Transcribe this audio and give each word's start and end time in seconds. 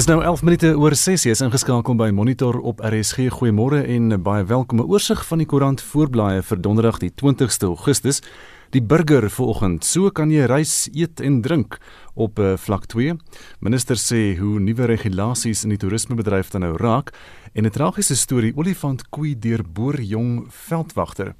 Dis 0.00 0.06
nou 0.08 0.22
11 0.24 0.42
minute 0.42 0.68
oor 0.80 0.94
6 0.96 1.26
jy 1.26 1.32
is 1.34 1.42
ingeskakel 1.44 1.92
by 2.00 2.06
Monitor 2.16 2.56
op 2.64 2.78
RSG. 2.80 3.26
Goeiemôre 3.34 3.82
en 3.84 4.14
baie 4.24 4.46
welkom. 4.48 4.80
'n 4.80 4.88
Oorsig 4.88 5.20
van 5.28 5.38
die 5.38 5.46
koerant 5.46 5.82
voorblaaie 5.82 6.40
vir 6.42 6.60
Donderdag 6.60 7.00
die 7.00 7.10
20ste 7.12 7.66
Augustus. 7.68 8.22
Die 8.70 8.80
burger 8.80 9.28
vanoggend, 9.28 9.84
so 9.84 10.08
kan 10.08 10.30
jy 10.30 10.46
reis, 10.46 10.88
eet 10.94 11.20
en 11.20 11.42
drink 11.42 11.78
op 12.14 12.38
uh, 12.38 12.56
vlak 12.56 12.86
2. 12.86 13.18
Minister 13.60 13.96
sê 13.96 14.38
hoe 14.38 14.58
nuwe 14.60 14.86
regulasies 14.86 15.64
in 15.64 15.68
die 15.68 15.78
toerismebedryf 15.78 16.48
dan 16.50 16.62
nou 16.62 16.76
raak 16.76 17.12
en 17.52 17.66
'n 17.66 17.70
tragiese 17.70 18.16
storie 18.16 18.56
olifant 18.56 19.10
koei 19.10 19.38
deur 19.38 19.60
boerjong 19.62 20.46
veldwagter. 20.48 21.34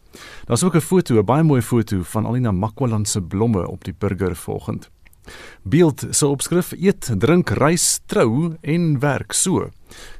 Daar's 0.45 0.64
ook 0.64 0.77
'n 0.77 0.80
foto, 0.80 1.16
'n 1.16 1.24
baie 1.24 1.42
mooi 1.42 1.62
foto 1.62 2.02
van 2.02 2.27
Alina 2.27 2.52
Makwaland 2.52 3.08
se 3.08 3.22
blomme 3.22 3.66
op 3.69 3.84
die 3.84 3.95
burger 3.98 4.36
vanoggend. 4.36 4.91
Beeld 5.62 6.05
se 6.11 6.27
opskrif: 6.27 6.73
Eet, 6.73 7.11
drink, 7.19 7.51
reis, 7.51 8.01
trou 8.07 8.57
en 8.61 8.98
werk 9.01 9.33
so. 9.33 9.70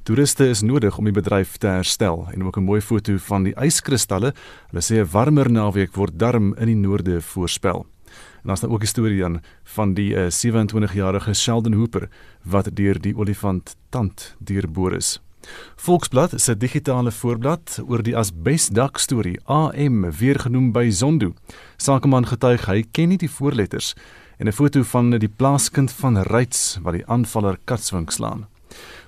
Toeriste 0.03 0.49
is 0.49 0.63
nodig 0.63 0.99
om 0.99 1.05
die 1.05 1.15
bedryf 1.15 1.57
te 1.57 1.67
herstel 1.67 2.27
en 2.33 2.45
ook 2.45 2.57
'n 2.59 2.65
mooi 2.65 2.81
foto 2.81 3.17
van 3.19 3.43
die 3.43 3.55
yskristalle. 3.55 4.35
Hulle 4.71 4.83
sê 4.83 5.01
'n 5.01 5.11
warmer 5.13 5.51
naweek 5.51 5.95
word 5.95 6.19
darm 6.19 6.55
in 6.55 6.67
die 6.67 6.77
noorde 6.89 7.21
voorspel. 7.23 7.87
En 8.43 8.47
daar's 8.47 8.61
nou 8.61 8.73
ook 8.73 8.83
'n 8.83 8.87
storie 8.87 9.21
dan 9.21 9.41
van 9.65 9.95
die 9.95 10.15
uh, 10.15 10.31
27-jarige 10.31 11.35
Sheldon 11.35 11.73
Hooper 11.73 12.09
wat 12.43 12.77
deur 12.77 13.01
die 13.01 13.17
olifant 13.17 13.77
tand 13.89 14.37
deurboor 14.39 14.95
is. 14.95 15.21
Volksblad 15.77 16.41
se 16.41 16.57
digitale 16.57 17.11
voorblad 17.11 17.79
oor 17.89 18.03
die 18.03 18.17
asbesdak 18.17 18.99
storie 18.99 19.39
AM 19.45 20.11
weer 20.11 20.39
genoem 20.39 20.73
by 20.73 20.91
Zondo. 20.91 21.33
Sakeman 21.77 22.27
getuig 22.27 22.67
hy 22.67 22.83
ken 22.93 23.09
nie 23.09 23.19
die 23.19 23.31
voorletters 23.31 23.95
en 24.41 24.47
'n 24.47 24.53
foto 24.53 24.83
van 24.83 25.11
die 25.11 25.29
plaaskind 25.29 25.93
van 25.93 26.23
Ryds 26.23 26.79
wat 26.83 26.93
die 26.93 27.07
aanvaller 27.07 27.59
katswink 27.65 28.11
slaan. 28.11 28.47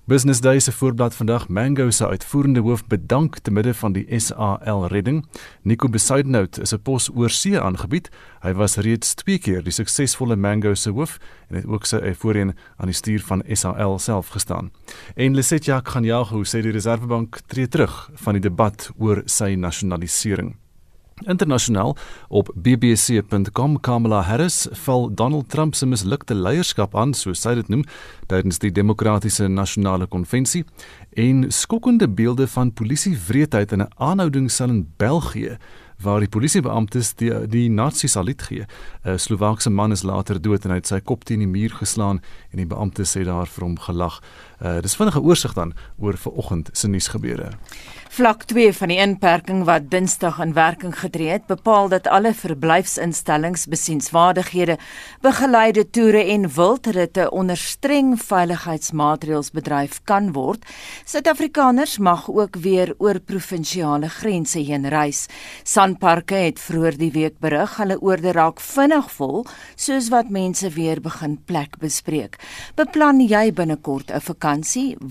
Business 0.05 0.41
Day 0.41 0.59
se 0.59 0.73
voorblad 0.73 1.15
vandag 1.15 1.49
Mango 1.49 1.91
se 1.91 2.07
uitvoerende 2.09 2.61
hoof 2.61 2.87
bedank 2.87 3.39
te 3.39 3.51
midde 3.51 3.75
van 3.75 3.93
die 3.93 4.21
SAL 4.21 4.87
redding. 4.87 5.27
Nico 5.63 5.89
Besuidenhout 5.89 6.59
is 6.59 6.73
'n 6.73 6.83
pos 6.83 7.11
oor 7.15 7.31
see 7.31 7.61
aangebied. 7.61 8.11
Hy 8.41 8.53
was 8.53 8.77
reeds 8.77 9.15
2 9.15 9.39
keer 9.39 9.63
die 9.63 9.73
suksesvolle 9.73 10.37
Mango 10.37 10.75
se 10.75 10.91
hoof 10.91 11.19
en 11.49 11.57
het 11.57 11.67
ook 11.67 11.87
sy 11.87 12.15
voorheen 12.15 12.55
aan 12.77 12.87
die 12.87 12.95
stuur 12.95 13.21
van 13.21 13.43
SAL 13.53 13.99
self 13.99 14.29
gestaan. 14.29 14.71
En 15.15 15.35
Lesetja 15.35 15.81
Khanyago 15.81 16.43
sê 16.45 16.61
die 16.61 16.73
Reservebank 16.73 17.41
tree 17.47 17.69
terug 17.69 18.11
van 18.15 18.33
die 18.33 18.43
debat 18.43 18.91
oor 18.99 19.23
sy 19.25 19.55
nasionalisering. 19.55 20.62
Internasionaal 21.27 21.97
op 22.29 22.51
bbc.com 22.55 23.81
Kamala 23.81 24.21
Harris 24.23 24.69
val 24.85 25.15
Donald 25.15 25.49
Trump 25.49 25.75
se 25.75 25.87
mislukte 25.87 26.35
leierskap 26.35 26.97
aan, 26.97 27.15
soos 27.15 27.43
sy 27.43 27.55
dit 27.55 27.69
noem, 27.69 27.85
tydens 28.27 28.59
die 28.59 28.73
Demokratiese 28.73 29.49
Nasionale 29.49 30.07
Konvensie 30.07 30.65
en 31.17 31.47
skokkende 31.53 32.09
beelde 32.09 32.47
van 32.47 32.73
polisiewreedheid 32.73 33.73
in 33.73 33.83
'n 33.83 33.93
aanhoudingssel 33.97 34.69
in 34.69 34.87
België 34.97 35.59
waar 36.03 36.23
die 36.23 36.31
polisiebeamptes 36.31 37.15
die 37.21 37.31
die 37.51 37.69
nasies 37.71 38.17
salut 38.17 38.43
gee. 38.43 38.67
'n 39.05 39.19
Slowaakse 39.19 39.71
man 39.71 39.93
is 39.93 40.03
later 40.03 40.41
dood 40.43 40.65
en 40.65 40.71
hy 40.71 40.77
het 40.77 40.87
sy 40.87 41.01
kop 41.01 41.25
teen 41.25 41.39
die 41.39 41.49
muur 41.49 41.71
geslaan 41.71 42.21
en 42.51 42.57
die 42.57 42.67
beamptes 42.67 43.15
het 43.15 43.27
daar 43.27 43.47
vir 43.47 43.65
hom 43.65 43.79
gelag. 43.79 44.21
Uh 44.63 44.79
dis 44.81 44.95
vinnige 44.95 45.21
oorsig 45.21 45.53
dan 45.53 45.73
oor 45.99 46.17
vanoggend 46.17 46.69
se 46.73 46.89
nuusgebeure. 46.89 47.51
Vlak 48.13 48.43
2 48.45 48.75
van 48.77 48.91
die 48.93 48.99
inperking 49.01 49.63
wat 49.65 49.87
Dinsdag 49.91 50.37
in 50.45 50.53
werking 50.53 50.93
getree 51.01 51.31
het, 51.33 51.47
bepaal 51.49 51.89
dat 51.89 52.07
alle 52.07 52.35
verblyfsinstellings, 52.37 53.65
besienswaardighede, 53.73 54.77
begeleide 55.25 55.87
toere 55.91 56.21
en 56.35 56.45
wildritte 56.55 57.31
onder 57.31 57.57
streng 57.57 58.13
veiligheidsmaatreëls 58.21 59.51
bedryf 59.57 60.03
kan 60.05 60.29
word. 60.37 60.69
Suid-Afrikaners 61.09 61.97
mag 61.99 62.29
ook 62.29 62.61
weer 62.61 62.93
oor 62.99 63.17
provinsiale 63.21 64.13
grense 64.13 64.61
heen 64.61 64.89
reis. 64.93 65.25
Sanparke 65.65 66.35
het 66.35 66.61
vroeër 66.61 67.01
die 67.01 67.11
week 67.17 67.41
berig 67.41 67.79
hulle 67.81 67.97
oorde 68.03 68.37
raak 68.37 68.61
vinnig 68.61 69.09
vol, 69.17 69.47
soos 69.75 70.13
wat 70.13 70.29
mense 70.29 70.69
weer 70.77 71.01
begin 71.01 71.41
plek 71.49 71.81
bespreek. 71.81 72.37
Beplan 72.77 73.25
jy 73.25 73.49
binnekort 73.57 74.13
'n 74.13 74.21
vakansie? 74.21 74.52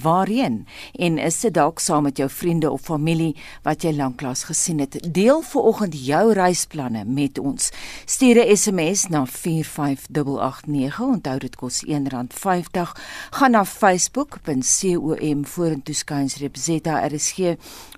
Waarheen? 0.03 0.68
En 0.94 1.18
is 1.18 1.40
dit 1.40 1.53
dalk 1.53 1.79
saam 1.79 2.03
met 2.03 2.18
jou 2.18 2.29
vriende 2.29 2.72
of 2.72 2.81
familie 2.81 3.35
wat 3.63 3.81
jy 3.84 3.91
lanklaas 3.96 4.44
gesien 4.44 4.79
het. 4.79 5.13
Deel 5.13 5.41
vanoggend 5.41 6.06
jou 6.06 6.34
reisplanne 6.34 7.06
met 7.06 7.40
ons. 7.40 7.72
Stuur 8.06 8.35
'n 8.46 8.56
SMS 8.57 9.07
na 9.07 9.25
45889. 9.25 11.00
Onthou 11.00 11.38
dit 11.38 11.56
kos 11.56 11.84
R1.50. 11.85 12.96
Gaan 13.29 13.52
na 13.52 13.66
facebook.com 13.66 15.46
vorentoe 15.46 15.96
skuinsreep 15.96 16.58
ZRSG 16.58 17.56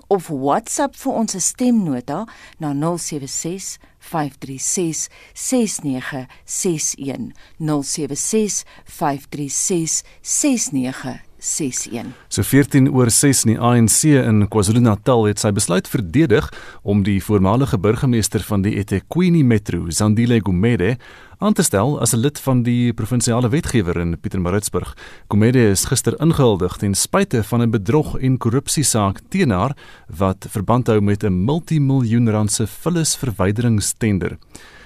of 0.07 0.27
WhatsApp 0.27 0.95
vir 0.99 1.19
ons 1.21 1.35
stemnota 1.45 2.23
na 2.61 2.73
076 2.73 3.77
536 4.03 5.09
6961 5.33 7.31
076 7.57 8.63
536 8.99 10.01
6961 10.21 11.32
61. 11.43 12.13
So 12.31 12.41
14 12.41 12.87
oor 12.87 13.09
6 13.11 13.43
in 13.43 13.51
die 13.51 13.59
ANC 13.59 14.05
in 14.15 14.45
KwaZulu-Natal 14.47 15.25
het 15.27 15.41
sy 15.43 15.51
besluit 15.51 15.89
verdedig 15.91 16.47
om 16.87 17.03
die 17.03 17.19
voormalige 17.23 17.77
burgemeester 17.83 18.45
van 18.47 18.63
die 18.63 18.77
eThekwini 18.79 19.43
Metro, 19.43 19.89
Zandile 19.91 20.39
Gumede, 20.39 20.95
aan 21.43 21.53
te 21.53 21.65
stel 21.67 21.97
as 21.99 22.13
'n 22.13 22.23
lid 22.23 22.39
van 22.39 22.63
die 22.63 22.93
provinsiale 22.93 23.49
wetgewer 23.49 23.97
in 23.99 24.17
Pietermaritzburg. 24.17 24.95
Gumede 25.27 25.69
is 25.69 25.85
gister 25.85 26.15
ingehuldig 26.21 26.77
ten 26.77 26.95
spyte 26.95 27.43
van 27.43 27.61
'n 27.61 27.71
bedrog 27.71 28.17
en 28.19 28.37
korrupsiesaak 28.37 29.19
teen 29.29 29.51
haar 29.51 29.75
wat 30.07 30.47
verband 30.49 30.87
hou 30.87 31.01
met 31.01 31.23
'n 31.23 31.45
multimiljoen 31.45 32.29
rand 32.29 32.51
se 32.51 32.67
vullisverwyderingstender. 32.67 34.37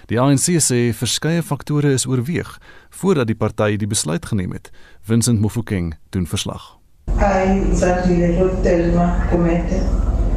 Die 0.08 0.20
ANC 0.20 0.56
sê 0.64 0.94
verskeie 0.96 1.44
faktore 1.44 1.92
is 1.92 2.06
oorweeg 2.08 2.60
voordat 2.98 3.30
die 3.30 3.38
party 3.38 3.76
die 3.78 3.88
besluit 3.88 4.26
geneem 4.26 4.52
het. 4.56 4.72
Vincent 5.02 5.40
Mofokeng 5.40 5.94
doen 6.10 6.26
verslag. 6.28 6.78
I 7.18 7.76
Zandile 7.76 8.50
Telma 8.64 9.08
Komete 9.30 9.80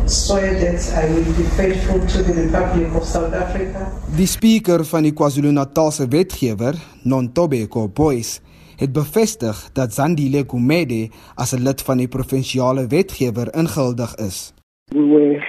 swear 0.07 0.55
that 0.61 0.81
I 0.97 1.07
will 1.13 1.25
be 1.37 1.47
faithful 1.57 2.01
to 2.01 2.23
the 2.23 2.35
Republic 2.43 2.95
of 2.95 3.05
South 3.05 3.35
Africa. 3.35 3.89
Die 4.17 4.27
spreker 4.27 4.85
van 4.85 5.07
die 5.07 5.13
KwaZulu-Natalse 5.13 6.09
wetgewer, 6.11 6.79
Nontobeko 7.05 7.89
Boys, 7.89 8.41
het 8.81 8.93
bevestig 8.93 9.61
dat 9.77 9.95
Zandile 9.95 10.45
Gumede 10.49 11.09
as 11.35 11.53
'n 11.53 11.63
lid 11.63 11.83
van 11.83 11.99
die 11.99 12.09
provinsiale 12.09 12.87
wetgewer 12.87 13.55
ingehuldig 13.55 14.15
is. 14.15 14.53
We 14.89 15.05
were 15.07 15.45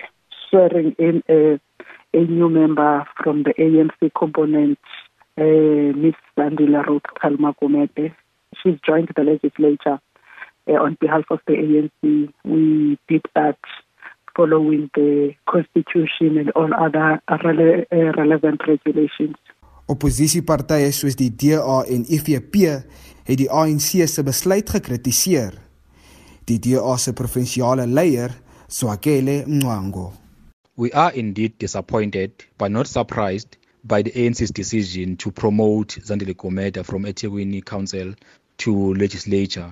swearing 0.49 0.93
in 0.97 1.23
a 1.29 1.59
a 2.13 2.25
new 2.25 2.49
member 2.49 3.05
from 3.23 3.43
the 3.43 3.53
ANC 3.57 4.11
component, 4.13 4.77
uh, 5.37 5.97
Ms. 5.97 6.15
Sandila 6.37 6.85
Ruth 6.87 7.09
Kalma 7.21 7.53
Gomete. 7.61 8.13
She's 8.61 8.79
joined 8.85 9.09
the 9.15 9.23
legislature 9.23 9.99
uh, 10.67 10.73
on 10.73 10.97
behalf 10.99 11.25
of 11.29 11.39
the 11.47 11.53
ANC. 11.53 12.33
We 12.43 12.97
did 13.07 13.23
that 13.35 13.57
following 14.35 14.89
the 14.95 15.33
constitution 15.49 16.37
and 16.37 16.51
all 16.51 16.73
other 16.73 17.21
rele 17.29 17.85
uh, 17.91 18.11
relevant 18.17 18.61
regulations. 18.67 19.35
Opposisiepartye 19.87 20.91
soos 20.95 21.17
die 21.19 21.31
DA 21.35 21.81
en 21.91 22.05
IFP 22.07 22.55
het 23.27 23.37
die 23.41 23.49
ANC 23.51 24.07
se 24.07 24.23
besluit 24.23 24.69
gekritiseer. 24.71 25.57
Die 26.47 26.59
DA 26.63 26.95
se 26.97 27.11
provinsiale 27.13 27.87
leier, 27.87 28.31
Swakele 28.71 29.43
Mwango, 29.47 30.13
We 30.81 30.91
are 30.93 31.11
indeed 31.11 31.59
disappointed, 31.59 32.31
but 32.57 32.71
not 32.71 32.87
surprised, 32.87 33.57
by 33.83 34.01
the 34.01 34.11
ANC's 34.11 34.51
decision 34.51 35.17
to 35.17 35.31
promote 35.31 35.97
Zandile 36.01 36.37
Gomeda 36.37 36.83
from 36.83 37.03
eThekwini 37.03 37.65
Council 37.65 38.13
to 38.57 38.93
legislature. 38.93 39.71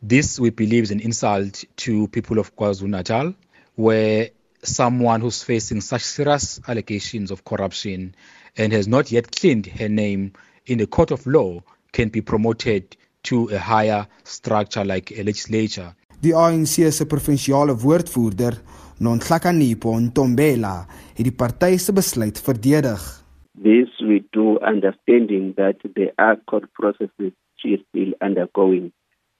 This, 0.00 0.38
we 0.38 0.50
believe, 0.50 0.84
is 0.84 0.90
an 0.90 1.00
insult 1.00 1.64
to 1.76 2.06
people 2.08 2.38
of 2.38 2.54
KwaZulu-Natal, 2.54 3.34
where 3.74 4.30
someone 4.62 5.20
who's 5.20 5.42
facing 5.42 5.80
such 5.80 6.02
serious 6.02 6.60
allegations 6.68 7.30
of 7.30 7.44
corruption 7.44 8.14
and 8.56 8.72
has 8.72 8.86
not 8.86 9.10
yet 9.10 9.30
cleaned 9.30 9.66
her 9.66 9.88
name 9.88 10.32
in 10.66 10.78
the 10.78 10.86
court 10.86 11.10
of 11.10 11.26
law 11.26 11.62
can 11.92 12.08
be 12.08 12.20
promoted 12.20 12.96
to 13.24 13.48
a 13.48 13.58
higher 13.58 14.06
structure 14.24 14.84
like 14.84 15.10
a 15.12 15.22
legislature. 15.22 15.94
Die 16.20 16.32
ANC 16.32 16.92
se 16.92 17.04
provinsiale 17.04 17.74
woordvoerder, 17.74 18.58
Nonhlakanipo 19.00 19.94
Ntombela 20.00 20.86
het 21.14 21.24
die 21.24 21.32
party 21.32 21.76
se 21.78 21.92
besluit 21.92 22.38
verdedig. 22.38 23.27
This 23.60 23.88
we 24.00 24.24
do 24.32 24.58
understanding 24.60 25.54
that 25.56 25.76
there 25.96 26.12
are 26.16 26.36
court 26.36 26.72
processes 26.74 27.32
she 27.56 27.68
is 27.70 27.80
still 27.90 28.12
undergoing. 28.20 28.92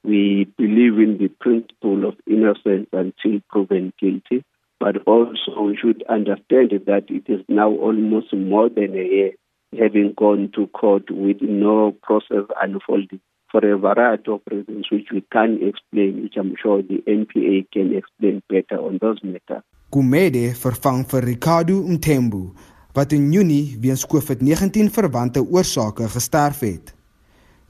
We 0.03 0.49
believe 0.57 0.99
in 0.99 1.19
the 1.19 1.29
principle 1.29 2.09
of 2.09 2.17
innocence 2.27 2.89
until 2.93 3.41
proven 3.49 3.93
guilty, 4.01 4.45
but 4.81 4.97
also 5.07 5.61
we 5.63 5.77
should 5.77 6.03
understand 6.09 6.73
that 6.87 7.05
it 7.09 7.31
is 7.33 7.45
now 7.49 7.71
almost 7.71 8.35
more 8.35 8.69
than 8.69 8.95
a 8.95 9.05
year 9.05 9.33
having 9.79 10.15
gone 10.17 10.51
to 10.57 10.67
court 10.69 11.11
with 11.11 11.41
no 11.41 11.93
process 12.03 12.45
unfolding. 12.61 13.21
for 13.51 13.65
a 13.65 13.79
variety 13.79 14.31
of 14.31 14.41
reasons 14.51 14.87
which 14.91 15.09
we 15.13 15.23
can't 15.33 15.63
explain, 15.63 16.23
which 16.23 16.35
I'm 16.37 16.55
sure 16.63 16.83
the 16.83 17.03
NPA 17.07 17.71
can 17.73 17.97
explain 17.97 18.43
better 18.49 18.81
on 18.81 18.99
those 19.01 19.19
matters. 19.23 19.63
Gumede 19.91 20.53
vervang 20.55 21.07
Ricardo 21.25 21.83
Mthembu 21.83 22.55
wat 22.93 23.13
in 23.13 23.33
Junie 23.33 23.77
weens 23.81 24.07
COVID-19 24.07 24.91
verwante 24.93 25.43
oorsake 25.45 26.09
gesterf 26.09 26.61
het. 26.61 26.95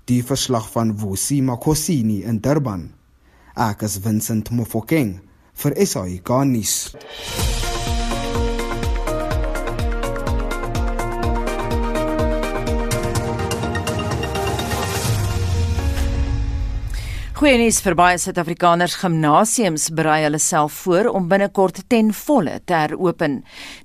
Die 0.05 0.25
verslag 0.25 0.71
van 0.71 0.95
Vusi 0.99 1.43
Makosini 1.43 2.23
in 2.23 2.41
Durban. 2.41 2.89
Ek 3.55 3.83
is 3.83 3.99
Vincent 4.03 4.51
Mofokeng 4.51 5.19
vir 5.59 5.75
SAK 5.87 6.31
Goeie 17.39 17.55
nuus 17.55 17.77
vir 17.79 17.95
baie 17.95 18.17
Suid-Afrikaners. 18.19 18.97
Gimnasiums 18.99 19.85
berei 19.95 20.25
hulle 20.25 20.41
self 20.43 20.81
voor 20.83 21.07
om 21.15 21.29
binnekort 21.31 21.77
ten 21.87 22.09
volle 22.11 22.57
te 22.67 22.75
heropen. 22.75 23.37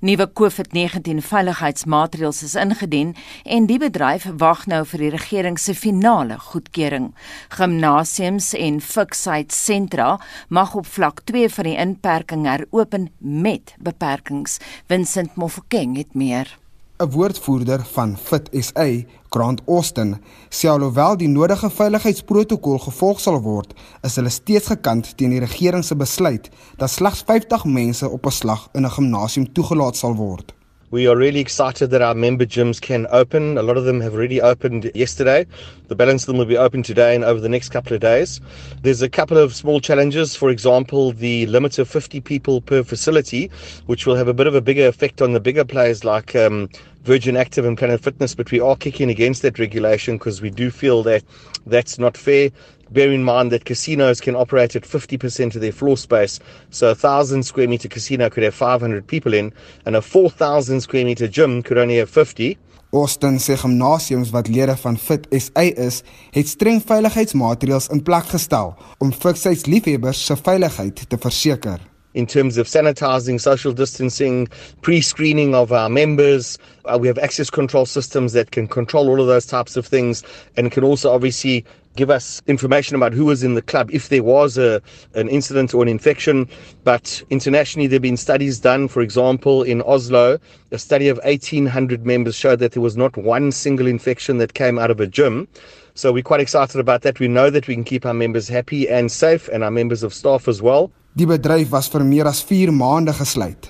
Nuwe 0.02 0.26
COVID-19 0.40 1.20
veiligheidsmaatreëls 1.22 2.40
is 2.48 2.56
ingedien 2.58 3.12
en 3.46 3.68
die 3.70 3.76
bedryf 3.78 4.26
wag 4.42 4.64
nou 4.72 4.80
vir 4.90 5.04
die 5.04 5.12
regering 5.14 5.60
se 5.62 5.76
finale 5.78 6.40
goedkeuring. 6.48 7.12
Gimnasiums 7.54 8.50
en 8.58 8.82
fiksheid 8.82 9.54
sentra 9.54 10.16
mag 10.50 10.74
op 10.74 10.90
vlak 10.90 11.22
2 11.30 11.54
van 11.54 11.70
die 11.70 11.76
inperking 11.86 12.50
heropen 12.50 13.06
met 13.22 13.76
beperkings. 13.78 14.58
Vincent 14.90 15.38
Mofokeng 15.38 15.94
het 16.02 16.10
meer. 16.18 16.50
'n 16.98 17.10
woordvoerder 17.10 17.84
van 17.92 18.18
Fit 18.18 18.48
SA, 18.52 18.86
Grant 19.34 19.60
Austin, 19.66 20.12
sê 20.46 20.68
alhoewel 20.70 21.16
die 21.18 21.26
nodige 21.26 21.66
veiligheidsprotokol 21.74 22.78
gevolg 22.84 23.18
sal 23.18 23.40
word, 23.42 23.72
is 24.06 24.14
hulle 24.20 24.30
steeds 24.30 24.70
gekant 24.70 25.10
teen 25.18 25.34
die 25.34 25.42
regering 25.42 25.82
se 25.82 25.98
besluit 25.98 26.52
dat 26.78 26.92
slegs 26.92 27.24
50 27.26 27.66
mense 27.78 28.06
op 28.06 28.26
'n 28.30 28.38
slag 28.40 28.68
in 28.78 28.86
'n 28.86 28.96
gimnasium 28.96 29.46
toegelaat 29.52 29.96
sal 29.96 30.14
word. 30.14 30.54
We 30.94 31.08
are 31.08 31.16
really 31.16 31.40
excited 31.40 31.90
that 31.90 32.02
our 32.02 32.14
member 32.14 32.46
gyms 32.46 32.80
can 32.80 33.08
open. 33.10 33.58
A 33.58 33.62
lot 33.62 33.76
of 33.76 33.84
them 33.84 34.00
have 34.00 34.14
already 34.14 34.40
opened 34.40 34.88
yesterday. 34.94 35.44
The 35.88 35.96
balance 35.96 36.22
of 36.22 36.26
them 36.28 36.36
will 36.36 36.46
be 36.46 36.56
open 36.56 36.84
today 36.84 37.16
and 37.16 37.24
over 37.24 37.40
the 37.40 37.48
next 37.48 37.70
couple 37.70 37.94
of 37.94 38.00
days. 38.00 38.40
There's 38.82 39.02
a 39.02 39.08
couple 39.08 39.36
of 39.36 39.52
small 39.52 39.80
challenges. 39.80 40.36
For 40.36 40.50
example, 40.50 41.10
the 41.10 41.46
limit 41.46 41.80
of 41.80 41.88
50 41.88 42.20
people 42.20 42.60
per 42.60 42.84
facility, 42.84 43.50
which 43.86 44.06
will 44.06 44.14
have 44.14 44.28
a 44.28 44.34
bit 44.34 44.46
of 44.46 44.54
a 44.54 44.60
bigger 44.60 44.86
effect 44.86 45.20
on 45.20 45.32
the 45.32 45.40
bigger 45.40 45.64
players 45.64 46.04
like 46.04 46.36
um, 46.36 46.68
Virgin 47.04 47.36
Active 47.36 47.64
and 47.64 47.78
Planet 47.78 48.00
Fitness. 48.02 48.34
But 48.34 48.50
we 48.50 48.60
are 48.60 48.76
kicking 48.76 49.10
against 49.10 49.42
that 49.42 49.58
regulation 49.58 50.18
because 50.18 50.42
we 50.42 50.50
do 50.50 50.70
feel 50.70 51.02
that 51.04 51.22
that's 51.66 51.98
not 51.98 52.16
fair. 52.16 52.50
Bear 52.90 53.12
in 53.12 53.24
mind 53.24 53.52
that 53.52 53.64
casinos 53.64 54.20
can 54.20 54.36
operate 54.36 54.76
at 54.76 54.82
50% 54.82 55.54
of 55.54 55.60
their 55.60 55.72
floor 55.72 55.96
space. 55.96 56.40
So 56.70 56.86
a 56.86 56.90
1,000 56.90 57.42
square 57.42 57.68
meter 57.68 57.88
casino 57.88 58.28
could 58.30 58.42
have 58.42 58.54
500 58.54 59.06
people 59.06 59.34
in, 59.34 59.52
and 59.86 59.96
a 59.96 60.02
4,000 60.02 60.80
square 60.80 61.04
meter 61.04 61.28
gym 61.28 61.62
could 61.62 61.78
only 61.78 61.96
have 61.96 62.10
50. 62.10 62.58
Austin 62.94 63.40
sê 63.42 63.56
gimnasiums 63.58 64.30
wat 64.30 64.48
lede 64.48 64.76
van 64.78 64.96
Fit 64.96 65.26
SA 65.34 65.64
is, 65.86 66.02
het 66.36 66.46
streng 66.46 66.78
veiligheidsmaatreëls 66.78 67.90
in 67.90 68.04
plek 68.06 68.28
gestel 68.30 68.76
om 69.02 69.10
fikheidsliefhebbers 69.10 70.20
se 70.28 70.38
veiligheid 70.38 71.02
te 71.10 71.18
verseker. 71.18 71.82
In 72.14 72.26
terms 72.26 72.56
of 72.56 72.66
sanitizing, 72.66 73.40
social 73.40 73.72
distancing, 73.72 74.48
pre 74.82 75.00
screening 75.00 75.54
of 75.54 75.72
our 75.72 75.88
members. 75.88 76.58
Uh, 76.86 76.98
we 77.00 77.08
have 77.08 77.18
access 77.18 77.50
control 77.50 77.86
systems 77.86 78.32
that 78.32 78.50
can 78.50 78.66
control 78.66 79.08
all 79.08 79.20
of 79.20 79.26
those 79.26 79.46
types 79.46 79.76
of 79.76 79.86
things 79.86 80.22
and 80.56 80.72
can 80.72 80.84
also 80.84 81.12
obviously 81.12 81.64
give 81.96 82.10
us 82.10 82.42
information 82.46 82.96
about 82.96 83.12
who 83.12 83.24
was 83.24 83.44
in 83.44 83.54
the 83.54 83.62
club 83.62 83.88
if 83.92 84.08
there 84.08 84.22
was 84.22 84.58
a, 84.58 84.82
an 85.14 85.28
incident 85.28 85.72
or 85.74 85.82
an 85.82 85.88
infection. 85.88 86.48
But 86.82 87.22
internationally, 87.30 87.86
there 87.86 87.96
have 87.96 88.02
been 88.02 88.16
studies 88.16 88.58
done. 88.58 88.88
For 88.88 89.00
example, 89.00 89.62
in 89.62 89.82
Oslo, 89.82 90.38
a 90.72 90.78
study 90.78 91.08
of 91.08 91.20
1,800 91.24 92.04
members 92.04 92.34
showed 92.34 92.58
that 92.58 92.72
there 92.72 92.82
was 92.82 92.96
not 92.96 93.16
one 93.16 93.52
single 93.52 93.86
infection 93.86 94.38
that 94.38 94.54
came 94.54 94.78
out 94.78 94.90
of 94.90 95.00
a 95.00 95.06
gym. 95.06 95.48
So 95.94 96.12
we're 96.12 96.24
quite 96.24 96.40
excited 96.40 96.80
about 96.80 97.02
that. 97.02 97.20
We 97.20 97.28
know 97.28 97.50
that 97.50 97.68
we 97.68 97.74
can 97.74 97.84
keep 97.84 98.04
our 98.04 98.14
members 98.14 98.48
happy 98.48 98.88
and 98.88 99.10
safe 99.10 99.48
and 99.48 99.62
our 99.62 99.70
members 99.70 100.02
of 100.02 100.12
staff 100.12 100.48
as 100.48 100.60
well. 100.60 100.90
Die 101.14 101.26
bedryf 101.30 101.68
was 101.70 101.86
vir 101.92 102.02
meer 102.02 102.26
as 102.26 102.40
4 102.42 102.72
maande 102.74 103.12
gesluit. 103.14 103.68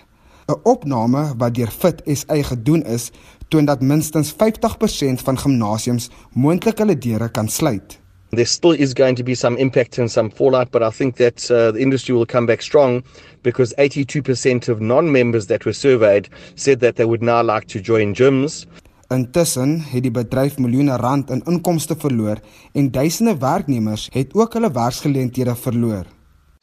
'n 0.49 0.61
Opname 0.65 1.25
wat 1.41 1.55
deur 1.57 1.73
Fit 1.81 1.99
SA 2.21 2.39
gedoen 2.51 2.83
is, 2.89 3.11
toon 3.51 3.67
dat 3.69 3.83
minstens 3.83 4.31
50% 4.33 5.21
van 5.27 5.37
gimnasiums 5.43 6.09
moontlik 6.33 6.81
hulle 6.81 6.97
deure 6.97 7.29
kan 7.29 7.49
sluit. 7.49 7.99
There 8.31 8.49
still 8.49 8.73
is 8.73 8.95
going 8.95 9.17
to 9.17 9.23
be 9.23 9.35
some 9.35 9.59
impact 9.59 9.99
and 9.99 10.11
some 10.11 10.31
fallout, 10.31 10.71
but 10.71 10.83
I 10.83 10.91
think 10.91 11.17
that 11.17 11.51
uh, 11.51 11.71
the 11.73 11.79
industry 11.79 12.15
will 12.15 12.27
come 12.27 12.47
back 12.47 12.63
strong 12.63 13.05
because 13.43 13.75
82% 13.77 14.71
of 14.73 14.81
non 14.81 15.13
members 15.13 15.47
that 15.47 15.67
were 15.67 15.77
surveyed 15.77 16.29
said 16.55 16.81
that 16.81 16.97
they 16.97 17.05
would 17.05 17.23
now 17.23 17.43
like 17.43 17.67
to 17.67 17.79
join 17.79 18.15
gyms. 18.15 18.67
Intussen 19.13 19.81
het 19.93 20.03
die 20.03 20.11
bedryf 20.11 20.57
miljoene 20.59 20.97
rand 20.97 21.31
in 21.31 21.45
inkomste 21.45 21.95
verloor 21.95 22.41
en 22.73 22.91
duisende 22.91 23.37
werknemers 23.37 24.09
het 24.13 24.33
ook 24.33 24.57
hulle 24.57 24.73
werksgeleenthede 24.73 25.55
verloor. 25.55 26.07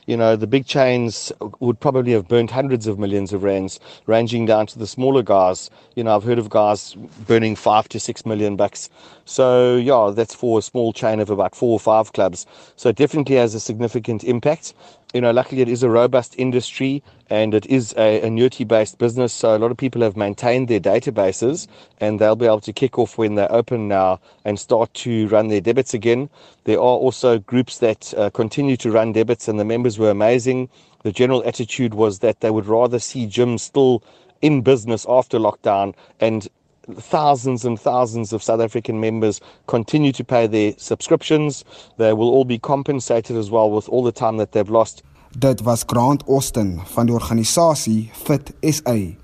You 0.08 0.18
know, 0.18 0.36
the 0.36 0.48
big 0.48 0.66
chains 0.66 1.32
would 1.60 1.80
probably 1.80 2.14
have 2.14 2.28
burnt 2.28 2.52
hundreds 2.52 2.88
of 2.88 2.98
millions 2.98 3.34
of 3.34 3.44
rands, 3.44 3.80
ranging 4.08 4.46
down 4.46 4.66
to 4.68 4.80
the 4.80 4.88
smaller 4.88 5.22
guys. 5.22 5.70
You 5.96 6.04
know, 6.04 6.16
I've 6.16 6.24
heard 6.24 6.40
of 6.40 6.50
guys 6.50 6.96
burning 7.28 7.56
five 7.56 7.88
to 7.90 8.00
six 8.00 8.26
million 8.26 8.56
bucks. 8.56 8.90
So, 9.26 9.78
yeah, 9.78 10.12
that's 10.14 10.34
for 10.34 10.60
a 10.60 10.62
small 10.62 10.92
chain 10.92 11.20
of 11.20 11.30
about 11.30 11.56
four 11.56 11.74
or 11.74 11.80
five 11.80 12.14
clubs. 12.14 12.46
So, 12.76 12.90
it 12.90 12.96
definitely 12.96 13.36
has 13.36 13.54
a 13.54 13.60
significant 13.60 14.24
impact. 14.24 14.74
You 15.14 15.20
know, 15.20 15.32
luckily 15.32 15.62
it 15.62 15.68
is 15.68 15.84
a 15.84 15.90
robust 15.90 16.36
industry 16.38 17.04
and 17.30 17.54
it 17.54 17.66
is 17.66 17.94
a 17.98 18.22
annuity 18.22 18.64
based 18.64 18.98
business. 18.98 19.34
So, 19.34 19.56
a 19.56 19.60
lot 19.60 19.70
of 19.70 19.76
people 19.78 20.02
have 20.02 20.16
maintained 20.16 20.70
their 20.70 20.80
databases 20.80 21.68
and 22.00 22.18
they'll 22.18 22.38
be 22.38 22.46
able 22.46 22.62
to 22.62 22.72
kick 22.72 22.98
off 22.98 23.18
when 23.18 23.36
they 23.36 23.46
open 23.48 23.90
now 23.90 24.22
and 24.46 24.58
start 24.58 24.94
to 24.94 25.28
run 25.28 25.50
their 25.50 25.60
debits 25.60 25.94
again. 25.94 26.30
There 26.64 26.78
are 26.78 26.98
also 26.98 27.40
groups 27.40 27.80
that 27.80 28.14
uh, 28.14 28.30
continue 28.30 28.78
to 28.78 28.92
run 28.92 29.12
debits, 29.12 29.50
and 29.50 29.60
the 29.60 29.66
members 29.66 30.00
were 30.00 30.12
amazing. 30.12 30.70
The 31.04 31.12
general 31.12 31.44
attitude 31.46 31.94
was 31.94 32.20
that 32.20 32.40
they 32.40 32.52
would 32.52 32.68
rather 32.68 33.00
see 33.00 33.28
gyms 33.28 33.62
still 33.62 34.04
in 34.42 34.62
business 34.62 35.06
after 35.10 35.40
lockdown 35.40 35.94
and 36.20 36.48
thousands 36.96 37.66
and 37.66 37.80
thousands 37.80 38.34
of 38.34 38.44
South 38.44 38.62
African 38.62 39.00
members 39.00 39.42
continue 39.68 40.12
to 40.14 40.24
pay 40.24 40.48
their 40.48 40.74
subscriptions. 40.78 41.64
They 41.98 42.14
will 42.14 42.30
all 42.30 42.46
be 42.46 42.60
compensated 42.60 43.38
as 43.38 43.50
well 43.50 43.70
with 43.72 43.88
all 43.90 44.04
the 44.04 44.12
time 44.12 44.38
that 44.38 44.52
they've 44.52 44.70
lost. 44.70 45.04
Dit 45.38 45.62
was 45.64 45.86
Grant 45.86 46.24
Austin 46.28 46.82
van 46.86 47.08
die 47.08 47.14
organisasie 47.14 48.10
Fit 48.14 48.52
SA. 48.62 49.16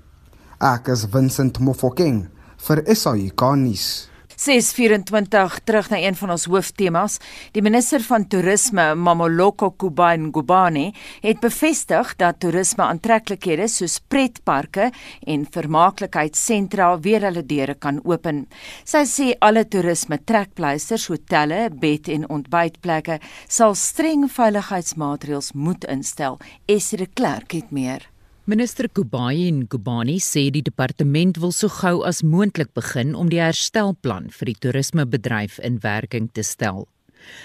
Ek 0.58 0.88
is 0.88 1.04
Vincent 1.04 1.60
Mofokeng 1.60 2.30
vir 2.58 2.82
nuus. 3.56 4.08
624 4.38 5.58
terug 5.66 5.88
na 5.90 5.98
een 5.98 6.14
van 6.14 6.30
ons 6.30 6.46
hooftemas. 6.46 7.18
Die 7.52 7.62
minister 7.62 8.02
van 8.06 8.26
toerisme, 8.30 8.94
Mamoloko 8.94 9.72
Kubain 9.74 10.28
Gubani, 10.34 10.92
het 11.24 11.40
bevestig 11.42 12.14
dat 12.20 12.38
toerisme 12.40 12.86
aantreklikhede 12.86 13.66
soos 13.68 13.98
pretparke 13.98 14.90
en 15.26 15.46
vermaaklikheidssentra 15.50 16.92
weer 17.02 17.26
hulle 17.26 17.42
deure 17.46 17.74
kan 17.74 17.98
open. 18.06 18.44
Sy 18.86 19.02
sê 19.10 19.30
alle 19.42 19.64
toerisme 19.66 20.20
trekpleisters, 20.22 21.08
hotelle, 21.10 21.66
bed 21.74 22.10
en 22.14 22.28
ontbytplekke 22.38 23.18
sal 23.48 23.74
streng 23.74 24.28
veiligheidsmaatreëls 24.30 25.52
moet 25.58 25.88
instel. 25.90 26.38
Esre 26.70 27.10
Klerk 27.14 27.58
het 27.58 27.74
meer. 27.74 28.06
Minister 28.48 28.88
Kubayi 28.88 29.42
en 29.50 29.66
Kubani 29.68 30.14
sê 30.24 30.46
die 30.48 30.62
departement 30.64 31.36
wil 31.36 31.50
so 31.52 31.68
gou 31.68 31.98
as 32.08 32.22
moontlik 32.24 32.70
begin 32.72 33.10
om 33.12 33.28
die 33.28 33.42
herstelplan 33.42 34.30
vir 34.32 34.48
die 34.48 34.54
toerismebedryf 34.64 35.58
in 35.68 35.76
werking 35.82 36.30
te 36.32 36.40
stel. 36.40 36.86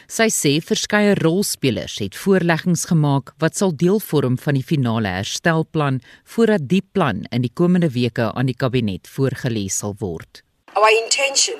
Sy 0.07 0.29
sê 0.31 0.53
verskeie 0.63 1.17
rolspelers 1.19 1.97
het 1.99 2.15
voorleggings 2.15 2.85
gemaak 2.87 3.33
wat 3.43 3.59
sal 3.59 3.75
deel 3.83 3.99
vorm 3.99 4.37
van 4.45 4.55
die 4.55 4.63
finale 4.63 5.11
herstelplan 5.17 5.99
voordat 6.23 6.69
die 6.71 6.79
plan 6.95 7.25
in 7.35 7.43
die 7.43 7.51
komende 7.51 7.91
weke 7.91 8.29
aan 8.31 8.47
die 8.47 8.55
kabinet 8.55 9.11
voorgelê 9.11 9.67
sal 9.67 9.97
word. 9.99 10.39
Our 10.79 10.87
intention 11.03 11.59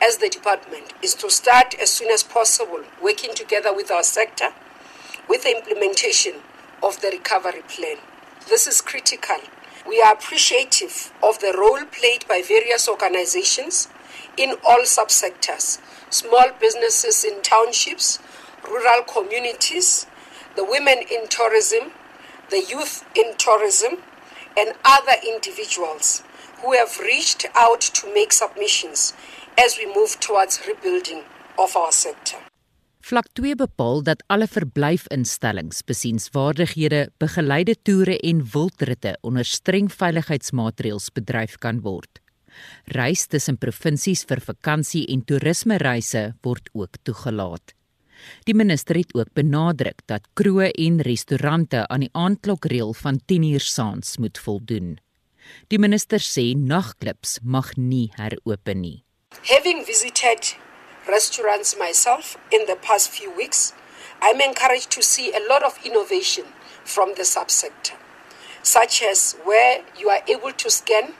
as 0.00 0.16
the 0.24 0.32
department 0.32 0.96
is 1.04 1.12
to 1.20 1.28
start 1.28 1.76
as 1.84 1.92
soon 1.92 2.08
as 2.16 2.24
possible 2.24 2.80
working 3.04 3.36
together 3.36 3.76
with 3.76 3.92
our 3.92 4.08
sector 4.16 4.48
with 5.28 5.44
the 5.44 5.52
implementation 5.52 6.40
of 6.80 6.96
the 7.04 7.12
recovery 7.12 7.60
plan. 7.68 8.00
This 8.48 8.66
is 8.66 8.80
critical. 8.80 9.36
We 9.86 10.00
are 10.02 10.12
appreciative 10.14 11.12
of 11.22 11.38
the 11.40 11.54
role 11.56 11.84
played 11.84 12.26
by 12.28 12.42
various 12.46 12.88
organizations 12.88 13.88
in 14.36 14.56
all 14.66 14.82
subsectors 14.82 15.78
small 16.10 16.50
businesses 16.60 17.24
in 17.24 17.40
townships, 17.40 18.18
rural 18.68 19.02
communities, 19.04 20.06
the 20.56 20.64
women 20.64 20.98
in 21.10 21.28
tourism, 21.28 21.92
the 22.50 22.60
youth 22.60 23.04
in 23.14 23.36
tourism, 23.36 23.98
and 24.58 24.74
other 24.84 25.14
individuals 25.26 26.24
who 26.62 26.72
have 26.72 26.98
reached 26.98 27.46
out 27.54 27.80
to 27.80 28.12
make 28.12 28.32
submissions 28.32 29.14
as 29.56 29.78
we 29.78 29.86
move 29.94 30.18
towards 30.18 30.60
rebuilding 30.66 31.22
of 31.56 31.76
our 31.76 31.92
sector. 31.92 32.38
Vlak 33.10 33.26
2 33.34 33.56
bepaal 33.58 34.04
dat 34.06 34.20
alle 34.30 34.46
verblyfinstellings, 34.46 35.80
besienswaardighede, 35.82 37.08
begeleide 37.18 37.74
toere 37.82 38.14
en 38.22 38.44
wildritte 38.52 39.16
onder 39.26 39.44
streng 39.44 39.88
veiligheidsmaatreëls 39.90 41.08
bedryf 41.16 41.56
kan 41.58 41.80
word. 41.82 42.20
Reis 42.94 43.26
tussen 43.26 43.58
provinsies 43.58 44.22
vir 44.30 44.44
vakansie 44.46 45.02
en 45.10 45.26
toerisme 45.26 45.80
reise 45.82 46.22
word 46.46 46.70
ook 46.70 47.02
toegelaat. 47.02 47.74
Die 48.46 48.54
minister 48.54 49.02
het 49.02 49.10
ook 49.18 49.34
benadruk 49.34 50.06
dat 50.06 50.30
kroë 50.38 50.70
en 50.70 51.02
restaurante 51.02 51.82
aan 51.88 52.06
die 52.06 52.14
aandklokreël 52.14 52.94
van 53.02 53.18
10uur 53.26 53.66
saans 53.74 54.20
moet 54.22 54.38
voldoen. 54.38 54.98
Die 55.66 55.82
minister 55.82 56.22
sê 56.22 56.52
nagklubs 56.54 57.40
mag 57.42 57.74
nie 57.74 58.12
heropen 58.14 58.84
nie. 58.86 58.98
Having 59.50 59.82
visited 59.82 60.54
restaurants 61.10 61.76
myself 61.78 62.36
in 62.50 62.66
the 62.66 62.76
past 62.76 63.10
few 63.10 63.30
weeks, 63.30 63.72
I'm 64.22 64.40
encouraged 64.40 64.90
to 64.92 65.02
see 65.02 65.32
a 65.32 65.48
lot 65.48 65.62
of 65.62 65.78
innovation 65.84 66.44
from 66.84 67.14
the 67.16 67.22
subsector, 67.22 67.94
such 68.62 69.02
as 69.02 69.36
where 69.44 69.82
you 69.98 70.08
are 70.08 70.22
able 70.28 70.52
to 70.52 70.70
scan 70.70 71.14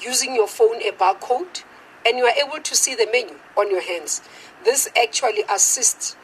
using 0.00 0.34
your 0.34 0.48
phone 0.48 0.80
a 0.82 0.92
barcode 0.92 1.64
and 2.06 2.16
you 2.16 2.24
are 2.24 2.34
able 2.36 2.60
to 2.62 2.74
see 2.74 2.94
the 2.94 3.08
menu 3.12 3.36
on 3.56 3.70
your 3.70 3.82
hands. 3.82 4.22
This 4.64 4.88
actually 4.96 5.42
assists 5.50 6.16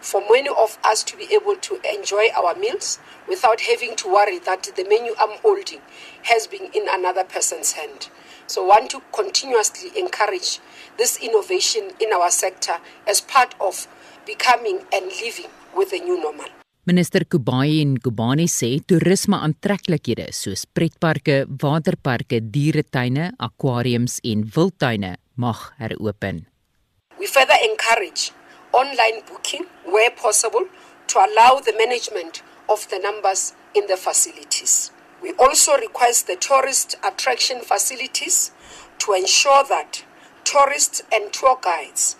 for 0.00 0.20
many 0.28 0.48
of 0.48 0.78
us 0.84 1.04
to 1.04 1.16
be 1.16 1.28
able 1.32 1.54
to 1.56 1.80
enjoy 1.88 2.28
our 2.36 2.56
meals 2.56 2.98
without 3.28 3.60
having 3.62 3.94
to 3.96 4.12
worry 4.12 4.38
that 4.40 4.64
the 4.76 4.84
menu 4.84 5.14
I'm 5.18 5.38
holding 5.38 5.80
has 6.24 6.48
been 6.48 6.70
in 6.74 6.86
another 6.88 7.22
person's 7.22 7.72
hand. 7.72 8.08
So, 8.48 8.66
want 8.66 8.90
to 8.90 9.02
continuously 9.12 9.96
encourage 9.96 10.58
this 10.98 11.18
innovation 11.20 11.90
in 12.00 12.12
our 12.12 12.30
sector 12.30 12.76
as 13.06 13.20
part 13.20 13.54
of 13.60 13.86
becoming 14.26 14.80
and 14.92 15.06
living 15.20 15.50
with 15.76 15.90
the 15.90 16.00
new 16.00 16.20
normal. 16.20 16.48
Minister 16.84 17.24
Kubai 17.24 17.80
en 17.80 17.96
Kubani 18.04 18.48
sê 18.50 18.80
toerisme 18.86 19.36
aantreklikhede 19.38 20.32
soos 20.34 20.64
pretparke, 20.66 21.44
waterparke, 21.62 22.40
dieretuine, 22.54 23.30
akwariums 23.38 24.18
en 24.24 24.42
wildtuine 24.56 25.16
mag 25.36 25.60
heropen. 25.78 26.46
We 27.20 27.26
further 27.26 27.58
encourage 27.70 28.32
online 28.72 29.22
booking 29.28 29.66
where 29.86 30.10
possible 30.10 30.66
to 31.06 31.18
allow 31.18 31.60
the 31.60 31.74
management 31.78 32.42
of 32.68 32.88
the 32.88 32.98
numbers 32.98 33.54
in 33.74 33.86
the 33.86 33.96
facilities. 33.96 34.90
We 35.22 35.32
also 35.38 35.76
request 35.76 36.26
the 36.26 36.36
tourist 36.36 36.96
attraction 37.04 37.60
facilities 37.60 38.50
to 38.98 39.12
ensure 39.12 39.62
that 39.68 40.02
tourists 40.44 41.02
and 41.12 41.32
tour 41.32 41.58
guides 41.60 42.16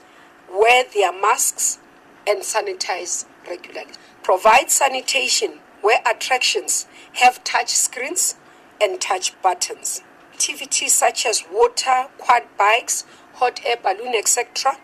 wear 0.53 0.85
their 0.93 1.13
masks 1.13 1.79
and 2.27 2.43
sanitize 2.43 3.25
regularly. 3.49 3.93
Provide 4.23 4.71
sanitation 4.71 5.61
where 5.81 6.01
attractions 6.07 6.87
have 7.15 7.43
touch 7.45 7.71
screens 7.71 8.37
and 8.81 9.01
touch 9.01 9.41
buttons. 9.43 10.03
Activities 10.33 10.93
such 10.93 11.27
as 11.27 11.45
water, 11.53 12.07
quad 12.19 12.43
bikes, 12.57 13.05
hot 13.35 13.61
air 13.65 13.77
balloon, 13.83 14.15
etc. 14.15 14.79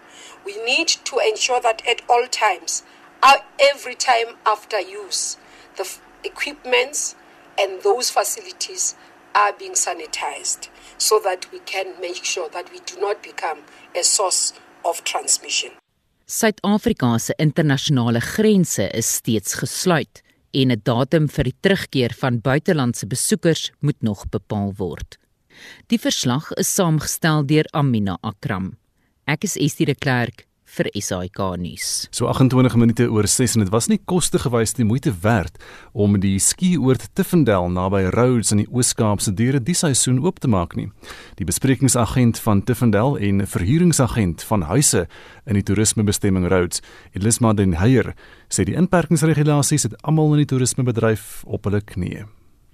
We 0.44 0.62
need 0.64 0.88
to 0.88 1.18
ensure 1.18 1.60
that 1.60 1.82
at 1.86 2.02
all 2.08 2.26
times, 2.26 2.82
uh, 3.22 3.38
every 3.58 3.94
time 3.94 4.36
after 4.46 4.80
use, 4.80 5.36
the 5.76 5.88
equipments 6.24 7.14
and 7.58 7.82
those 7.82 8.10
facilities 8.10 8.94
are 9.34 9.52
being 9.52 9.72
sanitized 9.72 10.68
so 10.98 11.20
that 11.22 11.48
we 11.52 11.60
can 11.64 11.86
make 12.00 12.24
sure 12.24 12.48
that 12.50 12.70
we 12.72 12.80
do 12.84 13.00
not 13.00 13.22
become 13.22 13.60
a 13.94 14.02
source 14.02 14.54
of 14.84 15.02
transmission. 15.02 15.70
Suid-Afrika 16.26 17.18
se 17.18 17.34
internasionale 17.36 18.20
grense 18.20 18.90
is 18.92 19.14
steeds 19.14 19.54
gesluit 19.54 20.22
en 20.50 20.70
'n 20.70 20.80
datum 20.84 21.28
vir 21.28 21.44
die 21.44 21.56
terugkeer 21.60 22.12
van 22.20 22.40
buitelandse 22.40 23.06
besoekers 23.06 23.70
moet 23.80 24.02
nog 24.02 24.28
bepaal 24.28 24.72
word. 24.76 25.18
Die 25.86 25.98
verslag 25.98 26.52
is 26.52 26.74
saamgestel 26.74 27.46
deur 27.46 27.66
Amina 27.72 28.18
Akram. 28.20 28.76
Ek 29.26 29.44
is 29.44 29.56
Estie 29.56 29.86
de 29.86 29.94
Klerk 29.94 30.47
vir 30.78 30.88
SAK 30.94 31.40
nuus. 31.58 31.88
So 32.14 32.28
28 32.30 32.78
minute 32.78 33.08
oor 33.10 33.26
6 33.26 33.56
en 33.56 33.64
dit 33.64 33.72
was 33.74 33.88
nie 33.90 33.98
kostegewys 33.98 34.76
die 34.78 34.86
moeite 34.86 35.12
werd 35.24 35.58
om 35.92 36.18
die 36.22 36.36
skioord 36.42 37.08
Tiffendel 37.18 37.68
naby 37.74 38.04
Rhodes 38.14 38.54
in 38.54 38.62
die 38.62 38.68
Oos-Kaap 38.70 39.24
se 39.24 39.34
diere 39.34 39.60
die 39.60 39.76
seisoen 39.78 40.22
oop 40.24 40.40
te 40.42 40.50
maak 40.50 40.76
nie. 40.78 40.88
Die 41.40 41.48
besprekingsagent 41.48 42.40
van 42.44 42.62
Tiffendel 42.62 43.18
en 43.18 43.44
verhuuringsagent 43.46 44.46
van 44.48 44.66
huise 44.70 45.06
in 45.48 45.58
die 45.58 45.66
toerismebestemming 45.66 46.48
Rhodes, 46.48 46.82
Elisma 47.16 47.54
den 47.58 47.78
Heyer, 47.82 48.14
sê 48.48 48.66
die 48.68 48.78
inperkingsregulasies 48.78 49.88
het 49.88 50.00
almal 50.02 50.36
in 50.36 50.44
die 50.44 50.50
toerismebedryf 50.54 51.42
op 51.46 51.68
hulle 51.68 51.82
knieë. 51.84 52.28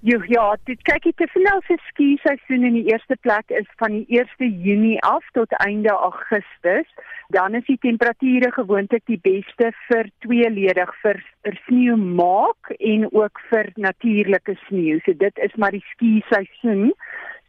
Jo, 0.04 0.18
ja, 0.28 0.50
dit 0.68 0.80
kyk 0.84 1.06
jy 1.08 1.14
te 1.16 1.26
veel 1.32 1.62
se 1.64 1.78
ski 1.88 2.10
seisoen 2.20 2.66
in 2.68 2.74
die 2.76 2.90
eerste 2.90 3.16
plek 3.24 3.48
is 3.56 3.68
van 3.80 3.94
die 3.96 4.20
1 4.20 4.50
Junie 4.60 4.98
af 5.00 5.24
tot 5.32 5.54
einde 5.64 5.94
Augustus. 5.96 6.90
Dan 7.28 7.54
is 7.54 7.64
die 7.66 7.78
temperature 7.80 8.50
gewoonlik 8.52 9.04
die 9.06 9.20
beste 9.22 9.70
vir 9.88 10.10
tweeledig 10.24 10.90
vir 11.02 11.22
er 11.48 11.56
sneeu 11.66 11.96
maak 11.96 12.74
en 12.78 13.06
ook 13.12 13.40
vir 13.50 13.70
natuurlike 13.76 14.56
sneeu. 14.66 15.00
So 15.04 15.12
dit 15.12 15.38
is 15.38 15.54
maar 15.56 15.72
die 15.72 15.84
ski 15.92 16.18
seisoen. 16.28 16.92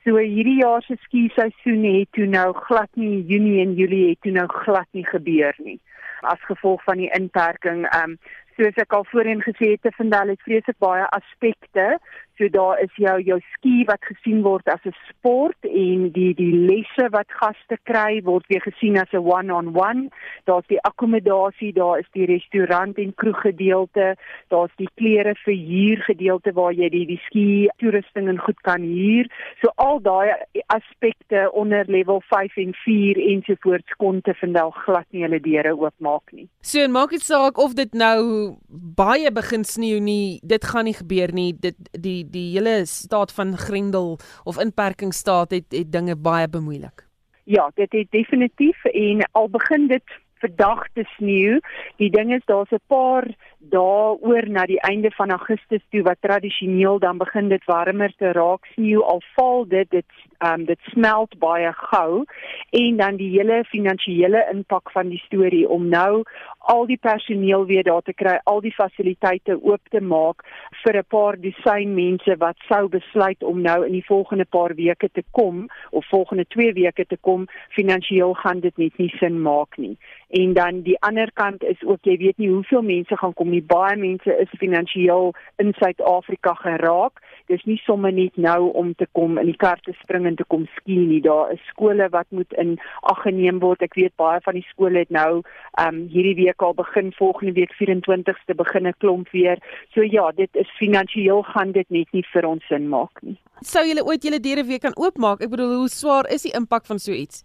So 0.06 0.22
hierdie 0.22 0.62
jaar 0.62 0.84
se 0.86 0.96
ski 1.04 1.28
seisoen 1.36 1.84
het 1.84 2.12
toe 2.14 2.28
nou 2.30 2.54
glad 2.68 2.90
nie 2.96 3.26
Junie 3.28 3.62
en 3.66 3.76
Julie 3.76 4.10
het 4.14 4.22
toe 4.22 4.32
nou 4.32 4.48
glad 4.48 4.88
nie 4.94 5.06
gebeur 5.06 5.56
nie 5.60 5.80
as 6.26 6.42
gevolg 6.50 6.84
van 6.84 6.98
die 6.98 7.12
inperking. 7.14 7.86
Ehm 7.92 8.16
um, 8.16 8.18
soos 8.56 8.78
ek 8.80 8.94
al 8.96 9.04
voorheen 9.10 9.42
gesê 9.44 9.74
het, 9.74 9.90
vind 9.98 10.14
hulle 10.16 10.32
het 10.32 10.44
vreeslik 10.48 10.78
baie 10.80 11.04
aspekte. 11.18 11.98
So 12.38 12.50
daar 12.52 12.80
is 12.84 12.92
jou 13.00 13.16
jou 13.24 13.40
ski 13.54 13.86
wat 13.88 14.04
gesien 14.04 14.42
word 14.44 14.68
as 14.68 14.84
'n 14.86 14.96
sport 15.10 15.58
en 15.64 16.10
die 16.12 16.34
die 16.34 16.52
lesse 16.52 17.10
wat 17.12 17.30
gaste 17.42 17.78
kry 17.84 18.22
word 18.24 18.46
weer 18.48 18.62
gesien 18.62 18.98
as 18.98 19.14
'n 19.14 19.24
one-on-one. 19.24 20.10
Daar's 20.46 20.68
die 20.68 20.82
akkommodasie, 20.82 21.74
daar 21.74 22.00
is 22.00 22.10
die 22.12 22.26
restaurant 22.26 22.98
en 22.98 23.14
kroeggedeelte, 23.14 24.16
daar's 24.50 24.76
die 24.78 24.90
klere 24.96 25.36
vir 25.46 25.54
huur 25.54 25.98
gedeelte 25.98 26.52
waar 26.54 26.74
jy 26.74 26.90
die 26.90 27.06
die 27.06 27.22
ski 27.26 27.70
toerusting 27.78 28.28
en 28.28 28.40
goed 28.40 28.62
kan 28.62 28.82
huur. 28.82 29.28
So 29.62 29.72
al 29.76 30.02
daai 30.02 30.32
aspekte 30.68 31.52
onder 31.52 31.86
level 31.88 32.22
5 32.22 32.58
en 32.58 32.74
4 32.74 33.18
ensovoorts 33.18 33.96
kon 33.98 34.22
te 34.22 34.34
vind 34.34 34.58
al 34.60 34.72
glad 34.72 35.06
nie 35.12 35.24
hulle 35.24 35.40
deure 35.40 35.76
oopmaak 35.78 36.32
nie. 36.32 36.48
So 36.62 36.80
en 36.80 36.92
maak 36.92 37.10
dit 37.10 37.22
saak 37.22 37.58
of 37.58 37.74
dit 37.74 37.94
nou 37.94 38.56
baie 38.96 39.32
begin 39.32 39.64
sneeu 39.64 40.00
nie, 40.00 40.40
dit 40.44 40.66
gaan 40.66 40.86
nie 40.86 40.94
gebeur 40.94 41.34
nie. 41.34 41.54
Dit 41.60 41.76
die 41.92 42.25
die 42.32 42.52
hele 42.58 42.86
staat 42.86 43.34
van 43.34 43.58
grendel 43.58 44.18
of 44.44 44.60
inperkingsstaat 44.60 45.52
het 45.52 45.66
het 45.70 45.92
dinge 45.92 46.16
baie 46.16 46.50
bemoeilik. 46.50 47.08
Ja, 47.44 47.72
dit 47.76 47.92
het 47.92 48.12
definitief 48.12 48.86
en 48.86 49.30
al 49.32 49.50
begin 49.50 49.88
dit 49.88 50.04
vandag 50.40 50.88
te 50.94 51.04
sneeu. 51.16 51.60
Die 51.98 52.10
ding 52.10 52.34
is 52.34 52.46
daar's 52.46 52.72
'n 52.72 52.82
paar 52.88 53.26
dae 53.58 54.18
oor 54.22 54.46
na 54.48 54.66
die 54.66 54.80
einde 54.80 55.12
van 55.12 55.30
Augustus 55.30 55.82
toe 55.90 56.02
wat 56.04 56.22
tradisioneel 56.22 57.00
dan 57.00 57.18
begin 57.18 57.50
dit 57.50 57.64
warmer 57.66 58.14
te 58.18 58.32
raak 58.32 58.66
sneeu 58.74 59.02
al 59.02 59.22
val 59.36 59.66
dit 59.68 59.90
dit 59.90 60.06
um, 60.40 60.66
dit 60.66 60.80
smelt 60.94 61.38
baie 61.40 61.72
gou 61.74 62.26
en 62.70 62.98
dan 62.98 63.18
die 63.18 63.32
hele 63.38 63.64
finansiële 63.72 64.46
impak 64.52 64.92
van 64.92 65.10
die 65.10 65.22
storie 65.26 65.68
om 65.70 65.90
nou 65.90 66.24
al 66.66 66.86
die 66.90 66.98
personeel 66.98 67.66
weer 67.66 67.84
daar 67.84 68.02
te 68.02 68.14
kry, 68.14 68.40
al 68.44 68.62
die 68.62 68.74
fasiliteite 68.74 69.58
oop 69.62 69.82
te 69.94 70.02
maak 70.02 70.44
vir 70.84 70.98
'n 70.98 71.08
paar 71.10 71.38
dosyn 71.38 71.94
mense 71.94 72.36
wat 72.38 72.58
sou 72.70 72.88
besluit 72.90 73.44
om 73.44 73.62
nou 73.62 73.86
in 73.86 73.92
die 73.92 74.06
volgende 74.06 74.46
paar 74.46 74.74
weke 74.76 75.10
te 75.12 75.24
kom 75.32 75.70
of 75.92 76.06
volgende 76.10 76.46
2 76.48 76.74
weke 76.74 77.06
te 77.06 77.18
kom, 77.18 77.48
finansiëel 77.70 78.34
gaan 78.34 78.60
dit 78.60 78.78
net 78.78 78.98
nie 78.98 79.14
sin 79.20 79.42
maak 79.42 79.78
nie. 79.78 79.98
En 80.30 80.54
dan 80.54 80.82
die 80.82 80.98
ander 81.00 81.32
kant 81.34 81.64
is 81.64 81.84
ook 81.84 82.04
jy 82.04 82.18
weet 82.18 82.38
nie 82.38 82.50
hoeveel 82.50 82.82
mense 82.82 83.18
gaan 83.18 83.34
kom 83.34 83.50
nie. 83.50 83.64
Baie 83.64 83.96
mense 83.96 84.38
is 84.40 84.60
finansiëel 84.60 85.34
in 85.58 85.74
Suid-Afrika 85.74 86.54
geraak. 86.54 87.22
Dis 87.52 87.64
nie 87.70 87.78
sommer 87.84 88.14
net 88.14 88.38
nou 88.38 88.72
om 88.74 88.94
te 88.98 89.08
kom 89.18 89.38
in 89.38 89.46
die 89.46 89.58
kar 89.58 89.80
te 89.86 89.94
spring 90.02 90.26
en 90.26 90.36
te 90.36 90.46
kom 90.48 90.66
ski 90.80 90.98
nie. 90.98 91.22
Daar 91.22 91.52
is 91.54 91.62
skole 91.70 92.08
wat 92.10 92.28
moet 92.30 92.54
in 92.62 92.76
ag 93.02 93.22
geneem 93.26 93.60
word. 93.64 93.82
Ek 93.86 93.98
weet 94.00 94.16
baie 94.22 94.42
van 94.46 94.58
die 94.58 94.66
skole 94.72 95.04
het 95.06 95.14
nou 95.14 95.42
ehm 95.80 95.88
um, 95.88 96.02
hierdie 96.10 96.36
week 96.42 96.62
al 96.62 96.74
begin 96.74 97.12
volgende 97.18 97.54
week 97.54 97.74
24ste 97.80 98.56
begin 98.56 98.88
'n 98.88 98.98
klomp 99.00 99.30
weer. 99.30 99.60
So 99.94 100.02
ja, 100.02 100.32
dit 100.32 100.50
is 100.56 100.78
finansiëel 100.80 101.44
gaan 101.44 101.72
dit 101.72 101.90
net 101.90 102.12
nie 102.12 102.26
vir 102.34 102.46
ons 102.46 102.68
sin 102.68 102.90
maak 102.90 103.22
nie. 103.22 103.38
Sou 103.62 103.86
julle 103.88 104.06
ooit 104.06 104.24
julle 104.24 104.40
deure 104.40 104.64
weer 104.64 104.80
kan 104.80 104.96
oopmaak? 104.96 105.42
Ek 105.42 105.50
bedoel, 105.50 105.76
hoe 105.76 105.90
swaar 105.90 106.26
is 106.30 106.42
die 106.42 106.56
impak 106.56 106.86
van 106.86 107.00
so 107.00 107.12
iets? 107.12 107.44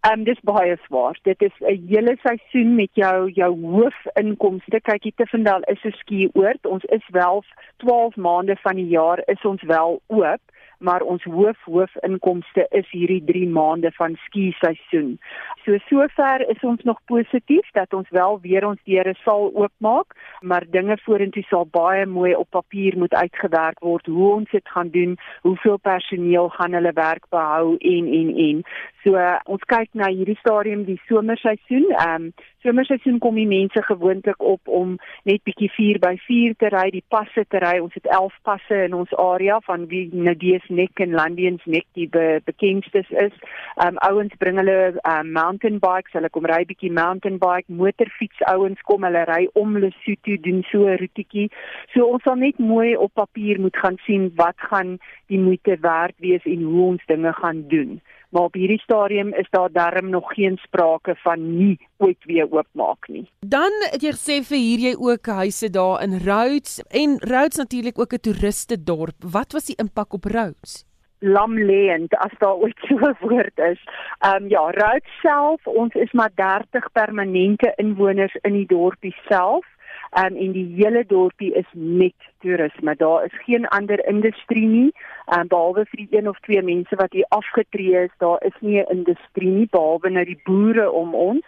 Ehm 0.00 0.18
um, 0.18 0.24
dis 0.24 0.40
baie 0.42 0.76
swaar. 0.86 1.18
Dit 1.22 1.42
is 1.42 1.52
'n 1.60 1.86
hele 1.88 2.16
seisoen 2.22 2.74
met 2.74 2.90
jou 2.92 3.30
jou 3.30 3.52
hoofinkomste. 3.66 4.80
Kyk, 4.80 5.02
hier 5.02 5.12
te 5.16 5.26
Vendal 5.26 5.62
is 5.62 5.84
'n 5.84 5.90
skioord. 5.90 6.66
Ons 6.66 6.84
is 6.84 7.08
wel 7.08 7.44
12 7.76 8.16
maande 8.16 8.56
van 8.56 8.74
die 8.74 8.88
jaar 8.88 9.22
is 9.26 9.44
ons 9.44 9.62
wel 9.62 10.00
oop 10.06 10.40
maar 10.78 11.00
ons 11.00 11.24
hoof 11.24 11.58
hoofinkomste 11.64 12.66
is 12.70 12.88
hierdie 12.90 13.22
3 13.24 13.48
maande 13.48 13.92
van 13.96 14.16
ski 14.26 14.52
seisoen. 14.60 15.18
So 15.64 15.78
sover 15.88 16.48
is 16.48 16.62
ons 16.62 16.82
nog 16.82 17.00
positief 17.04 17.70
dat 17.72 17.94
ons 17.94 18.08
wel 18.10 18.38
weer 18.40 18.66
ons 18.66 18.80
deure 18.84 19.14
sal 19.22 19.50
oopmaak, 19.54 20.14
maar 20.40 20.64
dinge 20.70 20.98
vorentoe 21.04 21.44
sal 21.48 21.66
baie 21.70 22.06
mooi 22.06 22.34
op 22.34 22.50
papier 22.50 22.98
moet 22.98 23.14
uitgewerk 23.14 23.80
word 23.80 24.06
hoe 24.06 24.32
ons 24.34 24.50
dit 24.50 24.68
gaan 24.68 24.90
doen, 24.90 25.16
hoeveel 25.42 25.76
personeel 25.76 26.48
gaan 26.48 26.72
hulle 26.72 26.92
werk 26.92 27.24
behou 27.30 27.76
en 27.76 28.12
en 28.20 28.34
en. 28.48 28.62
So 29.04 29.22
ons 29.44 29.64
kyk 29.70 29.92
na 29.94 30.10
hierdie 30.10 30.38
stadium 30.40 30.84
die 30.84 31.00
somerseisoen. 31.06 31.90
Ehm 31.94 32.28
um, 32.28 32.32
somerseisoen 32.66 33.18
kom 33.22 33.36
die 33.38 33.46
mense 33.48 33.82
gewoonlik 33.86 34.42
op 34.42 34.68
om 34.68 34.96
net 35.28 35.42
bietjie 35.46 35.68
4 35.70 36.00
by 36.02 36.14
4 36.26 36.56
te 36.58 36.70
ry, 36.74 36.86
die 36.94 37.04
passe 37.14 37.44
te 37.50 37.60
ry. 37.62 37.76
Ons 37.82 37.94
het 37.98 38.08
11 38.10 38.34
passe 38.46 38.80
in 38.88 38.96
ons 38.98 39.12
area 39.22 39.58
van 39.66 39.86
wie 39.90 40.06
Nadees 40.12 40.66
Nek 40.68 41.02
en 41.04 41.14
Landiens 41.18 41.62
Nek 41.70 41.86
die 41.98 42.08
be 42.10 42.40
bekendstes 42.48 43.10
is. 43.10 43.36
Um, 43.84 44.00
ouens 44.08 44.34
bring 44.42 44.58
hulle 44.60 44.78
um, 44.98 45.32
mountain 45.36 45.78
bikes, 45.82 46.14
hulle 46.16 46.30
kom 46.34 46.48
ry 46.50 46.62
bietjie 46.68 46.92
mountain 46.92 47.38
bike, 47.42 47.70
motorfiets 47.82 48.42
ouens 48.50 48.82
kom 48.88 49.06
hulle 49.06 49.24
ry 49.30 49.44
om 49.54 49.78
Lesotho 49.78 50.38
doen 50.42 50.64
so 50.70 50.88
'n 50.88 50.98
roetjie. 51.02 51.48
So 51.94 52.10
ons 52.10 52.22
sal 52.26 52.36
net 52.42 52.58
mooi 52.58 52.96
op 52.96 53.14
papier 53.14 53.60
moet 53.60 53.76
gaan 53.76 53.98
sien 54.06 54.30
wat 54.36 54.58
gaan 54.70 54.98
die 55.28 55.38
moeite 55.38 55.78
werd 55.80 56.14
wees 56.18 56.44
en 56.44 56.62
hoe 56.62 56.84
ons 56.92 57.06
dinge 57.06 57.32
gaan 57.32 57.66
doen 57.68 58.00
maar 58.28 58.42
op 58.42 58.54
hierdie 58.54 58.80
stadium 58.80 59.34
is 59.34 59.46
daar 59.50 59.72
darm 59.72 60.10
nog 60.10 60.32
geen 60.34 60.56
sprake 60.56 61.14
van 61.16 61.58
nie 61.58 61.78
ooit 61.96 62.24
weer 62.24 62.50
oopmaak 62.50 63.08
nie. 63.08 63.28
Dan 63.40 63.72
het 63.90 64.02
jy 64.02 64.12
gesê 64.16 64.40
vir 64.48 64.58
hier 64.58 64.78
jy 64.88 64.94
ook 64.98 65.26
huise 65.26 65.70
daar 65.70 66.02
in 66.02 66.18
Rhodes 66.24 66.82
en 66.88 67.18
Rhodes 67.18 67.56
natuurlik 67.56 67.98
ook 67.98 68.12
'n 68.12 68.20
toeriste 68.20 68.82
dorp. 68.82 69.16
Wat 69.20 69.52
was 69.52 69.66
die 69.66 69.76
impak 69.78 70.12
op 70.12 70.24
Rhodes? 70.24 70.84
lamleend 71.18 72.16
as 72.16 72.32
daar 72.38 72.54
ooit 72.54 72.78
so 72.88 72.94
'n 72.94 73.16
woord 73.20 73.58
is. 73.58 73.80
Ehm 74.18 74.42
um, 74.42 74.48
ja, 74.48 74.70
Rhodes 74.70 75.20
self, 75.20 75.66
ons 75.66 75.94
is 75.94 76.12
maar 76.12 76.30
30 76.34 76.92
permanente 76.92 77.72
inwoners 77.76 78.34
in 78.40 78.52
die 78.52 78.66
dorpie 78.66 79.16
self 79.28 79.66
um, 80.12 80.36
en 80.36 80.52
die 80.52 80.66
hele 80.76 81.04
dorpie 81.06 81.52
is 81.54 81.68
net 81.72 82.28
toerisme. 82.44 82.96
Daar 82.96 83.24
is 83.24 83.42
geen 83.44 83.66
ander 83.68 84.06
industrie 84.06 84.66
nie, 84.66 84.92
um, 85.36 85.48
behalwe 85.48 85.86
vir 85.90 86.04
die 86.04 86.18
een 86.18 86.28
of 86.28 86.40
twee 86.40 86.62
mense 86.62 86.96
wat 86.96 87.12
hier 87.12 87.26
afgetree 87.28 88.04
is. 88.04 88.14
Daar 88.18 88.42
is 88.44 88.56
nie 88.60 88.80
'n 88.80 88.90
industrie 88.98 89.50
nie 89.50 89.68
behalwe 89.70 90.10
nou 90.10 90.24
die 90.24 90.40
boere 90.44 90.90
om 90.90 91.14
ons, 91.14 91.44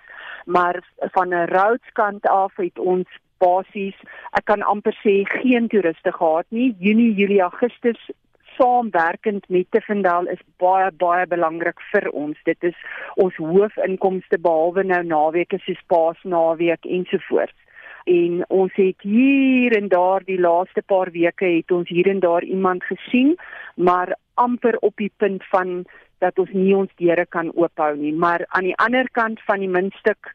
maar 0.46 0.82
van 0.98 1.34
'n 1.34 1.48
roadskant 1.48 2.26
af 2.26 2.56
het 2.56 2.78
ons 2.78 3.08
basies, 3.38 3.94
ek 4.32 4.44
kan 4.44 4.62
amper 4.62 4.96
sê 5.04 5.22
geen 5.42 5.68
toeriste 5.68 6.12
gehad 6.12 6.46
nie. 6.48 6.74
Junie, 6.78 7.14
Julie, 7.14 7.40
Augustus 7.40 8.10
saamwerkend 8.58 9.48
met 9.48 9.66
Tefendal 9.70 10.26
is 10.26 10.42
baie 10.56 10.90
baie 10.90 11.26
belangrik 11.26 11.80
vir 11.92 12.08
ons. 12.10 12.38
Dit 12.44 12.64
is 12.64 12.74
ons 13.14 13.36
hoofinkomste 13.36 14.38
behalwe 14.38 14.82
nou 14.82 15.02
naweke 15.02 15.58
soos 15.58 15.82
Paasnaweek 15.86 16.84
ensovoorts 16.98 17.67
en 18.08 18.42
ons 18.48 18.72
het 18.74 19.04
hier 19.04 19.76
en 19.76 19.88
daar 19.92 20.24
die 20.24 20.40
laaste 20.40 20.82
paar 20.86 21.10
weke 21.12 21.46
het 21.58 21.72
ons 21.74 21.88
hier 21.88 22.08
en 22.08 22.20
daar 22.24 22.44
iemand 22.44 22.84
gesien 22.84 23.34
maar 23.76 24.16
amper 24.34 24.76
op 24.80 24.96
die 24.96 25.12
punt 25.16 25.44
van 25.52 25.84
dat 26.18 26.38
ons 26.38 26.50
nie 26.52 26.74
ons 26.76 26.90
deure 26.98 27.26
kan 27.26 27.50
oophou 27.54 27.92
nie. 27.96 28.14
Maar 28.14 28.44
aan 28.48 28.66
die 28.66 28.76
ander 28.76 29.10
kant 29.12 29.42
van 29.46 29.62
die 29.62 29.70
muntstuk 29.70 30.32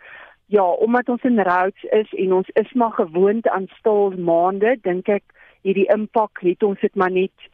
ja 0.54 0.66
omdat 0.86 1.10
ons 1.10 1.24
in 1.24 1.40
Rhodes 1.40 1.84
is 1.92 2.14
en 2.26 2.34
ons 2.40 2.50
is 2.60 2.74
maar 2.74 2.94
gewoond 3.00 3.48
aan 3.50 3.68
stil 3.80 4.14
maande 4.18 4.78
dink 4.84 5.10
ek 5.10 5.24
hierdie 5.64 5.90
impak 5.96 6.44
het 6.44 6.64
ons 6.64 6.80
dit 6.80 6.96
maar 6.96 7.12
net 7.12 7.50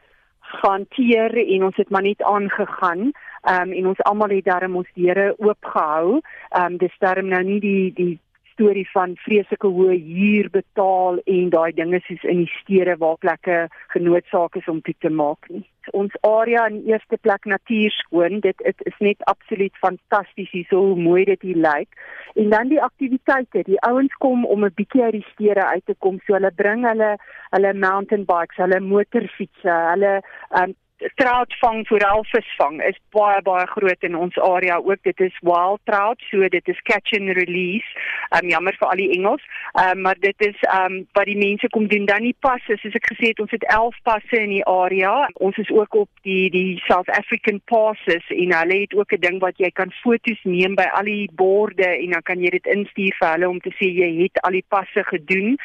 hanteer 0.61 1.37
en 1.37 1.67
ons 1.69 1.77
het 1.77 1.89
maar 1.93 2.05
net 2.05 2.23
aangegaan 2.25 3.11
um, 3.53 3.71
en 3.71 3.91
ons 3.91 4.01
almal 4.09 4.33
het 4.33 4.47
darm 4.49 4.79
ons 4.81 4.89
deure 4.97 5.33
oopgehou. 5.37 6.19
Um, 6.57 6.79
dis 6.81 6.95
darm 6.99 7.29
nou 7.29 7.43
nie 7.45 7.59
die 7.63 7.91
die 7.93 8.15
storie 8.59 8.87
van 8.91 9.15
vreeslike 9.23 9.69
hoë 9.71 9.95
huur 10.03 10.49
betaal 10.51 11.19
en 11.31 11.49
daai 11.53 11.71
dinge 11.77 12.01
soos 12.03 12.23
in 12.27 12.43
die 12.43 12.53
stede 12.59 12.97
waar 12.99 13.15
plekke 13.23 13.59
genootsaak 13.95 14.57
is 14.59 14.67
om 14.67 14.81
toe 14.83 14.95
te 14.99 15.09
maak 15.09 15.47
nie. 15.47 15.63
Ons 15.95 16.13
area 16.27 16.65
in 16.69 16.81
eerste 16.85 17.17
plek 17.23 17.47
natuurskoon, 17.49 18.41
dit 18.43 18.65
it 18.67 18.83
is 18.85 18.97
net 18.99 19.23
absoluut 19.31 19.73
fantasties 19.81 20.51
hier 20.51 20.67
so 20.69 20.95
mooi 20.99 21.23
dit 21.31 21.47
hier 21.47 21.61
lyk. 21.63 21.95
En 22.35 22.51
dan 22.51 22.69
die 22.69 22.81
aktiwiteite, 22.83 23.63
die 23.65 23.79
ouens 23.87 24.13
kom 24.19 24.45
om 24.45 24.65
'n 24.65 24.75
bietjie 24.75 25.03
uit 25.03 25.17
die 25.17 25.25
stede 25.31 25.65
uit 25.65 25.85
te 25.85 25.95
kom, 25.97 26.19
so 26.27 26.35
hulle 26.35 26.51
bring 26.51 26.85
hulle 26.85 27.15
hulle 27.55 27.73
mountain 27.73 28.25
bikes, 28.25 28.59
hulle 28.61 28.79
motorfietsse, 28.79 29.73
hulle 29.93 30.21
um, 30.61 30.75
trout 31.15 31.53
vang 31.61 31.85
forel 31.87 32.23
visvang 32.31 32.79
is 32.83 32.97
baie 33.15 33.41
baie 33.45 33.65
groot 33.71 34.03
in 34.03 34.15
ons 34.15 34.37
area 34.43 34.77
ook. 34.77 35.01
Dit 35.03 35.19
is 35.19 35.35
wild 35.41 35.81
trout 35.89 36.21
so 36.29 36.47
dit 36.49 36.67
is 36.67 36.81
catch 36.83 37.13
and 37.17 37.35
release. 37.37 37.87
Um, 38.35 38.49
jammer 38.49 38.75
vir 38.79 38.87
al 38.89 39.01
die 39.01 39.11
Engels. 39.15 39.43
Um, 39.79 40.01
maar 40.05 40.19
dit 40.19 40.47
is 40.47 40.57
um, 40.73 41.01
wat 41.17 41.29
die 41.29 41.37
mense 41.39 41.69
kom 41.75 41.87
doen. 41.87 42.05
Dan 42.09 42.25
nie 42.27 42.35
passe 42.45 42.77
soos 42.81 42.97
ek 42.99 43.11
gesê 43.13 43.31
het 43.31 43.39
ons 43.43 43.53
het 43.55 43.65
11 43.71 44.01
passe 44.07 44.41
in 44.41 44.53
die 44.57 44.65
area. 44.65 45.13
Ons 45.39 45.57
is 45.63 45.71
ook 45.73 45.95
op 46.03 46.09
die 46.27 46.49
die 46.53 46.81
South 46.87 47.09
African 47.15 47.61
passes 47.71 48.33
en 48.35 48.55
hulle 48.55 48.81
het 48.83 48.95
ook 48.97 49.15
'n 49.15 49.23
ding 49.23 49.39
wat 49.39 49.57
jy 49.57 49.71
kan 49.71 49.91
fotos 50.03 50.43
neem 50.43 50.75
by 50.75 50.87
al 50.99 51.07
die 51.07 51.29
borde 51.33 51.87
en 51.87 52.11
dan 52.17 52.23
kan 52.23 52.43
jy 52.43 52.49
dit 52.49 52.67
instuur 52.67 53.15
vir 53.19 53.31
hulle 53.33 53.49
om 53.49 53.59
te 53.59 53.71
sê 53.79 53.87
jy 53.87 54.11
het 54.23 54.41
al 54.43 54.51
die 54.51 54.67
passe 54.67 55.03
gedoen. 55.03 55.57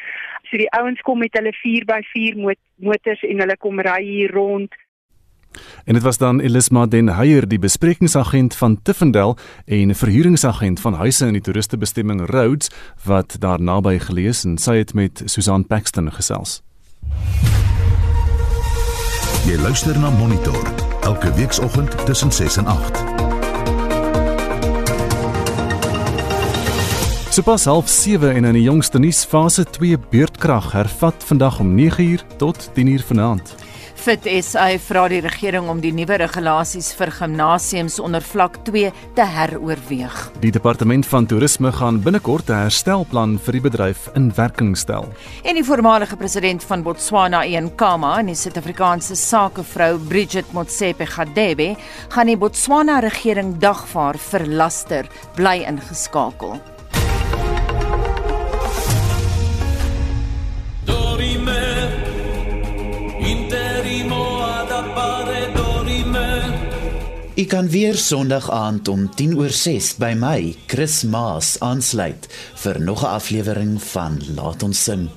So 0.49 0.57
die 0.57 0.71
ouens 0.77 1.01
kom 1.01 1.19
met 1.19 1.33
hulle 1.33 1.53
4x4 1.53 2.35
motors 2.75 3.23
en 3.23 3.39
hulle 3.39 3.57
kom 3.57 3.79
ry 3.79 4.01
hier 4.03 4.31
rond 4.31 4.73
En 5.85 5.93
dit 5.93 6.03
was 6.03 6.17
dan 6.17 6.39
Elisma 6.39 6.85
Den 6.85 7.09
Heyer, 7.17 7.47
die 7.47 7.59
besprekingsagent 7.59 8.55
van 8.55 8.79
Tiffendel 8.81 9.37
en 9.65 9.95
verhuuringsagent 9.95 10.79
van 10.79 10.93
huise 10.93 11.27
in 11.27 11.33
die 11.33 11.41
toeristebestemming 11.41 12.25
Rhodes 12.29 12.71
wat 13.03 13.35
daar 13.39 13.61
naby 13.61 13.99
gelees 13.99 14.43
en 14.43 14.57
sy 14.57 14.77
het 14.81 14.93
met 14.93 15.21
Susan 15.25 15.65
Paxton 15.67 16.11
gesels. 16.11 16.61
Jy 19.45 19.59
luister 19.61 19.99
na 19.99 20.09
Monitor 20.09 20.63
elke 21.05 21.33
weekoggend 21.33 22.05
tussen 22.05 22.31
6 22.31 22.57
en 22.57 22.65
8. 22.65 23.03
Sopas 27.35 27.65
half 27.65 27.89
7 27.89 28.33
en 28.35 28.45
in 28.45 28.53
die 28.55 28.63
jongste 28.63 28.99
nuus 28.99 29.25
fase 29.27 29.65
2 29.77 29.97
beurtkrag 30.09 30.71
hervat 30.71 31.23
vandag 31.27 31.59
om 31.59 31.73
9uur 31.77 32.23
tot 32.37 32.69
10uur 32.73 33.03
vanaand. 33.05 33.55
Fit 34.05 34.27
SA 34.45 34.67
vra 34.85 35.07
die 35.09 35.17
regering 35.25 35.65
om 35.65 35.79
die 35.81 35.89
nuwe 35.89 36.19
regulasies 36.21 36.91
vir 36.93 37.09
gimnasiums 37.09 37.95
onder 37.97 38.21
vlak 38.21 38.59
2 38.67 38.91
te 39.17 39.25
heroorweeg. 39.25 40.19
Die 40.43 40.51
departement 40.53 41.07
van 41.09 41.25
toerisme 41.25 41.71
gaan 41.73 41.97
binnekort 42.05 42.51
'n 42.51 42.67
herstelplan 42.67 43.39
vir 43.39 43.53
die 43.57 43.63
bedryf 43.65 44.05
in 44.13 44.29
werking 44.35 44.77
stel. 44.77 45.09
En 45.43 45.55
die 45.55 45.65
voormalige 45.65 46.17
president 46.17 46.63
van 46.63 46.83
Botswana, 46.83 47.45
Ian 47.45 47.75
Khama, 47.75 48.19
en 48.19 48.27
die 48.27 48.35
Suid-Afrikaanse 48.35 49.15
sakevrou 49.15 49.97
Bridget 49.97 50.53
Motsepe 50.53 51.05
Gadebe, 51.05 51.75
gaan 52.09 52.27
die 52.27 52.37
Botswana 52.37 52.99
regering 52.99 53.57
dagvaar 53.57 54.17
vir 54.17 54.45
laster, 54.45 55.05
bly 55.35 55.65
ingeskakel. 55.65 56.74
U 67.45 67.47
kan 67.47 67.67
weer 67.69 67.93
Sondag 67.93 68.47
aand 68.51 68.87
om 68.87 69.03
10 69.15 69.35
oor 69.37 69.51
6 69.53 69.91
by 70.01 70.15
my, 70.17 70.55
Chris 70.65 71.03
Maas, 71.05 71.51
aansluit 71.61 72.25
vir 72.63 72.79
nog 72.81 73.03
'n 73.03 73.11
aflewering 73.19 73.83
van 73.83 74.17
Laat 74.35 74.63
ons 74.63 74.83
sing. 74.83 75.09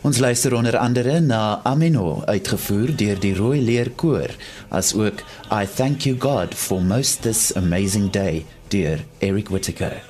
Ons 0.00 0.18
luister 0.18 0.54
onder 0.54 0.76
andere 0.76 1.20
na 1.20 1.60
Ameno 1.62 2.22
uitgevoer 2.26 2.96
deur 2.96 3.20
die 3.20 3.34
Rooi 3.34 3.60
Leer 3.62 3.90
Koor, 3.90 4.30
asook 4.68 5.22
I 5.52 5.66
Thank 5.76 6.00
You 6.00 6.16
God 6.18 6.54
for 6.54 6.82
Most 6.82 7.22
This 7.22 7.54
Amazing 7.54 8.10
Day 8.10 8.44
deur 8.68 8.98
Eric 9.18 9.48
Whittaker. 9.48 10.02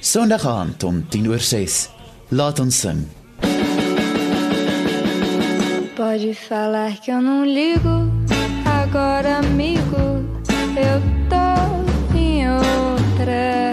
Sondag 0.00 0.46
aand 0.46 0.82
om 0.84 1.08
10 1.08 1.28
oor 1.28 1.40
6. 1.40 1.88
Laat 2.28 2.58
ons 2.58 2.80
sing. 2.80 3.08
Pode 5.94 6.34
falar 6.34 7.00
que 7.00 7.10
eu 7.10 7.20
não 7.20 7.44
ligo, 7.44 8.10
agora 8.64 9.38
amigo. 9.38 10.37
Eu 10.78 11.02
tô 11.28 12.16
em 12.16 12.48
outra. 12.48 13.72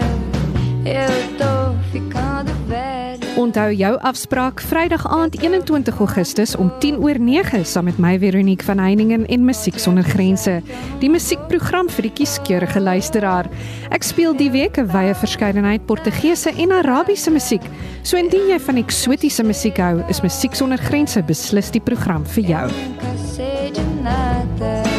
Eu 0.84 1.38
tô 1.38 1.78
ficando 1.92 2.50
velha. 2.66 3.18
Onthou 3.36 3.70
jou 3.70 3.98
afspraak 4.02 4.60
Vrydag 4.60 5.06
aand 5.06 5.36
21 5.38 6.00
Augustus 6.00 6.56
om 6.56 6.72
10 6.80 6.98
oor 6.98 7.20
9 7.20 7.62
saam 7.64 7.84
met 7.84 7.98
my 8.02 8.18
Veronique 8.18 8.66
van 8.66 8.82
Heiningen 8.82 9.26
en 9.26 9.44
Musiek 9.44 9.78
sonder 9.78 10.02
grense. 10.02 10.58
Die 10.98 11.10
musiekprogram 11.10 11.86
vir 11.94 12.08
die 12.08 12.12
kieskeurige 12.18 12.80
luisteraar. 12.80 13.46
Ek 13.94 14.02
speel 14.02 14.34
die 14.34 14.50
week 14.50 14.76
'n 14.78 14.90
wye 14.90 15.14
verskeidenheid 15.14 15.86
Portugese 15.86 16.50
en 16.58 16.72
Arabiese 16.72 17.30
musiek. 17.30 17.62
So 18.02 18.16
indien 18.16 18.48
jy 18.48 18.58
van 18.58 18.76
eksotiese 18.76 19.44
musiek 19.44 19.78
hou, 19.78 20.02
is 20.08 20.22
Musiek 20.22 20.54
sonder 20.54 20.78
grense 20.78 21.22
beslis 21.22 21.70
die 21.70 21.80
program 21.80 22.26
vir 22.26 22.44
jou. 22.44 22.66
Nunca 22.66 23.16
sei 23.34 23.70
de 23.70 23.84
nada. 24.02 24.95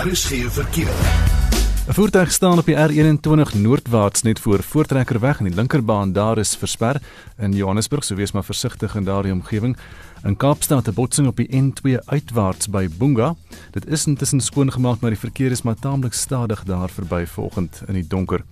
RSG 0.00 0.48
verkeer. 0.48 0.92
'n 1.88 1.92
Voertuig 1.92 2.32
staan 2.32 2.58
op 2.58 2.64
die 2.64 2.74
R21 2.74 3.54
noordwaarts 3.54 4.22
net 4.22 4.40
voor 4.40 4.62
Voortrekkerweg 4.62 5.38
en 5.38 5.44
die 5.44 5.54
linkerbaan 5.54 6.12
daar 6.12 6.38
is 6.38 6.56
versper 6.56 7.02
in 7.38 7.52
Johannesburg, 7.52 8.04
so 8.04 8.14
wees 8.14 8.32
maar 8.32 8.44
versigtig 8.44 8.94
in 8.94 9.04
daardie 9.04 9.32
omgewing. 9.32 9.76
In 10.24 10.36
Kaapstad 10.36 10.88
'n 10.88 10.94
botsing 10.94 11.26
op 11.26 11.36
die 11.36 11.48
N2 11.48 11.98
uitwaarts 12.04 12.68
by 12.68 12.88
Bunga. 12.98 13.34
Dit 13.70 13.86
is 13.86 14.06
intussen 14.06 14.40
skoongemaak, 14.40 15.00
maar 15.00 15.10
die 15.10 15.18
verkeer 15.18 15.50
is 15.50 15.62
maar 15.62 15.78
taamlik 15.80 16.12
stadig 16.12 16.64
daar 16.64 16.90
verby 16.90 17.26
vanoggend 17.26 17.82
in 17.86 17.94
die 17.94 18.06
donker. 18.06 18.44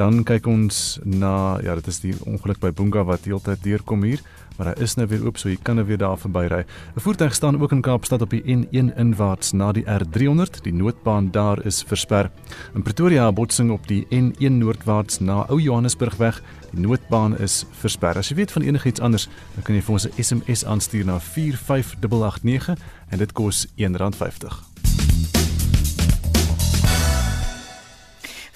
Dan 0.00 0.22
kyk 0.24 0.46
ons 0.48 0.98
na 1.04 1.58
ja, 1.60 1.74
dit 1.76 1.88
is 1.92 2.00
die 2.00 2.14
ongeluk 2.24 2.60
by 2.62 2.70
Bunga 2.72 3.02
wat 3.04 3.26
heeltyd 3.28 3.60
deurkom 3.66 4.06
hier 4.08 4.22
maar 4.60 4.74
hy 4.74 4.84
is 4.84 4.92
nou 5.00 5.06
weer 5.08 5.22
oop 5.24 5.38
so 5.40 5.48
jy 5.48 5.56
kan 5.64 5.78
nou 5.80 5.86
weer 5.88 5.98
daar 5.98 6.18
verbyry. 6.20 6.64
'n 6.96 7.00
Voertuig 7.00 7.34
staan 7.34 7.60
ook 7.60 7.72
in 7.72 7.80
Kaapstad 7.80 8.22
op 8.22 8.30
die 8.30 8.42
N1 8.44 8.92
inwaarts 8.96 9.52
na 9.52 9.72
die 9.72 9.84
R300. 9.84 10.60
Die 10.62 10.72
noodbaan 10.72 11.30
daar 11.30 11.64
is 11.66 11.82
versper. 11.82 12.30
In 12.74 12.82
Pretoria 12.82 13.32
botsing 13.32 13.70
op 13.70 13.86
die 13.88 14.06
N1 14.10 14.58
noordwaarts 14.60 15.20
na 15.20 15.46
Ou 15.48 15.60
Johannesburgweg. 15.60 16.42
Die 16.72 16.80
noodbaan 16.80 17.38
is 17.38 17.64
versper. 17.70 18.18
As 18.18 18.28
jy 18.28 18.36
weet 18.36 18.52
van 18.52 18.62
enigiets 18.62 19.00
anders, 19.00 19.28
dan 19.54 19.62
kan 19.62 19.74
jy 19.74 19.82
vir 19.82 19.92
ons 19.92 20.06
'n 20.06 20.22
SMS 20.22 20.64
aanstuur 20.64 21.04
na 21.04 21.18
45889 21.20 22.78
en 23.08 23.18
dit 23.18 23.32
kos 23.32 23.66
R1.50. 23.76 24.69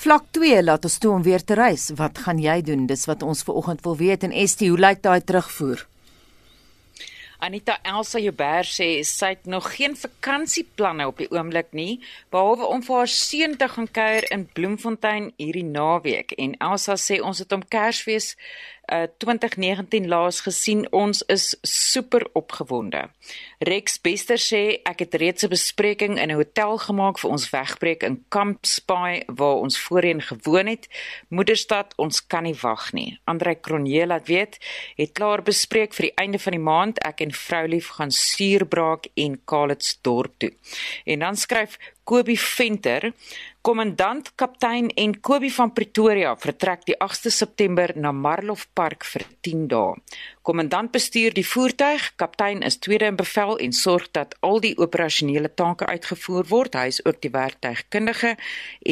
Vlak 0.05 0.27
2 0.37 0.61
laat 0.61 0.85
ons 0.85 0.99
toe 1.01 1.15
om 1.17 1.23
weer 1.25 1.41
te 1.41 1.57
reis. 1.57 1.87
Wat 1.97 2.19
gaan 2.27 2.37
jy 2.37 2.59
doen? 2.61 2.83
Dis 2.85 3.07
wat 3.09 3.23
ons 3.25 3.41
ver 3.47 3.57
oggend 3.57 3.81
wil 3.87 3.95
weet 3.97 4.27
en 4.27 4.35
Estie, 4.37 4.69
hoe 4.69 4.77
lyk 4.77 5.01
daai 5.01 5.25
terugvoer? 5.25 5.87
Anita 7.41 7.79
Elsa 7.89 8.21
Joubert 8.21 8.69
sê 8.69 8.89
sy 9.09 9.31
het 9.33 9.49
nog 9.49 9.71
geen 9.79 9.97
vakansieplanne 9.97 11.07
op 11.09 11.23
die 11.23 11.31
oomblik 11.33 11.73
nie, 11.73 12.03
behalwe 12.29 12.69
om 12.69 12.85
vir 12.85 13.01
haar 13.01 13.13
seun 13.15 13.57
te 13.57 13.71
gaan 13.73 13.89
kuier 13.97 14.29
in 14.37 14.45
Bloemfontein 14.53 15.31
hierdie 15.41 15.65
naweek. 15.65 16.37
En 16.37 16.53
Elsa 16.61 16.99
sê 17.01 17.23
ons 17.25 17.41
het 17.41 17.57
om 17.57 17.65
Kersfees 17.65 18.35
uh, 18.93 19.07
2019 19.19 20.09
laas 20.09 20.41
gesien. 20.41 20.87
Ons 20.93 21.23
is 21.23 21.57
super 21.63 22.27
opgewonde. 22.33 23.09
Rex 23.59 24.01
Bester 24.01 24.39
sê 24.41 24.81
ek 24.85 25.05
het 25.05 25.15
reeds 25.15 25.45
'n 25.45 25.49
bespreking 25.49 26.19
in 26.21 26.31
'n 26.31 26.37
hotel 26.37 26.79
gemaak 26.79 27.19
vir 27.19 27.31
ons 27.31 27.51
wegbreek 27.51 28.03
in 28.03 28.25
Camp 28.29 28.67
Spy 28.67 29.23
waar 29.27 29.57
ons 29.65 29.79
voorheen 29.79 30.23
gewoon 30.23 30.67
het. 30.67 30.89
Moederstad, 31.29 31.93
ons 31.97 32.27
kan 32.27 32.43
nie 32.43 32.57
wag 32.61 32.93
nie. 32.93 33.19
Andre 33.25 33.61
Cronje 33.61 34.07
laat 34.07 34.27
weet, 34.27 34.59
het 34.97 35.13
klaar 35.13 35.43
bespreek 35.43 35.95
vir 35.95 36.07
die 36.07 36.17
einde 36.17 36.39
van 36.39 36.53
die 36.53 36.61
maand 36.61 36.99
ek 36.99 37.21
en 37.21 37.33
vroulief 37.33 37.89
gaan 37.89 38.11
Suurbraak 38.11 39.07
en 39.15 39.41
Kalitsdorp 39.45 40.33
toe. 40.39 40.53
En 41.05 41.19
dan 41.19 41.37
skryf 41.37 41.79
Kobie 42.05 42.41
Venter 42.41 43.13
Kommandant 43.65 44.27
kaptein 44.37 44.91
en 45.01 45.13
Kobie 45.25 45.49
van 45.57 45.71
Pretoria 45.73 46.35
vertrek 46.37 46.83
die 46.85 46.97
8ste 47.01 47.31
September 47.33 47.95
na 47.97 48.11
Marlof 48.13 48.67
Park 48.77 49.07
vir 49.09 49.25
10 49.47 49.63
dae. 49.73 49.95
Kommandant 50.45 50.91
bestuur 50.93 51.33
die 51.33 51.47
voertuig, 51.49 52.11
kaptein 52.21 52.61
is 52.69 52.77
tweede 52.77 53.07
in 53.09 53.17
bevel 53.17 53.57
en 53.65 53.73
sorg 53.73 54.11
dat 54.13 54.35
al 54.45 54.59
die 54.61 54.75
operasionele 54.77 55.49
take 55.57 55.87
uitgevoer 55.89 56.45
word. 56.51 56.77
Hy 56.77 56.91
is 56.93 57.01
ook 57.07 57.23
die 57.25 57.31
werktuigkundige 57.33 58.35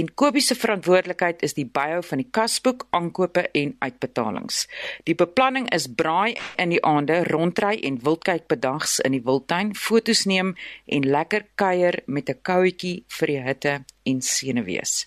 en 0.01 0.09
Kobie 0.17 0.41
se 0.41 0.57
verantwoordelikheid 0.57 1.45
is 1.45 1.53
die 1.53 1.69
byhou 1.69 2.01
van 2.09 2.23
die 2.25 2.29
kasboek, 2.39 2.87
aankope 2.97 3.45
en 3.53 3.77
uitbetalings. 3.85 4.65
Die 5.05 5.15
beplanning 5.15 5.69
is 5.77 5.91
braai 5.93 6.39
in 6.57 6.73
die 6.73 6.81
aande, 6.89 7.21
rondry 7.29 7.77
en 7.85 8.01
wildkyk 8.01 8.49
bedags 8.49 8.97
in 9.05 9.13
die 9.13 9.25
wildtuin, 9.29 9.77
fotos 9.77 10.25
neem 10.25 10.55
en 10.89 11.05
lekker 11.05 11.51
kuier 11.61 12.01
met 12.07 12.33
'n 12.33 12.41
kouetjie 12.41 13.05
vir 13.09 13.27
die 13.29 13.43
hitte 13.45 13.83
en 14.03 14.23
senuwees. 14.23 15.07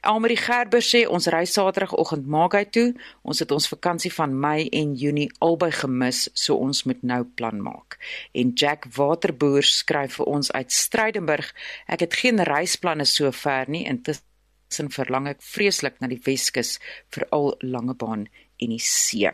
Elmarie 0.00 0.36
Gerber 0.36 0.82
sê 0.82 1.04
ons 1.08 1.28
ry 1.30 1.44
Saterdagoggend 1.46 2.26
maak 2.26 2.56
hy 2.58 2.64
toe. 2.64 2.88
Ons 3.22 3.42
het 3.44 3.52
ons 3.54 3.68
vakansie 3.70 4.12
van 4.12 4.34
Mei 4.38 4.66
en 4.72 4.94
Junie 4.98 5.30
albei 5.38 5.70
gemis, 5.82 6.26
so 6.38 6.56
ons 6.62 6.84
moet 6.88 7.02
nou 7.06 7.22
plan 7.38 7.60
maak. 7.62 7.98
En 8.34 8.52
Jack 8.54 8.88
Waterboer 8.96 9.66
skryf 9.66 10.18
vir 10.20 10.30
ons 10.30 10.52
uit 10.52 10.72
Strydenburg. 10.72 11.52
Ek 11.86 12.06
het 12.06 12.18
geen 12.22 12.42
reisplanne 12.48 13.06
sover 13.08 13.70
nie, 13.70 13.84
intussen 13.90 14.92
verlang 14.94 15.28
ek 15.32 15.42
vreeslik 15.44 16.00
na 16.00 16.10
die 16.10 16.20
Weskus, 16.24 16.78
veral 17.12 17.52
Langebaan 17.60 18.28
en 18.62 18.74
die 18.74 18.82
see. 18.82 19.32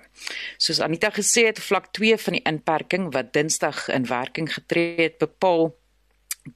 Soos 0.58 0.80
Anita 0.84 1.12
gesê 1.14 1.48
het, 1.50 1.60
vlak 1.60 1.92
2 1.96 2.16
van 2.24 2.38
die 2.38 2.46
inperking 2.48 3.10
wat 3.14 3.34
Dinsdag 3.36 3.86
in 3.92 4.08
werking 4.08 4.48
getree 4.54 4.96
het, 5.08 5.20
bepaal 5.20 5.70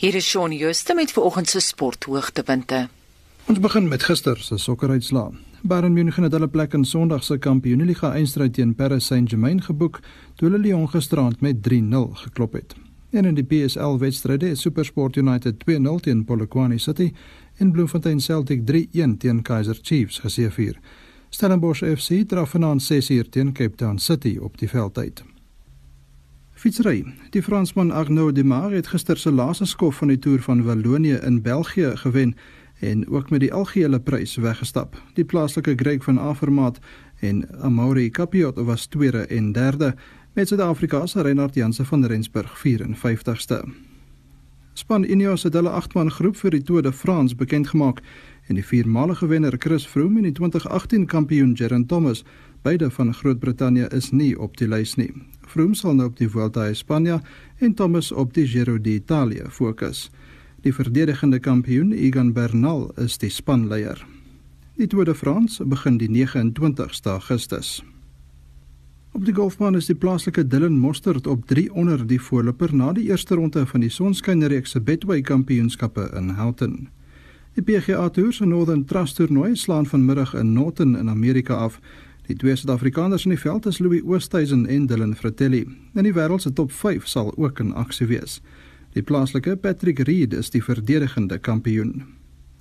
Hier 0.02 0.16
is 0.16 0.26
Shaun 0.26 0.52
Jooste 0.52 0.94
met 0.94 1.12
vanoggend 1.12 1.50
se 1.50 1.60
sporthoogtepunte. 1.60 2.88
Ons 3.46 3.60
begin 3.60 3.88
met 3.88 4.04
gister 4.04 4.38
se 4.38 4.58
sokkeruitslaa. 4.58 5.30
Bayern 5.62 5.94
München 5.94 6.24
het 6.24 6.34
hulle 6.34 6.48
plek 6.48 6.74
in 6.74 6.86
Sondag 6.86 7.22
se 7.24 7.38
Kampioenligga 7.38 8.10
eindstryd 8.18 8.54
teen 8.54 8.74
Paris 8.76 9.06
Saint-Germain 9.06 9.62
geboek 9.62 10.00
toe 10.36 10.48
hulle 10.48 10.58
Lyon 10.64 10.88
gisterand 10.90 11.42
met 11.46 11.62
3-0 11.70 12.02
geklop 12.24 12.58
het. 12.58 12.74
En 13.12 13.30
in 13.30 13.38
die 13.38 13.46
PSL 13.46 14.00
wedstryde 14.02 14.50
het 14.50 14.60
SuperSport 14.60 15.16
United 15.22 15.62
2-0 15.70 16.02
teen 16.02 16.26
Polokwane 16.26 16.80
City 16.80 17.12
en 17.58 17.72
Bloemfontein 17.72 18.20
Celtic 18.20 18.66
3-1 18.72 19.18
teen 19.18 19.42
Kaizer 19.42 19.78
Chiefs 19.82 20.20
geseëvier. 20.26 20.80
Stellenbosch 21.30 21.86
FC 21.86 22.24
draf 22.28 22.50
vanaand 22.50 22.90
6uur 22.90 23.30
teen 23.30 23.54
Cape 23.54 23.76
Town 23.76 23.98
City 23.98 24.38
op 24.42 24.58
die 24.58 24.70
veld 24.70 24.98
uit. 24.98 25.24
Fietsry. 26.62 27.06
Die 27.30 27.41
Fransman 27.41 27.91
Arnaud 27.91 28.36
Demar 28.36 28.71
het 28.71 28.88
gister 28.88 29.17
se 29.17 29.32
laaste 29.32 29.65
skof 29.65 29.95
van 29.97 30.12
die 30.12 30.19
Tour 30.21 30.43
van 30.45 30.62
Wallonië 30.63 31.17
in 31.26 31.41
België 31.41 31.95
gewen 31.97 32.36
en 32.80 33.08
ook 33.10 33.30
met 33.30 33.39
die 33.39 33.54
algehele 33.54 34.00
prys 34.00 34.36
weggestap. 34.36 35.02
Die 35.13 35.26
plaaslike 35.26 35.74
Greg 35.76 36.04
van 36.04 36.19
Avermaat 36.19 36.80
en 37.19 37.47
Amaury 37.62 38.10
Capiot 38.10 38.62
was 38.62 38.86
tweede 38.86 39.26
en 39.26 39.52
derde 39.52 39.95
met 40.34 40.47
Suid-Afrika 40.47 41.06
se 41.06 41.21
Reinhard 41.21 41.56
Janse 41.56 41.86
van 41.86 42.06
Rensburg 42.06 42.63
54ste. 42.67 43.90
Span 44.73 45.03
Ineos 45.03 45.43
het 45.43 45.53
hulle 45.53 45.71
8-man 45.75 46.12
groep 46.12 46.38
vir 46.39 46.55
die 46.55 46.62
Tour 46.63 46.84
de 46.86 46.93
France 46.95 47.36
bekend 47.36 47.67
gemaak 47.73 47.99
en 48.47 48.55
die 48.55 48.63
viermalige 48.63 49.27
wenner 49.27 49.57
Chris 49.60 49.84
Froome 49.88 50.21
en 50.21 50.29
die 50.29 50.38
2018 50.38 51.05
kampioen 51.12 51.57
Geraint 51.60 51.89
Thomas, 51.89 52.23
beide 52.63 52.89
van 52.91 53.13
Groot-Brittanje, 53.13 53.89
is 53.91 54.12
nie 54.12 54.31
op 54.39 54.55
die 54.57 54.67
lys 54.67 54.95
nie. 54.95 55.12
Froome 55.47 55.75
sal 55.75 55.97
nou 55.99 56.07
op 56.07 56.17
die 56.17 56.29
Vuelta 56.29 56.63
a 56.63 56.71
España 56.71 57.19
en 57.60 57.75
Thomas 57.75 58.12
op 58.12 58.34
die 58.34 58.47
Giro 58.47 58.77
d'Italia 58.79 59.49
fokus. 59.49 60.10
Die 60.63 60.73
verdedigende 60.73 61.39
kampioen 61.39 61.91
Egan 61.91 62.31
Bernal 62.34 62.91
is 62.95 63.17
die 63.17 63.29
spanleier. 63.29 63.99
Die 64.77 64.88
Tour 64.88 65.05
de 65.05 65.15
France 65.15 65.65
begin 65.65 65.97
die 65.97 66.10
29ste 66.10 67.12
Augustus. 67.12 67.81
Op 69.12 69.26
die 69.26 69.34
golfbaan 69.36 69.76
is 69.76 69.89
die 69.89 69.95
plaaslike 70.00 70.45
Dylan 70.47 70.78
Mostert 70.80 71.26
op 71.28 71.41
3 71.45 71.65
onder 71.76 72.00
die 72.08 72.19
voorloper 72.21 72.71
na 72.76 72.93
die 72.95 73.10
eerste 73.10 73.36
ronde 73.36 73.65
van 73.67 73.84
die 73.84 73.89
Sonskynreeks 73.91 74.71
se 74.71 74.80
Betway 74.82 75.21
Kampioenskappe 75.21 76.06
in 76.15 76.30
Houghton. 76.38 76.88
Die 77.54 77.63
PGA 77.63 78.10
Tour 78.10 78.32
se 78.34 78.45
Northern 78.45 78.86
Trust 78.86 79.15
toernooi 79.15 79.56
slaan 79.56 79.86
vanmiddag 79.86 80.32
in 80.34 80.54
Norton 80.54 80.95
in 80.97 81.10
Amerika 81.10 81.54
af. 81.54 81.80
Die 82.28 82.36
twee 82.36 82.56
Suid-Afrikaners 82.56 83.26
in 83.26 83.34
die 83.36 83.39
veld 83.39 83.65
is 83.65 83.80
Louis 83.80 84.02
Oosthuizen 84.02 84.65
en 84.65 84.86
Dylan 84.88 85.15
Fratelli. 85.15 85.65
In 85.93 86.08
die 86.08 86.13
wêreld 86.15 86.41
se 86.41 86.54
top 86.54 86.71
5 86.71 87.08
sal 87.08 87.34
ook 87.38 87.60
in 87.60 87.74
aksie 87.74 88.08
wees. 88.08 88.39
Die 88.93 89.04
plaaslike 89.04 89.58
Patrick 89.58 90.00
Reed 90.00 90.34
is 90.34 90.50
die 90.56 90.63
verdedigende 90.63 91.39
kampioen. 91.39 92.06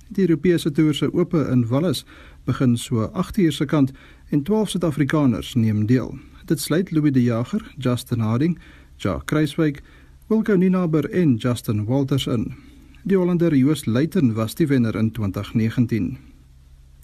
Die 0.09 0.27
Europese 0.27 0.71
toer 0.71 0.93
se 0.93 1.13
ope 1.13 1.47
in 1.47 1.63
Wallis 1.67 2.03
begin 2.43 2.75
so 2.77 3.07
8uur 3.07 3.55
se 3.55 3.65
kant 3.65 3.95
en 4.29 4.43
12 4.43 4.69
Suid-Afrikaners 4.75 5.55
neem 5.55 5.85
deel. 5.85 6.19
Dit 6.51 6.59
sluit 6.59 6.91
Louis 6.91 7.11
de 7.11 7.23
Jager, 7.23 7.61
Justin 7.77 8.19
Harding, 8.19 8.59
Jacques 8.97 9.25
Kruiswyk, 9.25 9.81
Wilco 10.27 10.55
Ninaber 10.55 11.09
en 11.09 11.35
Justin 11.35 11.85
Walters 11.85 12.27
in. 12.27 12.51
Die 13.03 13.17
Hollander 13.17 13.55
Joost 13.55 13.85
Luiten 13.85 14.33
was 14.33 14.55
die 14.55 14.67
wenner 14.67 14.95
in 14.95 15.11
2019. 15.11 16.17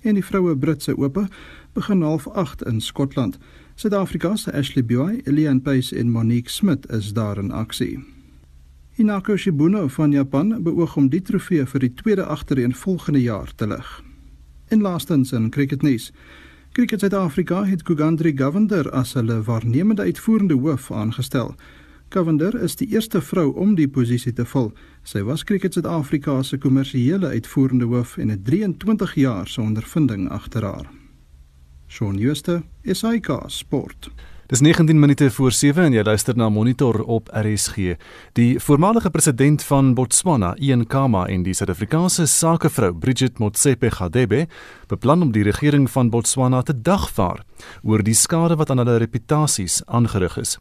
en 0.01 0.15
die 0.15 0.25
vroue 0.25 0.55
Britse 0.55 0.95
Ope 0.97 1.27
begin 1.73 2.01
half 2.01 2.27
8 2.27 2.65
in 2.67 2.81
Skotland. 2.81 3.38
Suid-Afrika 3.75 4.36
se 4.36 4.51
Ashley 4.51 4.86
Buy, 4.86 5.21
Elian 5.23 5.62
Pace 5.62 5.95
en 5.95 6.12
Monique 6.12 6.49
Smit 6.49 6.89
is 6.91 7.13
daar 7.13 7.38
in 7.38 7.51
aksie. 7.51 7.99
Hinako 8.95 9.38
Shibuno 9.38 9.88
van 9.88 10.12
Japan 10.12 10.63
beoog 10.63 10.95
om 10.95 11.10
die 11.10 11.21
trofee 11.21 11.65
vir 11.65 11.79
die 11.79 11.93
tweede 11.93 12.25
agtereen 12.25 12.75
volgende 12.75 13.21
jaar 13.21 13.51
te 13.55 13.67
lig. 13.67 14.03
En 14.67 14.81
laastens 14.81 15.31
in 15.31 15.49
cricketnuus. 15.49 16.12
Cricket 16.77 16.99
Suid-Afrika 16.99 17.63
het 17.65 17.81
Gugandri 17.87 18.37
Govender 18.37 18.91
as 18.93 19.15
hulle 19.17 19.39
waarnemende 19.41 20.01
uitvoerende 20.01 20.53
hoof 20.53 20.91
aangestel. 20.91 21.55
Govender 22.13 22.53
is 22.61 22.75
die 22.77 22.87
eerste 22.93 23.21
vrou 23.21 23.47
om 23.57 23.71
die 23.75 23.87
posisie 23.89 24.33
te 24.33 24.45
vul. 24.45 24.69
Sy 25.01 25.23
was 25.25 25.41
Cricket 25.43 25.73
Suid-Afrika 25.73 26.35
se 26.45 26.59
kommersiële 26.61 27.31
uitvoerende 27.33 27.89
hoof 27.89 28.13
en 28.21 28.29
het 28.29 28.45
23 28.45 29.15
jaar 29.15 29.49
se 29.49 29.61
ondervinding 29.61 30.29
agter 30.29 30.69
haar. 30.69 30.85
Shaun 31.87 32.19
Schuster, 32.19 32.61
SAK 32.85 33.31
Sport. 33.47 34.11
Dis 34.47 34.60
19 34.60 34.99
minute 34.99 35.31
voor 35.31 35.51
7 35.51 35.83
en 35.83 35.91
jy 35.91 36.03
luister 36.07 36.36
na 36.39 36.45
Monitor 36.49 37.01
op 37.03 37.27
RSG. 37.36 37.97
Die 38.39 38.60
voormalige 38.63 39.10
president 39.12 39.63
van 39.63 39.89
Botswana, 39.93 40.53
Ian 40.55 40.86
Khama 40.88 41.25
en 41.27 41.43
die 41.43 41.51
Suid-Afrikaanse 41.53 42.29
sakevrou 42.31 42.93
Bridget 42.95 43.41
Motsepe 43.43 43.91
Gadebe 43.91 44.45
beplan 44.88 45.21
om 45.21 45.33
die 45.36 45.43
regering 45.43 45.89
van 45.91 46.07
Botswana 46.10 46.62
te 46.63 46.77
dagvaar 46.81 47.43
oor 47.83 48.05
die 48.07 48.15
skade 48.15 48.55
wat 48.55 48.71
aan 48.71 48.79
hulle 48.86 48.95
reputasies 49.03 49.81
aangerig 49.86 50.39
is. 50.39 50.57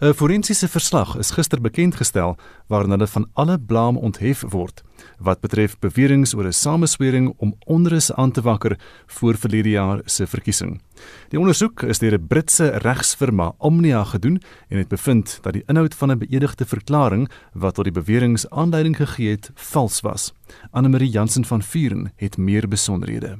'n 0.00 0.14
Forensiese 0.14 0.68
verslag 0.68 1.14
is 1.16 1.30
gister 1.30 1.60
bekend 1.60 1.94
gestel 2.02 2.36
waarin 2.66 2.90
hulle 2.90 3.06
van 3.06 3.30
alle 3.34 3.58
blame 3.58 3.98
onthef 4.00 4.42
word 4.50 4.82
wat 5.18 5.40
betref 5.40 5.78
beweringe 5.78 6.36
oor 6.36 6.46
'n 6.46 6.52
sameswering 6.52 7.34
om 7.36 7.54
onrus 7.66 8.12
aan 8.12 8.30
te 8.30 8.40
wakker 8.40 8.78
voor 9.06 9.34
verlede 9.34 9.70
jaar 9.70 10.00
se 10.04 10.26
verkiesing. 10.26 10.80
Die 11.28 11.38
ondersoek 11.38 11.82
is 11.82 11.98
deur 11.98 12.18
'n 12.18 12.26
Britse 12.26 12.66
regsfirma 12.66 13.54
Omnia 13.58 14.04
gedoen 14.04 14.42
en 14.68 14.78
het 14.78 14.88
bevind 14.88 15.38
dat 15.42 15.52
die 15.52 15.62
inhoud 15.66 15.94
van 15.94 16.10
'n 16.10 16.18
beëdigde 16.18 16.66
verklaring 16.66 17.30
wat 17.52 17.74
tot 17.74 17.84
die 17.84 17.92
beweringe 17.92 18.50
aanleiding 18.50 18.96
gegee 18.96 19.30
het, 19.30 19.50
vals 19.54 20.00
was. 20.00 20.32
Anne 20.70 20.88
Marie 20.88 21.10
Jansen 21.10 21.44
van 21.44 21.62
Vuren 21.62 22.12
het 22.16 22.36
meer 22.36 22.68
besonderhede. 22.68 23.38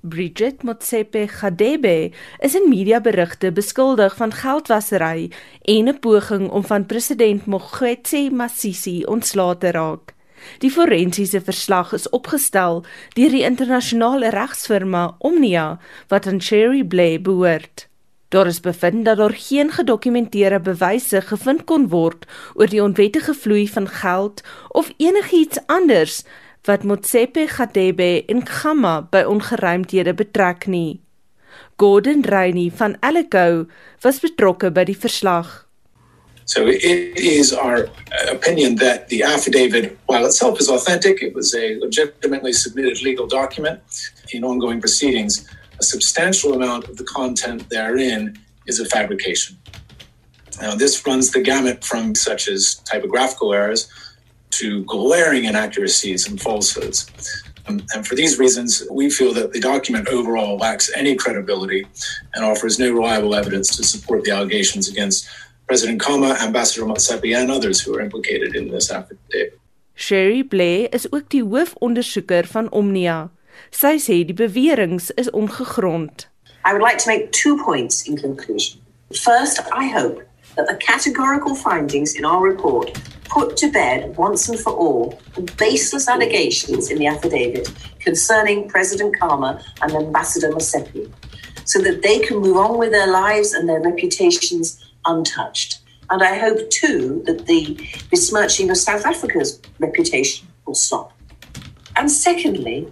Bridget 0.00 0.62
Motsepe 0.62 1.28
Gadebe 1.28 2.10
is 2.38 2.54
in 2.54 2.68
mediaberigte 2.68 3.52
beskuldig 3.52 4.16
van 4.16 4.32
geldwasery 4.32 5.30
en 5.62 5.88
'n 5.88 5.98
poging 5.98 6.48
om 6.48 6.64
van 6.64 6.86
president 6.86 7.46
Mogwetsi 7.46 8.30
Masisi 8.30 9.04
ontslae 9.04 9.58
te 9.58 9.70
raak. 9.70 10.14
Die 10.58 10.70
forensiese 10.70 11.40
verslag 11.40 11.92
is 11.92 12.08
opgestel 12.08 12.84
deur 13.14 13.30
die 13.30 13.44
internasionale 13.46 14.30
regsfirma 14.34 15.14
Omnia 15.18 15.78
wat 16.08 16.26
aan 16.26 16.40
Cherry 16.40 16.84
Blay 16.84 17.20
behoort. 17.20 17.86
Daar 18.30 18.46
is 18.46 18.60
bevind 18.60 19.04
dat 19.04 19.16
daar 19.16 19.34
geen 19.34 19.70
gedokumenteerde 19.70 20.60
bewyse 20.60 21.20
gevind 21.20 21.64
kon 21.64 21.88
word 21.88 22.26
oor 22.54 22.70
die 22.70 22.82
onwettige 22.82 23.34
vloei 23.34 23.68
van 23.68 23.88
geld 23.88 24.42
of 24.68 24.92
enigiets 24.96 25.58
anders 25.66 26.22
wat 26.68 26.84
Motsepe 26.84 27.48
Gadebe 27.48 28.24
en 28.26 28.46
Gamma 28.46 29.00
by 29.02 29.24
ongeruimthede 29.26 30.14
betrek 30.14 30.66
nie. 30.66 31.00
Gordon 31.76 32.22
Reini 32.22 32.70
van 32.70 32.96
Alico 33.00 33.66
was 34.00 34.20
betrokke 34.20 34.70
by 34.70 34.84
die 34.84 34.98
verslag. 34.98 35.69
So 36.50 36.66
it 36.66 36.82
is 36.82 37.52
our 37.52 37.86
opinion 38.28 38.74
that 38.76 39.06
the 39.06 39.22
affidavit, 39.22 39.96
while 40.06 40.26
itself 40.26 40.58
is 40.58 40.68
authentic, 40.68 41.22
it 41.22 41.32
was 41.32 41.54
a 41.54 41.78
legitimately 41.78 42.52
submitted 42.52 43.00
legal 43.02 43.28
document 43.28 43.80
in 44.32 44.42
ongoing 44.42 44.80
proceedings. 44.80 45.48
A 45.78 45.84
substantial 45.84 46.52
amount 46.54 46.88
of 46.88 46.96
the 46.96 47.04
content 47.04 47.70
therein 47.70 48.36
is 48.66 48.80
a 48.80 48.84
fabrication. 48.84 49.58
Now, 50.60 50.74
this 50.74 51.06
runs 51.06 51.30
the 51.30 51.40
gamut 51.40 51.84
from 51.84 52.16
such 52.16 52.48
as 52.48 52.82
typographical 52.84 53.54
errors 53.54 53.88
to 54.58 54.82
glaring 54.86 55.44
inaccuracies 55.44 56.26
and 56.26 56.40
falsehoods. 56.40 57.08
Um, 57.68 57.80
and 57.94 58.04
for 58.04 58.16
these 58.16 58.40
reasons, 58.40 58.82
we 58.90 59.08
feel 59.08 59.32
that 59.34 59.52
the 59.52 59.60
document 59.60 60.08
overall 60.08 60.56
lacks 60.56 60.90
any 60.96 61.14
credibility 61.14 61.86
and 62.34 62.44
offers 62.44 62.76
no 62.76 62.90
reliable 62.90 63.36
evidence 63.36 63.76
to 63.76 63.84
support 63.84 64.24
the 64.24 64.32
allegations 64.32 64.88
against 64.88 65.28
President 65.70 66.00
Kama, 66.00 66.36
Ambassador 66.40 66.84
Matsapi 66.84 67.32
and 67.32 67.48
others 67.48 67.80
who 67.80 67.94
are 67.94 68.00
implicated 68.00 68.56
in 68.56 68.72
this 68.72 68.90
affidavit. 68.90 69.56
Sherry 69.94 70.42
Blay 70.42 70.88
is 70.90 71.06
ook 71.12 71.28
die 71.30 71.44
hoofondersoeker 71.44 72.44
van 72.50 72.66
Omnia. 72.72 73.30
Sy 73.70 74.00
sê 74.02 74.16
die 74.26 74.34
beweringe 74.34 75.14
is 75.14 75.30
ongegrond. 75.30 76.26
I 76.64 76.72
would 76.72 76.82
like 76.82 76.98
to 77.04 77.06
make 77.06 77.30
two 77.30 77.54
points 77.62 78.02
in 78.02 78.16
conclusion. 78.16 78.80
First, 79.14 79.62
I 79.70 79.86
hope 79.86 80.26
that 80.56 80.66
the 80.66 80.74
categorical 80.74 81.54
findings 81.54 82.16
in 82.18 82.24
our 82.24 82.42
report 82.42 82.90
put 83.30 83.56
to 83.58 83.70
bed 83.70 84.16
once 84.16 84.48
and 84.48 84.58
for 84.58 84.74
all 84.74 85.20
the 85.36 85.46
baseless 85.54 86.08
allegations 86.08 86.90
in 86.90 86.98
the 86.98 87.06
affidavit 87.06 87.70
concerning 88.00 88.66
President 88.66 89.14
Kama 89.20 89.62
and 89.82 89.92
Ambassador 89.92 90.50
Masepi, 90.50 91.06
so 91.64 91.78
that 91.78 92.02
they 92.02 92.18
can 92.18 92.38
move 92.38 92.56
on 92.56 92.76
with 92.76 92.90
their 92.90 93.06
lives 93.06 93.54
and 93.54 93.68
their 93.68 93.80
reputations 93.80 94.89
untouched. 95.06 95.80
And 96.10 96.22
I 96.22 96.38
hope 96.38 96.70
too 96.70 97.22
that 97.26 97.46
the 97.46 97.78
besmirching 98.10 98.70
of 98.70 98.76
South 98.76 99.06
Africa's 99.06 99.60
reputation 99.78 100.48
will 100.66 100.74
stop. 100.74 101.12
And 101.96 102.10
secondly, 102.10 102.90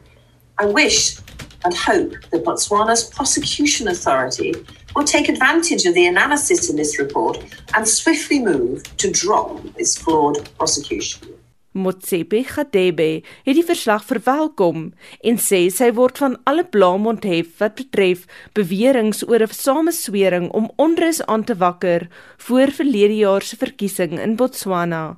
I 0.59 0.67
wish 0.67 1.19
and 1.65 1.75
hope 1.75 2.13
that 2.31 2.45
Botswana's 2.45 3.05
prosecution 3.05 3.89
authority 3.89 4.55
will 4.95 5.05
take 5.05 5.29
advantage 5.29 5.85
of 5.87 5.95
the 5.95 6.07
analysis 6.07 6.71
in 6.71 6.77
this 6.77 6.99
report 6.99 7.43
and 7.75 7.87
swiftly 7.87 8.39
move 8.39 8.83
to 8.99 9.11
drop 9.11 9.63
this 9.75 9.97
flawed 9.97 10.49
prosecution. 10.57 11.35
Motsepe 11.79 12.43
Gadebe 12.45 13.23
het 13.47 13.55
die 13.57 13.65
verslag 13.65 14.05
verwelkom 14.05 14.91
en 15.23 15.39
sê 15.39 15.61
sy 15.73 15.91
word 15.97 16.19
van 16.19 16.37
alle 16.51 16.65
blame 16.65 17.09
onthef 17.15 17.59
wat 17.63 17.79
betref 17.81 18.27
beweringe 18.59 19.27
oor 19.29 19.43
'n 19.47 19.55
sameswering 19.55 20.51
om 20.51 20.71
onrus 20.77 21.23
aan 21.27 21.45
te 21.45 21.57
wakker 21.57 22.09
voor 22.37 22.71
verlede 22.71 23.17
jaar 23.17 23.43
se 23.43 23.57
verkiesing 23.57 24.19
in 24.21 24.37
Botswana. 24.37 25.17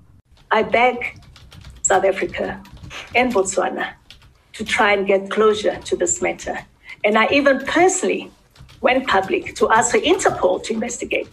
I 0.53 0.63
beg 0.65 1.15
South 1.83 2.05
Africa 2.05 2.61
and 3.15 3.33
Botswana 3.33 3.87
to 4.53 4.65
try 4.65 4.93
and 4.97 5.07
get 5.07 5.31
closure 5.31 5.79
to 5.85 5.97
this 5.97 6.21
matter. 6.21 6.57
And 7.05 7.17
I 7.17 7.27
even 7.31 7.65
personally 7.65 8.31
went 8.81 9.07
public 9.07 9.55
to 9.57 9.71
ask 9.71 9.93
for 9.93 9.99
Interpol 9.99 10.63
to 10.65 10.73
investigate. 10.73 11.29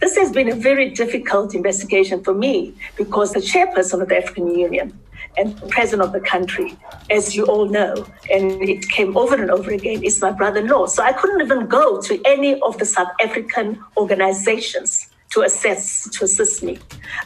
This 0.00 0.16
has 0.16 0.32
been 0.32 0.50
a 0.50 0.54
very 0.54 0.90
difficult 0.90 1.54
investigation 1.54 2.22
for 2.22 2.34
me 2.34 2.74
because 2.96 3.32
the 3.32 3.40
chairperson 3.40 4.00
of 4.02 4.08
the 4.08 4.18
African 4.18 4.54
Union 4.54 4.98
and 5.36 5.56
president 5.70 6.02
of 6.02 6.12
the 6.12 6.20
country, 6.20 6.76
as 7.10 7.34
you 7.34 7.44
all 7.46 7.66
know, 7.66 8.06
and 8.30 8.62
it 8.68 8.88
came 8.88 9.16
over 9.16 9.34
and 9.40 9.50
over 9.50 9.70
again, 9.70 10.02
is 10.02 10.20
my 10.20 10.30
brother 10.30 10.60
in 10.60 10.66
law. 10.68 10.86
So 10.86 11.02
I 11.02 11.12
couldn't 11.12 11.40
even 11.40 11.66
go 11.66 12.00
to 12.02 12.20
any 12.24 12.60
of 12.60 12.78
the 12.78 12.84
South 12.84 13.08
African 13.20 13.82
organizations 13.96 15.08
to 15.30 15.42
assess, 15.42 16.08
to 16.10 16.24
assist 16.24 16.62
me. 16.62 16.78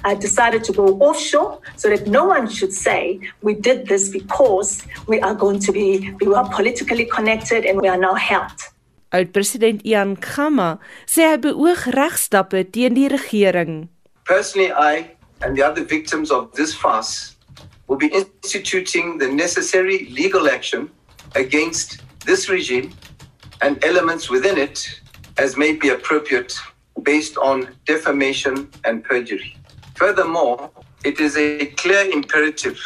I 0.05 0.15
decided 0.15 0.63
to 0.65 0.73
go 0.73 0.87
offshore 0.99 1.61
so 1.75 1.89
that 1.91 2.07
no 2.07 2.25
one 2.25 2.49
should 2.49 2.73
say 2.73 3.21
we 3.43 3.55
did 3.55 3.89
this 3.89 4.09
because 4.09 4.87
we 5.09 5.21
are 5.21 5.35
going 5.35 5.59
to 5.61 5.73
be, 5.73 6.13
we 6.21 6.33
are 6.33 6.49
politically 6.51 7.07
connected 7.07 7.65
and 7.65 7.81
we 7.81 7.89
are 7.89 7.99
now 7.99 8.15
helped. 8.15 8.71
Oud-president 9.13 9.87
Ian 9.87 10.17
Khama 10.17 10.79
sê 11.07 11.31
hy 11.31 11.37
beoog 11.45 11.87
regstappe 11.95 12.65
teen 12.73 12.95
die 12.95 13.09
regering. 13.09 13.89
Personally, 14.25 14.73
I 14.73 15.17
and 15.43 15.57
the 15.57 15.63
other 15.63 15.85
victims 15.85 16.31
of 16.31 16.53
this 16.53 16.75
farce 16.75 17.37
will 17.87 17.97
be 17.97 18.09
instituting 18.09 19.19
the 19.19 19.29
necessary 19.29 20.09
legal 20.11 20.49
action 20.49 20.91
against 21.35 22.03
this 22.25 22.49
regime 22.49 22.93
and 23.63 23.83
elements 23.85 24.29
within 24.29 24.59
it 24.59 25.01
as 25.39 25.57
may 25.57 25.73
be 25.73 25.91
appropriate 25.91 26.55
based 27.03 27.37
on 27.37 27.69
defamation 27.85 28.69
and 28.85 29.05
perjury. 29.05 29.57
Furthermore, 29.95 30.71
it 31.05 31.21
is 31.21 31.37
a 31.37 31.67
clear 31.77 32.11
imperative 32.11 32.79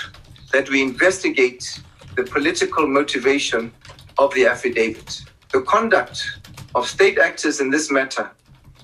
that 0.52 0.68
we 0.68 0.82
investigate 0.82 1.80
the 2.16 2.24
political 2.24 2.86
motivation 2.86 3.72
of 4.18 4.34
the 4.34 4.46
affidavit. 4.46 5.22
The 5.52 5.62
conduct 5.62 6.38
of 6.74 6.86
state 6.86 7.18
actors 7.18 7.60
in 7.60 7.70
this 7.70 7.90
matter 7.90 8.30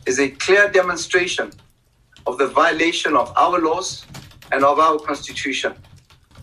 is 0.05 0.18
a 0.18 0.29
clear 0.31 0.68
demonstration 0.68 1.52
of 2.26 2.38
the 2.38 2.48
violation 2.48 3.16
of 3.16 3.33
our 3.37 3.61
laws 3.61 4.05
and 4.50 4.64
of 4.64 4.79
our 4.79 4.98
constitution, 4.98 5.74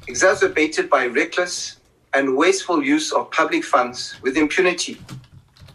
exacerbated 0.07 0.89
by 0.89 1.07
reckless 1.07 1.77
and 2.13 2.37
wasteful 2.37 2.81
use 2.81 3.11
of 3.11 3.29
public 3.31 3.65
funds 3.65 4.15
with 4.21 4.37
impunity 4.37 4.97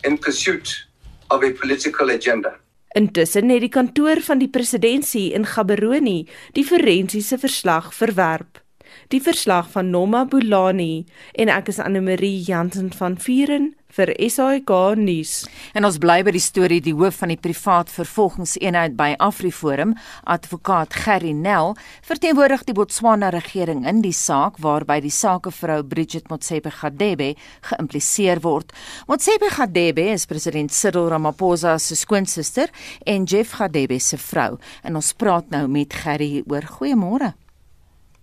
in 0.05 0.17
pursuit 0.17 0.87
of 1.31 1.43
a 1.43 1.53
political 1.53 2.09
agenda. 2.11 2.57
Intussen 2.97 3.51
het 3.53 3.61
die 3.61 3.69
kantoor 3.69 4.23
van 4.25 4.41
die 4.41 4.49
presidentskap 4.49 5.37
in 5.37 5.45
Gaborone 5.45 6.25
die 6.57 6.65
forensiese 6.65 7.37
verslag 7.39 7.93
verwerp. 7.95 8.63
Die 9.09 9.23
verslag 9.23 9.71
van 9.71 9.91
Noma 9.91 10.25
Bulani 10.25 11.07
en 11.35 11.49
ek 11.49 11.69
is 11.73 11.79
Anne 11.81 12.01
Marie 12.05 12.43
Jansen 12.45 12.93
van 12.93 13.17
Vuren 13.17 13.75
vir 13.97 14.13
SAK 14.21 14.71
nuus. 15.01 15.47
En 15.75 15.87
ons 15.89 15.97
bly 16.01 16.21
by 16.27 16.33
die 16.35 16.43
storie 16.43 16.81
die 16.85 16.95
hoof 16.97 17.23
van 17.23 17.33
die 17.33 17.41
privaat 17.41 17.91
vervolgingseenheid 17.93 18.97
by 18.99 19.15
AfriForum, 19.25 19.95
advokaat 20.29 20.95
Gerry 21.07 21.33
Nel, 21.37 21.75
verteenwoordig 22.07 22.67
die 22.69 22.77
Botswana 22.77 23.33
regering 23.35 23.87
in 23.89 24.03
die 24.05 24.15
saak 24.17 24.61
waarby 24.63 25.01
die 25.05 25.15
sakevrou 25.15 25.81
Bridget 25.89 26.29
Motsepe 26.33 26.73
Gadebe 26.83 27.33
geïmpliseer 27.71 28.43
word. 28.45 28.77
Motsepe 29.09 29.51
Gadebe 29.57 30.11
is 30.13 30.29
president 30.29 30.75
Cyril 30.75 31.09
Ramaphosa 31.15 31.79
se 31.83 31.97
skoonsister 31.97 32.73
en 33.07 33.25
Jeff 33.25 33.57
Gadebe 33.59 34.01
se 34.01 34.21
vrou. 34.29 34.57
En 34.85 35.01
ons 35.01 35.13
praat 35.17 35.49
nou 35.55 35.67
met 35.73 36.01
Gerry 36.05 36.43
oor 36.47 36.69
goeiemôre. 36.79 37.35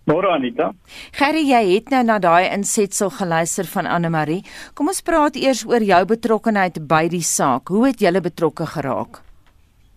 Môre 0.06 0.30
Anita. 0.30 0.70
Gerry, 1.18 1.42
jy 1.48 1.62
het 1.72 1.88
nou 1.90 2.04
na 2.06 2.20
daai 2.22 2.46
insetsel 2.54 3.10
geluister 3.10 3.66
van 3.66 3.88
Anne 3.90 4.10
Marie. 4.14 4.44
Kom 4.78 4.86
ons 4.92 5.02
praat 5.02 5.34
eers 5.40 5.64
oor 5.66 5.82
jou 5.82 5.98
betrokkeheid 6.12 6.78
by 6.86 7.08
die 7.10 7.24
saak. 7.26 7.72
Hoe 7.74 7.88
het 7.88 8.04
jy 8.04 8.12
betrokke 8.22 8.68
geraak? 8.70 9.18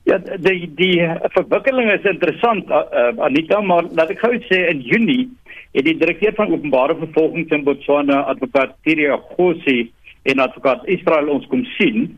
Ja, 0.09 0.17
die 0.17 0.65
die 0.79 0.95
verwikkeling 1.35 1.91
is 1.93 2.07
interessant 2.09 2.71
uh, 2.73 3.11
Anita, 3.21 3.59
maar 3.61 3.85
laat 3.93 4.09
ek 4.15 4.23
gou 4.23 4.31
sê 4.47 4.63
in 4.71 4.81
Junie 4.81 5.27
het 5.77 5.85
die 5.85 5.93
direkteur 5.99 6.33
van 6.39 6.55
openbare 6.55 6.95
vervolging 6.97 7.45
in 7.53 7.67
Botswana, 7.67 8.23
advokaat 8.33 8.73
Tiria 8.81 9.19
Khosi 9.35 9.91
en 10.25 10.41
advokaat 10.41 10.89
Israel 10.89 11.29
ons 11.35 11.45
kom 11.53 11.61
sien. 11.75 12.09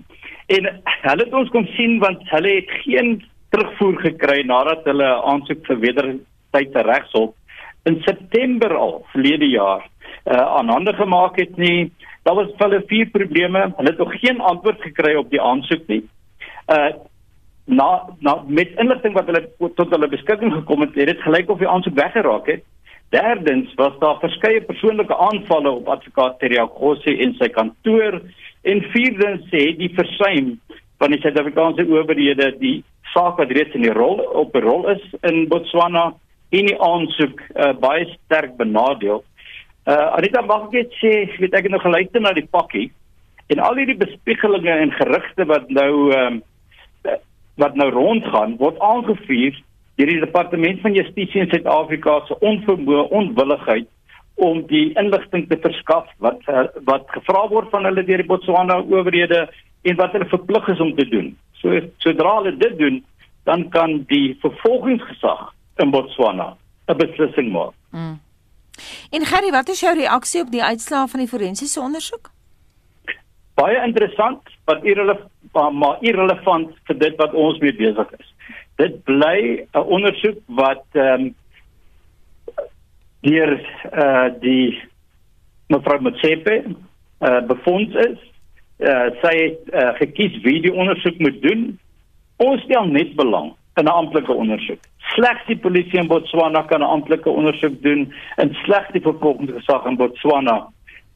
En 0.48 0.72
hulle 1.10 1.28
het 1.28 1.36
ons 1.36 1.52
kom 1.52 1.68
sien 1.76 2.00
want 2.00 2.24
hulle 2.32 2.56
het 2.62 2.72
geen 2.86 3.18
terugvoer 3.52 4.00
gekry 4.08 4.40
nadat 4.48 4.88
hulle 4.88 5.12
aansoek 5.34 5.68
vir 5.68 5.84
wedertyd 5.84 6.72
te 6.72 6.88
regshof 6.88 7.36
in 7.84 8.02
September 8.06 8.76
al 8.76 9.06
verlede 9.12 9.50
jaar 9.50 9.88
uh, 10.26 10.38
aan 10.38 10.70
hande 10.70 10.94
gemaak 10.94 11.40
het 11.40 11.58
nie. 11.58 11.92
Daar 12.24 12.36
was 12.36 12.52
hulle 12.58 12.84
vier 12.88 13.10
probleme. 13.10 13.72
Hulle 13.78 13.90
het 13.90 13.98
nog 13.98 14.20
geen 14.20 14.40
antwoord 14.40 14.82
gekry 14.82 15.16
op 15.16 15.30
die 15.30 15.42
aansoek 15.42 15.88
nie. 15.88 16.04
Uh 16.68 16.92
na 17.66 18.10
na 18.20 18.44
met 18.48 18.74
inligting 18.82 19.14
wat 19.14 19.28
hulle 19.30 19.70
tot 19.76 19.92
hulle 19.94 20.08
beskikking 20.10 20.52
gekom 20.54 20.82
het, 20.82 20.96
het 20.96 21.08
dit 21.08 21.22
gelyk 21.22 21.50
of 21.50 21.60
die 21.62 21.70
aansoek 21.70 21.96
weggeraak 21.96 22.48
het. 22.50 22.64
Derdens 23.14 23.74
was 23.76 23.94
daar 24.00 24.20
verskeie 24.20 24.62
persoonlike 24.62 25.16
aanvalle 25.16 25.70
op 25.70 25.88
advokaat 25.88 26.40
Teriakosi 26.40 27.14
en 27.24 27.36
sy 27.40 27.48
kantoor 27.54 28.18
en 28.62 28.84
vierdens 28.94 29.46
sê 29.54 29.64
die 29.78 29.92
versuim 29.96 30.56
van 31.00 31.14
die 31.14 31.22
Suid-Afrikaanse 31.22 31.86
owerhede 31.88 32.50
die 32.60 32.82
saak 33.14 33.40
wat 33.42 33.52
reeds 33.52 33.78
in 33.78 33.86
die 33.86 33.96
rol 33.96 34.20
op 34.42 34.56
rol 34.56 34.90
is 34.96 35.04
in 35.28 35.48
Botswana 35.52 36.12
en 36.52 36.68
die 36.68 36.80
aansoek 36.84 37.42
uh, 37.56 37.72
baie 37.80 38.06
sterk 38.12 38.58
benadeel. 38.60 39.24
Uh 39.88 40.08
Anita 40.18 40.44
mag 40.46 40.74
ek 40.78 40.92
sê, 41.00 41.14
weet 41.40 41.56
ek 41.58 41.68
het 41.68 41.74
nog 41.74 41.86
geluister 41.86 42.22
na 42.22 42.36
die 42.38 42.48
pakkie 42.48 42.90
en 43.52 43.60
al 43.60 43.80
hierdie 43.80 44.00
bespiegelinge 44.00 44.76
en 44.84 44.94
gerugte 45.00 45.48
wat 45.50 45.70
nou 45.70 45.94
ehm 46.12 46.40
um, 46.40 46.42
wat 47.60 47.76
nou 47.76 47.90
rondgaan 47.92 48.56
word 48.58 48.78
aangevuur 48.80 49.58
deur 50.00 50.10
die 50.10 50.22
departement 50.24 50.80
van 50.82 50.96
justisie 50.96 51.42
in 51.44 51.50
Suid-Afrika 51.52 52.22
se 52.26 52.38
onvermoë, 52.40 53.10
onwilligheid 53.12 53.90
om 54.42 54.64
die 54.70 54.94
inligting 54.98 55.48
te 55.50 55.60
verskaf 55.62 56.08
wat 56.26 56.40
uh, 56.50 56.66
wat 56.88 57.10
gevra 57.14 57.44
word 57.52 57.70
van 57.74 57.86
hulle 57.90 58.06
deur 58.08 58.24
die 58.24 58.30
Botswana 58.30 58.80
owerhede 58.82 59.44
en 59.84 60.00
wat 60.00 60.16
hulle 60.16 60.30
verplig 60.32 60.70
is 60.74 60.82
om 60.82 60.96
te 60.98 61.06
doen. 61.10 61.34
So 61.62 61.82
sodra 62.06 62.38
hulle 62.40 62.56
dit 62.58 62.78
doen, 62.80 63.02
dan 63.50 63.68
kan 63.74 64.00
die 64.10 64.38
vervolgingsgesag 64.42 65.52
in 65.78 65.92
Botswana 65.92 66.58
'n 66.88 66.98
beslissing 66.98 67.52
maak. 67.52 67.74
Mm. 67.92 68.20
En 69.10 69.26
Gerry, 69.26 69.52
wat 69.52 69.70
is 69.70 69.80
jou 69.80 69.96
reaksie 69.96 70.42
op 70.42 70.52
die 70.52 70.64
uitslae 70.64 71.08
van 71.08 71.20
die 71.20 71.28
forensiese 71.28 71.80
ondersoek? 71.80 72.32
Baie 73.54 73.84
interessant, 73.86 74.42
wat 74.66 74.84
irrelevant 74.84 75.30
maar 75.52 75.98
irrelevant 76.00 76.72
vir 76.88 76.98
dit 76.98 77.16
wat 77.20 77.34
ons 77.34 77.60
mee 77.60 77.76
besig 77.76 78.12
is. 78.20 78.34
Dit 78.76 79.04
bly 79.04 79.68
'n 79.74 79.80
ondersoek 79.80 80.38
wat 80.46 80.86
ehm 80.92 81.22
um, 81.22 81.36
deur 83.22 83.52
eh 83.92 84.04
uh, 84.04 84.30
die 84.40 84.82
mevrou 85.68 86.02
Motsepe 86.02 86.64
eh 86.64 87.30
uh, 87.30 87.42
befonds 87.48 87.96
is. 87.96 88.20
Eh 88.78 88.90
uh, 88.90 89.10
sy 89.22 89.36
het 89.38 89.60
uh, 89.74 89.94
gekies 90.00 90.42
wie 90.42 90.62
die 90.62 90.74
ondersoek 90.74 91.20
moet 91.20 91.42
doen. 91.42 91.80
Ons 92.38 92.62
stel 92.62 92.86
net 92.86 93.16
belang 93.16 93.54
in 93.76 93.86
'n 93.86 93.88
amptelike 93.88 94.34
ondersoek. 94.34 94.80
Slegs 94.98 95.46
die 95.48 95.58
polisie 95.58 96.00
in 96.00 96.08
Botswana 96.08 96.62
kan 96.62 96.80
'n 96.82 96.94
amptelike 96.96 97.30
ondersoek 97.30 97.82
doen 97.82 98.14
en 98.36 98.54
slegs 98.64 98.92
die 98.92 99.02
vervolgingsgesag 99.02 99.86
in 99.86 99.96
Botswana 99.96 100.68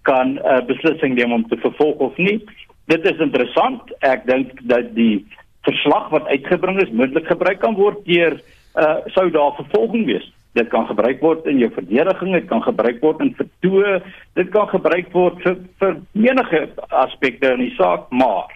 kan 0.01 0.27
'n 0.33 0.39
uh, 0.43 0.65
beslissing 0.65 1.15
neem 1.15 1.31
om 1.31 1.47
te 1.47 1.57
vervolg 1.57 1.97
of 1.97 2.17
nie. 2.17 2.43
Dit 2.85 3.05
is 3.05 3.17
interessant. 3.17 3.81
Ek 3.99 4.25
dink 4.25 4.51
dat 4.63 4.95
die 4.95 5.25
verslag 5.61 6.09
wat 6.09 6.27
uitgebring 6.27 6.81
is 6.81 6.91
moontlik 6.91 7.27
gebruik 7.27 7.59
kan 7.59 7.73
word 7.73 8.05
deur 8.05 8.39
uh, 8.75 8.97
sou 9.05 9.29
daar 9.31 9.55
vervolging 9.55 10.05
wees. 10.05 10.33
Dit 10.55 10.67
kan 10.71 10.85
gebruik 10.87 11.19
word 11.19 11.45
in 11.45 11.57
jou 11.59 11.71
verdediging, 11.75 12.31
dit 12.31 12.45
kan 12.47 12.61
gebruik 12.63 13.01
word 13.03 13.19
in 13.19 13.33
vertoë, 13.35 13.97
dit 14.39 14.49
kan 14.53 14.69
gebruik 14.71 15.09
word 15.11 15.41
vir 15.43 15.57
vir 15.81 15.97
menige 16.11 16.61
aspekte 16.89 17.51
in 17.57 17.65
die 17.65 17.73
saak, 17.75 18.07
maar 18.09 18.53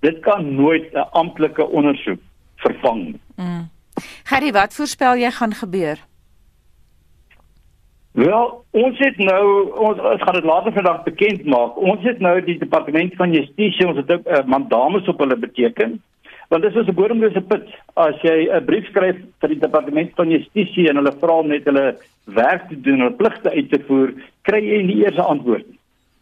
dit 0.00 0.20
kan 0.24 0.54
nooit 0.54 0.92
'n 0.94 1.04
amptelike 1.12 1.66
ondersoek 1.66 2.20
vervang. 2.56 3.18
Mm. 3.36 3.68
Harry, 4.24 4.52
wat 4.52 4.74
voorspel 4.74 5.16
jy 5.16 5.30
gaan 5.30 5.54
gebeur? 5.54 5.98
Wel, 8.14 8.64
ons 8.70 8.98
het 8.98 9.16
nou 9.18 9.44
ons, 9.74 9.98
ons 9.98 10.22
gaan 10.22 10.36
dit 10.38 10.44
later 10.46 10.72
vandag 10.72 11.02
bekend 11.02 11.44
maak. 11.50 11.76
Ons 11.76 12.02
het 12.06 12.20
nou 12.22 12.36
die 12.46 12.58
departement 12.58 13.14
van 13.18 13.32
justisie, 13.34 13.86
ons 13.86 13.98
het 13.98 14.12
ook 14.12 14.28
uh, 14.28 14.44
mandamus 14.46 15.08
op 15.10 15.18
hulle 15.18 15.36
beteken. 15.36 15.96
Want 16.48 16.62
dit 16.62 16.76
is 16.76 16.86
'n 16.86 16.94
bodemlose 16.94 17.40
put 17.40 17.66
as 17.94 18.14
jy 18.22 18.46
'n 18.54 18.64
brief 18.64 18.86
skryf 18.86 19.16
vir 19.40 19.48
die 19.48 19.58
departement 19.58 20.12
van 20.14 20.30
justisie 20.30 20.88
en 20.88 20.96
hulle 20.96 21.12
vra 21.20 21.42
net 21.42 21.64
hulle 21.64 21.96
werk 22.24 22.68
te 22.68 22.80
doen, 22.80 22.98
hulle 22.98 23.18
pligte 23.18 23.50
uit 23.50 23.70
te 23.70 23.82
voer, 23.86 24.14
kry 24.42 24.62
jy 24.62 24.82
nie 24.82 25.02
eers 25.02 25.18
'n 25.18 25.30
antwoord 25.34 25.66
nie. 25.66 25.78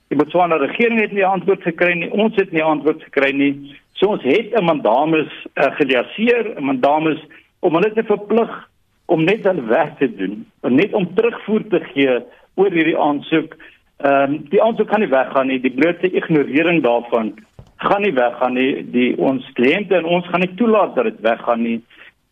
Die 0.08 0.16
Botswana 0.16 0.56
regering 0.56 1.00
het 1.00 1.12
nie 1.12 1.22
'n 1.22 1.34
antwoord 1.40 1.62
gekry 1.62 1.92
nie. 1.92 2.10
Ons 2.10 2.36
het 2.36 2.52
nie 2.52 2.62
'n 2.62 2.72
antwoord 2.72 3.02
gekry 3.02 3.32
nie. 3.32 3.76
So 4.02 4.10
ons 4.10 4.22
het 4.26 4.50
'n 4.50 4.64
mandamus 4.64 5.30
uh, 5.54 5.70
geliaseer, 5.78 6.58
'n 6.58 6.64
mandamus 6.64 7.20
om 7.60 7.74
hulle 7.74 7.92
te 7.92 8.02
verplig 8.02 8.68
om 9.06 9.24
net 9.24 9.44
hulle 9.44 9.62
werk 9.62 9.98
te 9.98 10.14
doen, 10.14 10.46
en 10.62 10.74
net 10.74 10.92
om 10.92 11.14
terugvoer 11.14 11.68
te 11.68 11.80
gee 11.92 12.18
oor 12.54 12.70
hierdie 12.70 12.98
aansoek. 12.98 13.54
Ehm 14.02 14.32
um, 14.32 14.44
die 14.50 14.62
aansoek 14.62 14.88
kan 14.88 15.00
nie 15.00 15.08
weggaan 15.08 15.46
nie, 15.46 15.60
die 15.60 15.70
blote 15.70 16.10
ignorering 16.10 16.82
daarvan 16.82 17.34
gaan 17.76 18.02
nie 18.02 18.12
weggaan 18.12 18.54
nie. 18.54 18.90
Die 18.90 19.18
ons 19.18 19.46
kliënte 19.54 19.94
en 19.94 20.04
ons 20.04 20.26
gaan 20.26 20.40
nie 20.40 20.54
toelaat 20.54 20.94
dat 20.94 21.04
dit 21.04 21.20
weggaan 21.20 21.62
nie. 21.62 21.80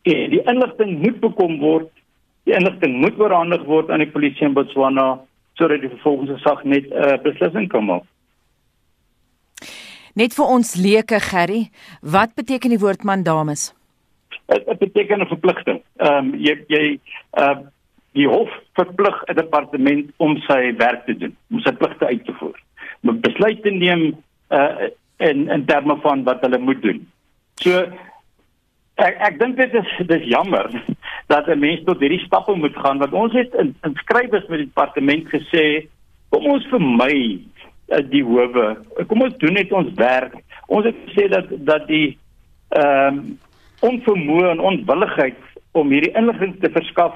En 0.02 0.30
die 0.30 0.42
inligting 0.42 0.98
moet 0.98 1.20
bekom 1.20 1.59
word. 1.59 1.90
Die 2.44 2.54
inligting 2.54 2.96
moet 2.98 3.18
oorhandig 3.18 3.64
word 3.64 3.90
aan 3.90 4.02
die 4.02 4.11
polisie 4.11 4.46
in 4.46 4.59
Botswana 4.59 5.20
sodat 5.54 5.80
die 5.80 5.92
vervolgingsgesag 5.94 6.64
net 6.64 6.90
'n 6.90 6.98
uh, 7.04 7.22
beslissing 7.22 7.68
kan 7.68 7.85
maak. 7.85 8.02
Net 10.14 10.35
vir 10.35 10.46
ons 10.46 10.75
leuke 10.75 11.20
Gerry, 11.20 11.70
wat 12.03 12.35
beteken 12.35 12.70
die 12.70 12.81
woord 12.81 13.05
mandamus? 13.05 13.70
Dit 14.46 14.79
beteken 14.79 15.20
'n 15.20 15.27
verpligting. 15.27 15.83
Ehm 15.99 16.16
um, 16.16 16.35
jy 16.35 16.64
jy 16.68 16.99
uh 17.38 17.59
die 18.12 18.27
hof 18.27 18.51
verplig 18.75 19.16
'n 19.29 19.35
departement 19.35 20.11
om 20.16 20.37
sy 20.49 20.75
werk 20.77 21.07
te 21.07 21.14
doen, 21.14 21.37
om 21.51 21.61
sy 21.61 21.73
pligte 21.73 22.07
uit 22.07 22.25
te 22.25 22.33
voer. 22.33 22.59
Om 23.03 23.20
besluite 23.20 23.62
te 23.62 23.70
neem 23.70 24.16
uh 24.51 24.90
in 25.18 25.49
in 25.49 25.64
terme 25.64 25.96
van 26.03 26.25
wat 26.25 26.40
hulle 26.40 26.59
moet 26.59 26.83
doen. 26.83 27.07
So 27.55 27.87
ek 28.96 29.16
ek 29.29 29.38
dink 29.38 29.57
dit 29.57 29.75
is 29.75 30.07
dis 30.07 30.25
jammer 30.29 30.66
dat 31.27 31.49
'n 31.49 31.59
mens 31.59 31.85
tot 31.85 32.00
hierdie 32.00 32.25
stappe 32.27 32.54
moet 32.54 32.77
gaan 32.77 32.98
want 32.98 33.13
ons 33.13 33.33
het 33.33 33.54
in, 33.54 33.75
in 33.85 33.94
skrywes 33.94 34.46
met 34.48 34.58
die 34.58 34.71
departement 34.73 35.29
gesê 35.29 35.87
kom 36.29 36.46
ons 36.46 36.67
vermy 36.67 37.40
die 38.10 38.24
howe. 38.24 38.76
Kom 39.08 39.22
ons 39.22 39.36
doen 39.42 39.56
net 39.58 39.72
ons 39.72 39.92
werk. 39.98 40.34
Ons 40.68 40.86
het 40.86 40.98
gesê 41.06 41.28
dat 41.28 41.50
dat 41.66 41.86
die 41.90 42.18
ehm 42.70 43.18
um, 43.18 43.38
onvermoë 43.80 44.50
en 44.50 44.60
onwilligheid 44.60 45.38
om 45.72 45.88
hierdie 45.88 46.12
inligting 46.18 46.58
te 46.60 46.68
verskaf 46.74 47.14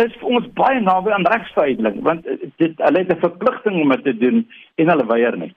is 0.00 0.14
vir 0.20 0.32
ons 0.38 0.48
baie 0.56 0.80
naby 0.80 1.12
aan 1.12 1.26
regsveiling 1.28 2.00
want 2.06 2.24
dit 2.62 2.82
hulle 2.86 3.02
het 3.02 3.12
'n 3.12 3.20
verpligting 3.20 3.80
om 3.82 3.92
dit 3.94 4.04
te 4.04 4.16
doen 4.24 4.38
en 4.76 4.88
hulle 4.88 5.06
weier 5.06 5.36
nie. 5.36 5.54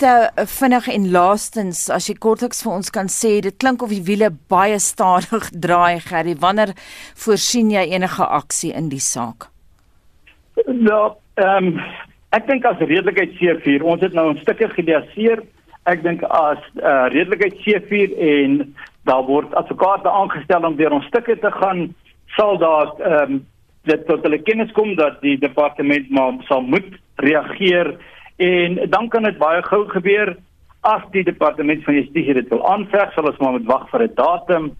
Te 0.00 0.30
vinnig 0.34 0.88
en 0.88 1.10
laastens 1.10 1.90
as 1.90 2.06
jy 2.08 2.14
kortliks 2.14 2.62
vir 2.62 2.72
ons 2.72 2.90
kan 2.90 3.08
sê 3.08 3.40
dit 3.40 3.56
klink 3.56 3.82
of 3.82 3.90
die 3.90 4.04
wiele 4.04 4.30
baie 4.48 4.78
stadig 4.78 5.50
draai 5.64 6.00
Gerry 6.00 6.36
wanneer 6.36 6.72
voorsien 7.14 7.70
jy 7.70 7.84
enige 7.90 8.24
aksie 8.24 8.72
in 8.72 8.88
die 8.88 9.00
saak? 9.00 9.50
Nou, 10.66 11.14
ehm 11.34 11.66
um, 11.66 11.80
Ek 12.30 12.46
dink 12.46 12.64
as 12.64 12.78
redelikheid 12.78 13.32
C4, 13.38 13.82
ons 13.82 14.00
het 14.00 14.12
nou 14.12 14.30
'n 14.32 14.38
stukkie 14.38 14.68
gedeaseer. 14.68 15.42
Ek 15.86 16.02
dink 16.02 16.22
as 16.22 16.58
uh, 16.82 17.06
redelikheid 17.10 17.56
C4 17.64 18.18
en 18.18 18.74
daar 19.04 19.24
word 19.24 19.54
advokate 19.54 20.08
aangestel 20.08 20.64
om 20.64 20.76
deur 20.76 20.92
ons 20.92 21.06
stukke 21.06 21.38
te 21.38 21.50
gaan, 21.50 21.94
sal 22.36 22.58
daar 22.58 22.92
ehm 22.98 23.32
um, 23.32 23.46
dit 23.84 24.06
tot 24.06 24.22
hulle 24.22 24.38
kennis 24.42 24.72
kom 24.72 24.94
dat 24.94 25.20
die 25.22 25.38
departement 25.38 26.10
maar 26.10 26.36
sal 26.46 26.60
moet 26.60 26.92
reageer 27.16 27.96
En 28.40 28.86
dan 28.88 29.08
kan 29.08 29.22
dit 29.22 29.38
baie 29.38 29.62
gou 29.62 29.82
gebeur 29.88 30.36
as 30.80 31.02
die 31.12 31.24
departement 31.24 31.84
van 31.84 31.94
justisie 31.94 32.34
dit 32.34 32.48
wil 32.48 32.62
aanveg, 32.72 33.12
sal 33.12 33.26
ons 33.28 33.36
maar 33.36 33.52
moet 33.52 33.66
wag 33.68 33.82
vir 33.90 34.02
'n 34.06 34.14
datum. 34.14 34.70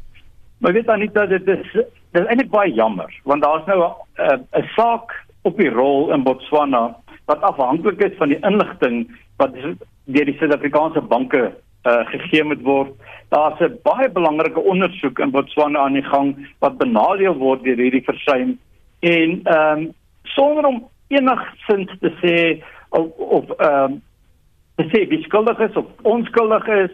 Maar 0.59 0.73
weet 0.73 1.13
dat 1.13 1.29
dit 1.29 1.49
is 1.49 1.73
dit 2.13 2.23
is 2.23 2.27
eintlik 2.27 2.51
baie 2.51 2.73
jammer 2.73 3.21
want 3.25 3.43
daar's 3.43 3.67
nou 3.67 3.81
'n 3.85 4.47
uh, 4.57 4.69
saak 4.77 5.13
op 5.43 5.57
die 5.57 5.69
rol 5.69 6.13
in 6.13 6.23
Botswana 6.23 6.97
wat 7.31 7.43
afhanklik 7.47 8.03
is 8.03 8.17
van 8.19 8.33
die 8.35 8.41
inligting 8.47 9.05
wat 9.39 9.55
deur 9.55 10.27
die 10.29 10.37
Suid-Afrikaanse 10.39 11.03
banke 11.13 11.43
uh, 11.51 12.03
gegee 12.11 12.45
moet 12.45 12.63
word. 12.67 12.93
Daar's 13.31 13.61
'n 13.61 13.79
baie 13.87 14.09
belangrike 14.11 14.61
ondersoek 14.61 15.19
in 15.19 15.31
Botswana 15.31 15.79
aan 15.79 15.99
die 15.99 16.09
gang 16.11 16.35
wat 16.59 16.79
benadeel 16.79 17.37
word 17.39 17.63
deur 17.65 17.77
hierdie 17.77 18.05
versuim 18.05 18.59
en 19.01 19.41
ehm 19.45 19.79
um, 19.79 19.93
sonder 20.23 20.67
om 20.67 20.89
enigsins 21.09 21.93
te 22.01 22.11
sê 22.23 22.37
of 22.89 23.07
of 23.17 23.45
ehm 23.59 23.93
um, 23.93 24.03
te 24.77 24.85
sê 24.93 25.09
wie 25.09 25.23
skuldig 25.23 25.59
is 25.59 25.77
of 25.77 25.87
onskuldig 26.03 26.67
is, 26.67 26.93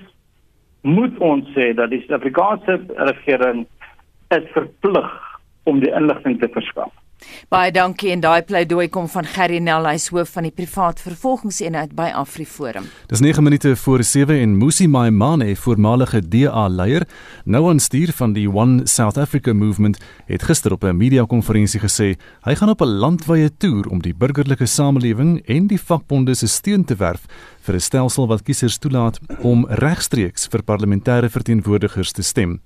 moet 0.83 1.19
ons 1.19 1.49
sê 1.55 1.73
dat 1.75 1.91
die 1.91 2.01
Suid-Afrikaanse 2.05 2.81
regering 2.97 3.67
is 4.29 4.47
verplig 4.53 5.11
om 5.65 5.81
die 5.81 5.93
inligting 5.93 6.39
te 6.41 6.49
verskaf. 6.49 6.93
Baie 7.49 7.71
dankie 7.73 8.11
en 8.13 8.21
daai 8.21 8.43
pleidooi 8.43 8.89
kom 8.93 9.07
van 9.09 9.27
Gerry 9.27 9.59
Nel, 9.63 9.87
hy's 9.89 10.09
hoof 10.13 10.35
van 10.37 10.47
die 10.49 10.53
privaat 10.55 11.01
vervolgingseenheid 11.01 11.95
by 11.97 12.09
AfriForum. 12.15 12.89
Dis 13.11 13.23
9 13.25 13.43
minute 13.47 13.75
voor 13.77 14.05
7 14.05 14.41
en 14.43 14.57
Musi 14.59 14.89
Maimane, 14.89 15.55
voormalige 15.57 16.21
DA-leier, 16.29 17.07
nou 17.45 17.69
aan 17.71 17.81
stuur 17.81 18.13
van 18.19 18.35
die 18.37 18.47
One 18.51 18.87
South 18.87 19.19
Africa 19.19 19.55
Movement, 19.55 20.01
het 20.27 20.43
gister 20.43 20.73
op 20.73 20.85
'n 20.85 20.97
media-konferensie 20.97 21.81
gesê 21.81 22.17
hy 22.43 22.55
gaan 22.55 22.69
op 22.69 22.81
'n 22.81 22.99
landwyse 22.99 23.57
toer 23.57 23.87
om 23.89 24.03
die 24.03 24.15
burgerlike 24.15 24.67
samelewing 24.67 25.43
en 25.47 25.67
die 25.67 25.81
vakbonde 25.81 26.35
se 26.35 26.47
steun 26.47 26.85
te 26.85 26.97
werf 26.97 27.27
vir 27.61 27.75
'n 27.75 27.81
stelsel 27.81 28.27
wat 28.27 28.43
kiesers 28.43 28.79
toelaat 28.79 29.19
om 29.43 29.67
regstreeks 29.69 30.47
vir 30.47 30.63
parlementêre 30.63 31.29
verteenwoordigers 31.31 32.13
te 32.13 32.23
stem. 32.23 32.61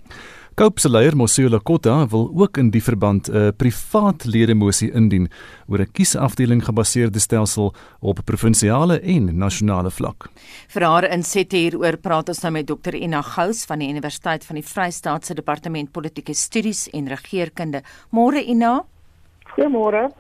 Cope 0.61 0.77
se 0.81 0.91
leier 0.93 1.15
Mosela 1.17 1.57
Kota 1.65 1.95
wil 2.13 2.27
ook 2.37 2.59
in 2.61 2.69
die 2.71 2.83
verband 2.85 3.31
'n 3.33 3.55
privaat 3.57 4.25
ledemosie 4.25 4.93
indien 4.93 5.31
oor 5.69 5.81
'n 5.81 5.93
kiesafdeling 5.93 6.63
gebaseerde 6.65 7.19
stelsel 7.19 7.73
op 8.01 8.19
provinsiale 8.25 9.01
en 9.01 9.39
nasionale 9.39 9.91
vlak. 9.91 10.29
Vir 10.69 10.83
haar 10.83 11.11
insette 11.11 11.57
hieroor 11.57 11.97
praat 11.97 12.29
ons 12.29 12.43
nou 12.43 12.53
met 12.53 12.67
Dr 12.67 12.95
Ina 12.95 13.23
Gous 13.23 13.65
van 13.65 13.79
die 13.79 13.89
Universiteit 13.89 14.45
van 14.45 14.57
die 14.57 14.65
Vrystaat 14.65 15.25
se 15.25 15.35
Departement 15.35 15.93
Politieke 15.93 16.35
Studies 16.35 16.91
en 16.93 17.09
Regeringskunde. 17.09 17.83
Môre 18.11 18.45
Ina. 18.45 18.85
Goeiemôre. 19.57 20.13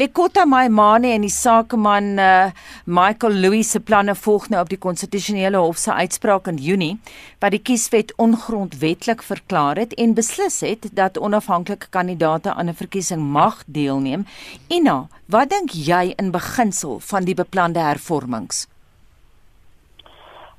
Lekota 0.00 0.44
Maimane 0.48 1.10
en 1.12 1.24
die 1.26 1.32
sakeman 1.32 2.18
uh, 2.18 2.50
Michael 2.84 3.34
Louis 3.42 3.70
se 3.70 3.80
planne 3.80 4.14
volg 4.14 4.48
nou 4.48 4.62
op 4.64 4.70
die 4.70 4.78
konstitusionele 4.80 5.60
hof 5.60 5.76
se 5.76 5.92
uitspraak 5.92 6.48
in 6.48 6.56
Junie 6.56 6.94
wat 7.42 7.52
die 7.52 7.60
kieswet 7.60 8.14
ongrondwettig 8.22 9.24
verklaar 9.26 9.76
het 9.82 9.92
en 10.00 10.14
beslis 10.14 10.60
het 10.64 10.88
dat 10.96 11.18
onafhanklike 11.18 11.90
kandidaate 11.90 12.54
aan 12.54 12.68
'n 12.68 12.74
verkiesing 12.74 13.20
mag 13.20 13.62
deelneem. 13.66 14.24
Ina, 14.68 15.08
wat 15.26 15.50
dink 15.50 15.70
jy 15.70 16.14
in 16.16 16.30
beginsel 16.30 17.00
van 17.00 17.24
die 17.24 17.34
beplande 17.34 17.80
hervormings? 17.80 18.66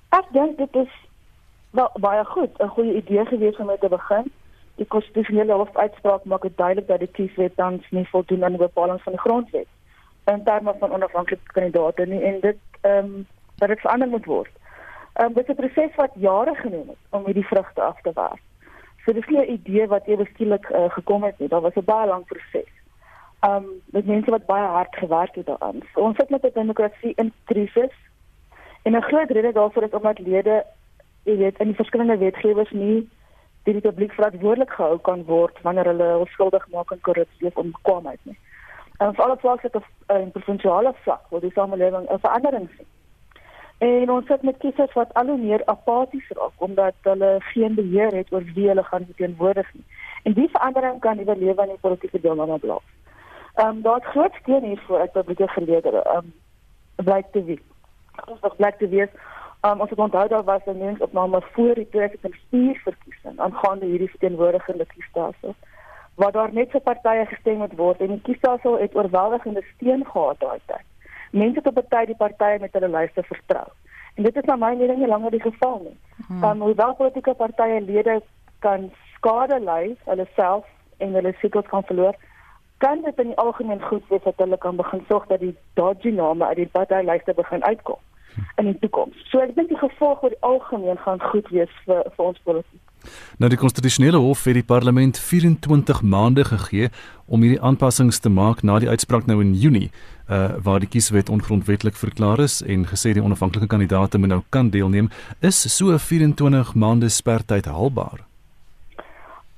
Ek 0.10 0.26
dink 0.32 0.58
dit 0.58 0.76
is 0.76 0.94
wel 1.72 1.90
baie 2.00 2.26
goed, 2.26 2.52
'n 2.60 2.68
goeie 2.68 2.96
idee 2.96 3.26
gewees 3.26 3.58
om 3.58 3.66
mee 3.66 3.78
te 3.78 3.90
begin 3.90 4.32
die 4.84 4.92
konstitusionele 4.96 5.60
hof 5.60 5.78
uitspraak 5.78 6.26
maak 6.32 6.46
dit 6.48 6.58
duidelik 6.58 6.88
dat 6.88 7.00
die 7.04 7.14
kieswet 7.18 7.56
tans 7.56 7.88
nie 7.96 8.08
voldoen 8.12 8.44
aan 8.44 8.58
die 8.58 8.66
bepalinge 8.66 9.04
van 9.06 9.16
die 9.18 9.26
grondwet 9.26 9.70
in 10.32 10.44
terme 10.44 10.74
van 10.80 10.96
onafhanklike 10.98 11.56
kandidaate 11.56 12.06
nie 12.06 12.22
en 12.32 12.40
dit 12.48 12.60
ehm 12.82 13.06
um, 13.06 13.28
dat 13.62 13.70
dit 13.70 13.80
verander 13.80 14.08
moet 14.08 14.26
word. 14.26 14.54
Ehm 15.14 15.28
um, 15.28 15.34
dit 15.34 15.50
is 15.50 15.56
'n 15.56 15.62
proses 15.62 15.96
wat 15.96 16.12
jare 16.16 16.56
geneem 16.56 16.88
het 16.94 17.02
om 17.10 17.26
hierdie 17.26 17.48
vrugte 17.48 17.82
af 17.82 18.02
te 18.02 18.12
werk. 18.14 18.42
So 19.06 19.14
dis 19.14 19.28
nie 19.28 19.40
'n 19.40 19.52
idee 19.52 19.88
wat 19.88 20.08
ewe 20.08 20.26
skielik 20.26 20.70
uh, 20.70 20.90
gekom 20.90 21.24
het 21.24 21.40
nie. 21.40 21.48
Daar 21.48 21.62
was 21.62 21.76
'n 21.76 21.86
baie 21.86 22.08
lang 22.08 22.26
proses. 22.26 22.72
Ehm 23.40 23.56
um, 23.56 23.68
met 23.86 24.06
mense 24.06 24.32
wat 24.32 24.46
baie 24.46 24.68
hard 24.68 24.96
gewerk 24.96 25.36
het 25.36 25.46
daaraan. 25.46 25.80
So, 25.94 26.00
ons 26.00 26.18
sit 26.18 26.30
met 26.30 26.44
'n 26.44 26.54
demokrasie 26.54 27.14
in 27.16 27.34
krisis. 27.44 27.96
En 28.84 28.96
'n 28.96 29.02
groot 29.02 29.30
rede 29.30 29.52
daarvoor 29.52 29.84
is 29.84 29.98
omdat 30.00 30.20
lede, 30.20 30.66
jy 31.24 31.38
weet, 31.38 31.60
in 31.60 31.68
die 31.68 31.76
verskillende 31.76 32.18
wetgewers 32.18 32.72
nie 32.72 33.10
die 33.64 33.82
publiek 33.82 34.12
verantwoordelik 34.12 34.72
gehou 34.76 34.98
kan 35.00 35.24
word 35.26 35.62
wanneer 35.62 35.86
hulle 35.86 36.04
hul 36.04 36.26
skuldig 36.32 36.66
maak 36.72 36.92
aan 36.92 37.02
korrupsie 37.02 37.48
of 37.48 37.58
onbekwaamheid 37.58 38.20
nie. 38.24 38.38
En 39.00 39.14
vir 39.16 39.24
alle 39.24 39.38
vlakke 39.38 39.70
op 39.72 39.86
'n 40.08 40.32
provinsiale 40.32 40.94
vlak 41.04 41.24
wil 41.30 41.40
die 41.40 41.52
samelewing 41.52 42.10
'n 42.10 42.20
verandering 42.20 42.70
sien. 42.76 42.88
En 43.78 44.10
ons 44.10 44.28
sit 44.28 44.42
met 44.42 44.58
kiesers 44.58 44.94
wat 44.94 45.14
al 45.14 45.26
hoe 45.26 45.38
meer 45.38 45.62
apaties 45.66 46.28
raak 46.30 46.52
omdat 46.58 46.94
hulle 47.02 47.36
geen 47.40 47.76
beheer 47.76 48.14
het 48.16 48.32
oor 48.32 48.44
wie 48.56 48.68
hulle 48.68 48.84
gaan 48.84 49.06
verteenwoordig 49.06 49.74
nie. 49.74 49.86
En 50.24 50.34
die 50.34 50.50
verandering 50.50 51.00
kan 51.00 51.24
lewe 51.24 51.62
in 51.62 51.70
die 51.70 51.82
politieke 51.82 52.20
deelname 52.20 52.60
blaas. 52.60 52.88
Ehm 53.56 53.68
um, 53.68 53.82
daar 53.82 53.96
het 53.96 54.06
groot 54.06 54.34
steun 54.42 54.64
hiervoor 54.64 55.00
uit 55.00 55.12
publieke 55.12 55.48
geleerdere. 55.48 56.02
Ehm 56.02 56.18
um, 56.18 56.34
blyk 56.96 57.26
te 57.32 57.44
wees. 57.44 57.66
Ons 58.26 58.40
nog 58.42 58.56
blyk 58.56 58.78
te 58.78 58.88
wees 58.88 59.10
Um, 59.66 59.80
ons 59.80 59.90
het 59.90 60.00
onthou 60.00 60.28
daar 60.28 60.44
was 60.44 60.66
'n 60.66 60.78
meningsopname 60.78 61.42
voor 61.42 61.74
die 61.74 61.90
2004 61.90 62.80
verkiesing 62.84 63.40
aangaande 63.40 63.86
hierdie 63.86 64.10
verteenwoordigende 64.10 64.86
kiesstelsel 64.86 65.56
waar 66.16 66.32
daar 66.32 66.54
net 66.54 66.72
vir 66.72 66.82
partye 66.82 67.26
gestem 67.26 67.58
moet 67.58 67.76
word 67.76 68.00
en 68.00 68.08
die 68.08 68.22
kiesstelsel 68.22 68.80
het 68.80 68.96
oorweldigende 68.96 69.64
steun 69.76 70.06
gehad 70.06 70.40
daai 70.40 70.60
tyd. 70.66 70.86
Mense 71.32 71.58
het 71.58 71.68
op 71.68 71.78
'n 71.78 71.88
tyd 71.90 72.06
die 72.06 72.16
partye 72.16 72.60
met 72.60 72.74
hulle 72.74 72.90
lyste 72.90 73.24
vertrou. 73.24 73.68
En 74.16 74.24
dit 74.24 74.36
is 74.36 74.44
na 74.44 74.56
my 74.56 74.76
mening 74.76 75.00
nie 75.00 75.08
langer 75.08 75.32
die 75.32 75.42
geval 75.42 75.80
nie. 75.84 75.98
Hmm. 76.28 76.44
Um, 76.44 76.62
hoewel 76.62 76.96
politieke 76.96 77.34
partye 77.34 77.82
lede 77.82 78.22
kan 78.60 78.92
skade 79.16 79.60
ly, 79.60 79.96
hulle 80.04 80.28
self 80.36 80.66
en 80.98 81.14
hulle 81.14 81.34
sitels 81.40 81.68
kan 81.68 81.84
verloor, 81.84 82.16
kan 82.78 83.02
dit 83.02 83.20
in 83.20 83.28
die 83.28 83.38
algemeen 83.38 83.82
goed 83.82 84.08
wees 84.08 84.24
dat 84.24 84.38
hulle 84.38 84.58
kan 84.58 84.76
begin 84.76 85.06
sorg 85.08 85.28
dat 85.28 85.40
die 85.40 85.58
dodgy 85.74 86.10
name 86.10 86.46
uit 86.46 86.56
die 86.56 86.70
partylyste 86.72 87.34
begin 87.34 87.64
uitkom 87.64 88.00
in 88.58 88.66
die 88.66 88.80
toekoms. 88.80 89.16
So 89.32 89.40
ek 89.40 89.56
dink 89.56 89.70
die 89.70 89.78
gevolg 89.78 90.24
oor 90.24 90.34
die 90.34 90.42
algemeen 90.42 90.98
gaan 91.06 91.22
goed 91.32 91.50
wees 91.50 91.72
vir 91.86 92.04
vir 92.16 92.26
ons 92.26 92.40
politiek. 92.44 92.82
Nou 93.38 93.50
die 93.52 93.60
konstitusionele 93.60 94.20
hof 94.24 94.46
het 94.48 94.56
die 94.56 94.64
parlement 94.64 95.20
24 95.20 96.02
maande 96.02 96.46
gegee 96.48 96.90
om 97.26 97.44
hierdie 97.44 97.62
aanpassings 97.62 98.20
te 98.24 98.32
maak 98.32 98.64
na 98.64 98.80
die 98.80 98.90
uitspraak 98.90 99.28
nou 99.28 99.42
in 99.44 99.54
Junie 99.54 99.90
uh 100.32 100.56
waar 100.64 100.80
die 100.80 100.88
kieswet 100.88 101.30
ongrondwettig 101.30 101.98
verklaar 102.00 102.40
is 102.40 102.62
en 102.62 102.86
gesê 102.88 103.12
die 103.14 103.24
onafhanklike 103.24 103.68
kandidaate 103.68 104.18
moet 104.18 104.32
nou 104.32 104.42
kan 104.50 104.70
deelneem 104.70 105.10
is 105.42 105.60
so 105.78 105.92
'n 105.92 106.00
24 106.00 106.76
maande 106.76 107.10
spertyd 107.10 107.66
haalbaar. 107.66 108.24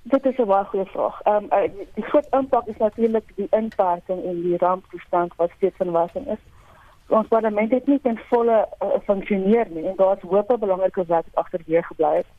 Dit 0.03 0.25
is 0.25 0.37
'n 0.37 0.45
baie 0.45 0.65
goeie 0.65 0.85
vraag. 0.85 1.21
Ehm 1.21 1.45
um, 1.51 1.71
die 1.93 2.03
groot 2.03 2.27
impak 2.31 2.65
is 2.67 2.77
natuurlik 2.77 3.27
die 3.35 3.47
inperking 3.51 4.23
en 4.23 4.41
die 4.41 4.57
ramptoestand 4.57 5.33
wat 5.35 5.51
steeds 5.57 5.79
in 5.79 5.91
werking 5.91 6.27
is 6.27 6.41
ons 7.07 7.27
parlement 7.27 7.71
het 7.71 7.87
nie 7.87 7.99
ten 8.01 8.17
volle 8.29 8.57
uh, 8.81 8.97
funksioneer 9.05 9.69
nie 9.69 9.85
en 9.87 9.95
daar's 9.95 10.21
hoop 10.21 10.49
op 10.49 10.59
belangrike 10.59 11.05
werk 11.05 11.27
agterweë 11.33 11.83
gebly 11.89 12.13
het. 12.21 12.29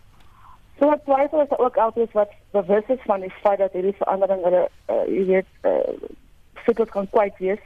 So 0.78 0.90
ek 0.92 1.04
twyfel 1.06 1.40
is 1.44 1.58
ook 1.58 1.76
altyd 1.76 2.12
wat 2.12 2.32
bewus 2.52 2.88
is 2.92 3.04
van 3.08 3.20
die 3.24 3.32
feit 3.42 3.58
dat 3.58 3.72
hierdie 3.72 3.96
verandering 3.96 4.42
hulle 4.44 4.64
uh, 4.66 5.04
jy 5.08 5.24
weet 5.30 5.68
uh, 5.70 6.10
fikkel 6.66 6.88
kan 6.90 7.08
kwyt 7.14 7.38
wees 7.38 7.62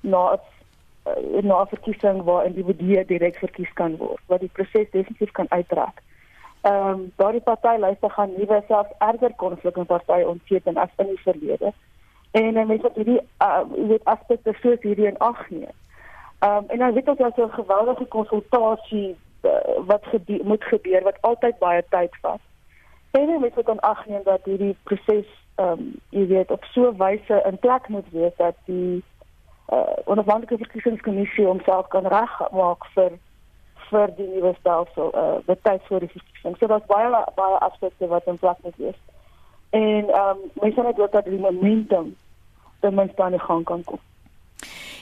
na 0.00 0.22
uh, 0.36 1.42
na 1.42 1.64
verkiesing 1.72 2.22
waar 2.28 2.46
individue 2.46 3.04
direk 3.10 3.38
verkies 3.42 3.72
kan 3.80 3.98
word 4.00 4.22
wat 4.32 4.40
die 4.40 4.52
proses 4.52 4.90
definitief 4.94 5.32
kan 5.32 5.50
uitdraak. 5.50 6.02
Ehm 6.66 6.88
um, 6.92 7.02
daardie 7.16 7.44
partylyste 7.48 8.08
gaan 8.10 8.32
nuwe 8.38 8.62
selfs 8.68 8.94
erger 8.98 9.34
konflik 9.42 9.76
in 9.76 9.86
partye 9.86 10.28
ontseen 10.28 10.78
as 10.84 10.94
in 10.96 11.12
die 11.12 11.22
verlede. 11.26 11.72
En 12.30 12.56
uh, 12.56 12.64
mense 12.66 12.86
het 12.86 12.96
hierdie 13.02 13.20
uh, 13.20 13.62
jy 13.74 13.90
weet 13.92 14.08
aspekte 14.14 14.54
soos 14.62 14.80
hierdie 14.82 15.10
in 15.10 15.18
ag 15.18 15.50
neem. 15.50 15.76
Ehm 16.38 16.56
um, 16.56 16.64
en 16.68 16.78
dan 16.78 16.92
weet 16.92 17.08
ons 17.08 17.34
so 17.34 17.44
'n 17.44 17.50
geweldige 17.50 18.04
konsultasie 18.04 19.16
uh, 19.42 19.50
wat 19.86 20.04
gebeur, 20.04 20.44
moet 20.44 20.64
gebeur 20.64 21.02
wat 21.02 21.20
altyd 21.20 21.58
baie 21.58 21.84
tyd 21.88 22.16
vat. 22.20 22.40
En 23.10 23.26
dan 23.26 23.40
moet 23.40 23.68
ons 23.68 23.80
agneem 23.80 24.22
dat 24.24 24.44
hierdie 24.44 24.76
proses 24.82 25.28
ehm 25.54 25.68
um, 25.68 25.94
jy 26.08 26.26
weet 26.26 26.50
op 26.50 26.64
so 26.64 26.90
'n 26.90 26.96
wyse 26.96 27.42
in 27.44 27.58
plek 27.58 27.88
moet 27.88 28.10
wees 28.10 28.36
dat 28.36 28.54
die 28.64 29.04
uh, 29.72 29.96
onafhanklike 30.04 30.56
verkiesingskommissie 30.56 31.46
homself 31.46 31.86
kan 31.88 32.06
regmaak 32.06 32.84
vir 32.94 33.12
vir 33.90 34.10
die 34.16 34.26
nuwe 34.26 34.54
stelsel 34.58 35.10
uh 35.14 35.38
wat 35.46 35.62
tyd 35.62 35.82
voor 35.88 36.00
die 36.00 36.08
verkiesing. 36.08 36.56
So 36.56 36.66
daar's 36.66 36.86
baie 36.86 37.24
baie 37.34 37.58
aspekte 37.58 38.06
wat 38.06 38.26
in 38.26 38.38
plek 38.38 38.56
moet 38.62 38.76
wees. 38.76 39.00
En 39.70 40.08
ehm 40.08 40.28
um, 40.28 40.50
mense 40.52 40.82
moet 40.82 41.00
ook 41.00 41.12
dat 41.12 41.24
die 41.24 41.38
momentum 41.38 42.16
ten 42.80 42.94
minste 42.94 43.22
aan 43.22 43.30
die 43.30 43.46
gang 43.48 43.64
kan 43.64 43.84
kom. 43.84 43.98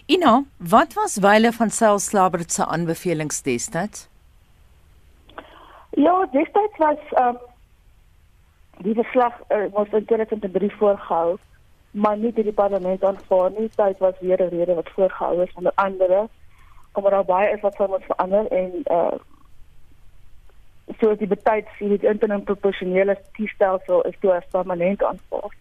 Ina, 0.07 0.45
wat 0.59 0.93
was 0.95 1.17
Wyle 1.17 1.53
van 1.53 1.71
Selslabert 1.71 2.53
se 2.53 2.67
aanbevelings 2.67 3.43
destyds? 3.43 4.09
Ja, 5.91 6.29
destyds 6.33 6.77
was 6.77 6.99
um, 7.19 7.39
die 8.85 8.95
verslag 8.95 9.33
uh, 9.49 9.73
was 9.73 9.89
in 9.91 10.05
2003 10.05 10.71
voorgehou, 10.77 11.37
maar 11.91 12.17
nie 12.17 12.33
deur 12.33 12.45
die 12.45 12.53
parlement 12.53 13.05
aanvaar 13.05 13.51
nie. 13.51 13.71
Dit 13.77 13.99
was 13.99 14.15
weer 14.21 14.43
'n 14.43 14.49
rede 14.49 14.75
wat 14.75 14.91
voorgehou 14.95 15.43
is 15.43 15.53
onder 15.55 15.73
andere 15.75 16.29
kom 16.95 17.11
daar 17.11 17.25
baie 17.25 17.53
is 17.53 17.61
wat 17.61 17.79
moet 17.79 18.05
verander 18.07 18.47
en 18.47 18.83
uh 18.91 19.17
so 21.01 21.15
die 21.17 21.27
betyds 21.27 21.77
sien 21.77 21.89
die 21.89 22.09
interim 22.09 22.43
proporsionele 22.45 23.17
kiesstelsel 23.33 24.03
is 24.09 24.17
toe 24.21 24.33
as 24.35 24.51
permanent 24.51 25.03
aanvaar. 25.03 25.55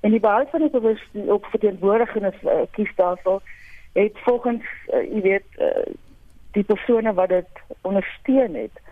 En 0.00 0.10
die 0.10 0.20
basis 0.20 0.50
van 0.50 0.60
die 0.60 0.70
bewustheid 0.70 1.28
ook 1.34 1.46
vir 1.52 1.60
die 1.60 1.72
woordigende 1.80 2.32
uh, 2.42 2.64
kiesstelsel 2.70 3.38
het 3.96 4.18
volgens 4.24 4.64
uh, 4.92 5.02
jy 5.12 5.20
weet 5.20 5.48
uh, 5.58 5.86
die 6.52 6.64
persone 6.64 7.14
wat 7.14 7.28
dit 7.28 7.62
ondersteun 7.80 8.54
het 8.54 8.82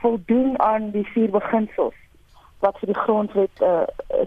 voldoen 0.00 0.58
aan 0.60 0.90
die 0.90 1.06
vier 1.12 1.30
beginsels 1.30 1.94
wat 2.64 2.78
vir 2.80 2.92
die 2.92 3.02
grondwet 3.02 3.60
uh, 3.60 3.82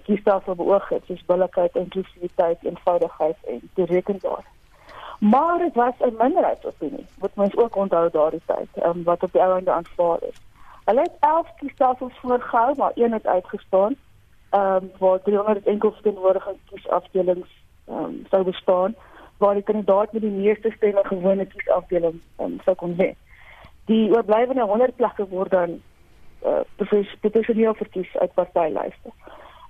kiesstelsel 0.05 0.55
beoog 0.59 0.89
het, 0.93 1.05
soos 1.07 1.23
billikheid, 1.25 1.75
inklusiwiteit, 1.75 2.61
eenvoudigheid 2.61 3.38
en 3.49 3.63
toerekenbaar. 3.73 4.45
Maar 5.19 5.57
dit 5.57 5.73
was 5.73 5.93
'n 5.99 6.15
minderheidsopinie, 6.17 7.05
wat 7.17 7.35
mens 7.35 7.55
ook 7.57 7.75
onthou 7.75 8.09
daardie 8.11 8.41
tyd, 8.45 8.69
um, 8.85 9.03
wat 9.03 9.23
op 9.23 9.31
die 9.31 9.41
einde 9.41 9.71
aanvaar 9.71 10.19
is. 10.29 10.38
Hulle 10.85 11.01
het 11.01 11.17
11 11.19 11.47
kiesstelsels 11.55 12.19
voorgehou, 12.21 12.75
maar 12.77 12.91
een 12.95 13.13
het 13.13 13.27
uitgestaan. 13.27 13.95
Ehm 14.49 14.75
um, 14.75 14.91
waar 14.97 15.21
300 15.21 15.65
enkel 15.65 15.91
verteenwoordiging 15.91 16.57
kiesafdelings 16.69 17.49
ehm 17.88 18.03
um, 18.03 18.25
sou 18.29 18.43
bestaan 18.43 18.95
waar 19.38 19.53
die 19.53 19.63
kandidaat 19.63 20.11
met 20.11 20.21
die 20.21 20.31
meeste 20.31 20.71
stemme 20.75 21.03
gewone 21.05 21.45
kiesafdeling 21.45 22.21
um, 22.39 22.59
sou 22.65 22.75
kon 22.75 22.95
wen. 22.95 23.15
Die 23.85 24.09
oorblywende 24.11 24.65
100 24.65 24.95
plekke 24.95 25.27
word 25.29 25.51
dan 25.51 25.81
uh, 26.45 26.59
professioneel 27.21 27.73
verkies 27.73 28.17
uit 28.17 28.33
partylyste. 28.33 29.13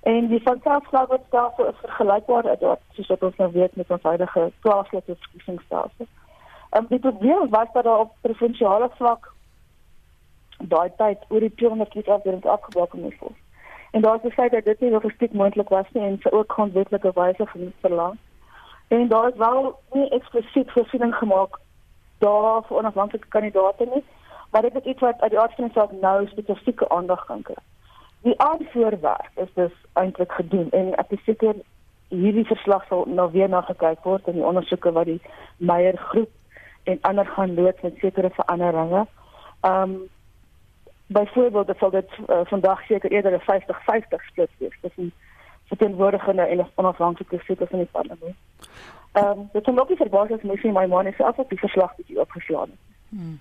En 0.02 0.28
die 0.28 0.42
van 0.42 0.60
selfslagstelsel 0.62 1.66
is 1.66 1.80
vergelykbaar 1.80 2.44
met 2.44 2.60
wat 2.60 2.80
soos 2.92 3.06
wat 3.06 3.22
ons 3.22 3.36
nou 3.36 3.50
weet 3.52 3.76
met 3.76 3.90
ons 3.90 4.02
huidige 4.02 4.52
plaaslike 4.60 5.16
verkiesingsstelsel. 5.20 6.06
Um, 6.76 6.86
die 6.88 6.98
probleem 6.98 7.48
was 7.50 7.68
dat 7.72 7.84
daar 7.84 7.98
op 7.98 8.14
provinsiale 8.20 8.90
vlak 8.96 9.32
daai 10.58 10.90
tyd 10.96 11.24
oor 11.28 11.40
die 11.40 11.54
200 11.54 11.90
kiesafdelings 11.90 12.44
afgebreek 12.44 12.92
moes 12.92 13.18
word. 13.20 13.36
En 13.90 14.02
daar 14.02 14.14
is 14.14 14.26
besluit 14.28 14.50
dat 14.50 14.64
dit 14.64 14.80
nie 14.80 14.90
logistiek 14.90 15.32
moontlik 15.32 15.68
was 15.68 15.86
nie 15.92 16.04
en 16.04 16.18
se 16.20 16.32
ook 16.32 16.52
grondwetlike 16.52 17.12
wysiging 17.14 17.72
verlang. 17.80 18.18
En 18.88 19.08
daar 19.08 19.28
is 19.28 19.36
wel 19.36 19.80
nie 19.92 20.08
eksplisiet 20.08 20.70
voorsiening 20.70 21.14
gemaak 21.14 21.58
daar 22.18 22.62
vir 22.66 22.76
onafhanklike 22.76 23.28
kandidaate 23.28 23.88
nie, 23.94 24.04
maar 24.50 24.62
dit 24.62 24.74
is 24.74 24.84
iets 24.84 25.00
wat 25.00 25.20
uit 25.20 25.30
die 25.30 25.40
aard 25.40 25.54
van 25.54 25.64
die 25.64 25.72
saak 25.72 25.92
nou 26.00 26.26
spesifieke 26.26 26.88
aandag 26.88 27.24
kan 27.24 27.42
kry. 27.42 27.60
Die 28.22 28.40
aanvoorwerk 28.40 29.30
is 29.34 29.52
dus 29.54 29.72
eintlik 29.92 30.32
gedoen 30.32 30.70
en 30.70 30.94
ek 30.96 31.10
is 31.10 31.24
seker 31.24 31.54
hierdie 32.08 32.46
verslag 32.48 32.86
sal 32.88 33.04
nou 33.06 33.30
weer 33.32 33.48
na 33.48 33.60
gekyk 33.60 34.02
word 34.02 34.26
in 34.26 34.40
die 34.40 34.46
ondersoeke 34.50 34.92
wat 34.92 35.06
die 35.06 35.20
Meyer 35.56 35.96
groep 36.10 36.30
en 36.88 36.98
ander 37.00 37.26
gaan 37.26 37.54
loods 37.54 37.82
met 37.82 37.98
sekere 38.00 38.30
veranderinge. 38.30 39.06
Ehm 39.60 39.82
um, 39.82 39.98
byvoorbeeld 41.08 41.70
sal 41.78 41.90
dit 41.90 42.10
uh, 42.28 42.40
vandag 42.44 42.82
seker 42.86 43.10
eerder 43.10 43.32
'n 43.32 43.40
50-50 43.40 44.24
split 44.28 44.50
wees 44.58 44.78
tussen 44.80 45.12
verteenwoordigende 45.64 46.42
en 46.42 46.66
onafhanklike 46.74 47.38
siters 47.44 47.70
in 47.70 47.78
die 47.78 47.88
parlement. 47.92 48.36
Ehm 49.12 49.38
um, 49.38 49.48
dit 49.52 49.62
kan 49.62 49.78
ook 49.80 49.88
nie 49.88 49.96
verbaas 49.96 50.30
as 50.30 50.42
mens 50.42 50.62
my 50.62 50.86
man 50.86 51.06
is 51.06 51.20
af 51.20 51.38
op 51.38 51.48
die 51.48 51.58
verslag 51.58 51.92
wat 51.96 52.06
jy 52.08 52.16
opgeslaan 52.16 52.70
het. 52.70 52.80
Hmm. 53.08 53.38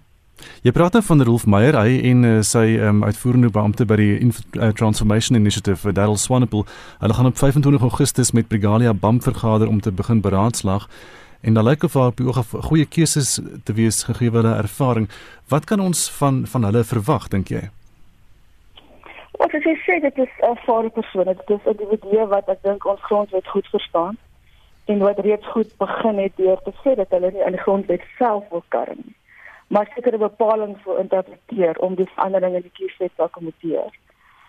Jy 0.62 0.72
praat 0.72 0.92
dan 0.92 1.02
nou 1.02 1.18
van 1.18 1.24
Rolf 1.24 1.46
Meyer, 1.46 1.76
hy 1.82 2.00
en 2.12 2.24
uh, 2.24 2.34
sy 2.46 2.78
um, 2.82 3.04
uitvoerende 3.04 3.50
beampte 3.50 3.86
by 3.90 3.96
die 3.98 4.18
Inf 4.22 4.40
uh, 4.54 4.70
Transformation 4.78 5.38
Initiative, 5.38 5.88
uh, 5.88 5.94
Daryl 5.94 6.18
Swanepoel. 6.22 6.66
Hulle 7.00 7.14
gaan 7.14 7.30
op 7.30 7.38
25 7.38 7.82
Augustus 7.82 8.32
met 8.32 8.48
Brigalia 8.48 8.94
BAM 8.94 9.22
vergader 9.22 9.68
om 9.68 9.82
te 9.82 9.92
begin 9.92 10.22
beraadslaag. 10.22 10.86
En 11.42 11.54
dan 11.54 11.66
lyk 11.66 11.84
of 11.84 11.94
haar 11.94 12.14
op 12.14 12.18
die 12.18 12.28
oog 12.28 12.38
af 12.38 12.54
goeie 12.70 12.86
keuses 12.86 13.40
te 13.64 13.74
wees 13.74 14.04
gegee 14.04 14.30
hulle 14.30 14.54
ervaring. 14.56 15.10
Wat 15.50 15.66
kan 15.66 15.80
ons 15.80 16.10
van 16.20 16.46
van 16.46 16.70
hulle 16.70 16.84
verwag 16.84 17.28
dink 17.34 17.50
jy? 17.54 17.64
Wat 19.38 19.54
ek 19.54 19.66
sê 19.86 20.00
dit 20.02 20.18
is 20.18 20.34
'n 20.42 20.46
ervare 20.54 20.90
persoon, 20.90 21.26
dit 21.26 21.50
is 21.50 21.66
'n 21.66 21.70
individu 21.70 22.26
wat 22.28 22.50
ek 22.50 22.62
dink 22.62 22.86
ons 22.86 23.02
grondwet 23.02 23.48
goed 23.48 23.68
verstaan 23.68 24.18
en 24.88 25.00
wat 25.04 25.20
reeds 25.20 25.48
goed 25.54 25.78
begin 25.78 26.18
het 26.24 26.36
deur 26.36 26.60
te 26.66 26.74
sê 26.84 26.96
dat 26.96 27.14
hulle 27.16 27.32
nie 27.32 27.46
aan 27.46 27.56
die 27.56 27.66
grondwet 27.66 28.04
self 28.18 28.50
wil 28.50 28.64
karm 28.74 29.02
nie 29.04 29.18
maar 29.68 29.92
sekere 29.96 30.18
bepalinge 30.18 30.76
wil 30.84 30.96
interpreteer 30.96 31.78
om 31.78 31.96
die 31.96 32.10
veranderinge 32.14 32.56
in 32.56 32.62
die 32.62 32.72
kieswet 32.72 33.12
te 33.16 33.24
akkommodeer. 33.24 33.92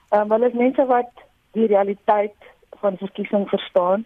Ehm 0.08 0.20
um, 0.20 0.30
hulle 0.30 0.46
is 0.46 0.60
mense 0.60 0.86
wat 0.86 1.10
die 1.52 1.66
realiteit 1.66 2.36
van 2.82 2.96
verkiesing 2.96 3.48
verstaan. 3.48 4.04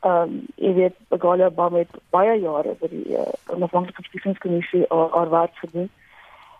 Ehm 0.00 0.22
um, 0.22 0.46
jy 0.54 0.72
weet 0.74 0.96
Begalia 1.08 1.50
Obama 1.50 1.82
het 1.82 1.98
baie 2.10 2.38
jare 2.40 2.76
vir 2.80 2.94
die 2.94 3.18
uh, 3.18 3.26
onafhanklike 3.56 4.02
verkiesingskommissie 4.02 4.90
oor 4.90 5.28
wat 5.28 5.58
gedoen. 5.62 5.90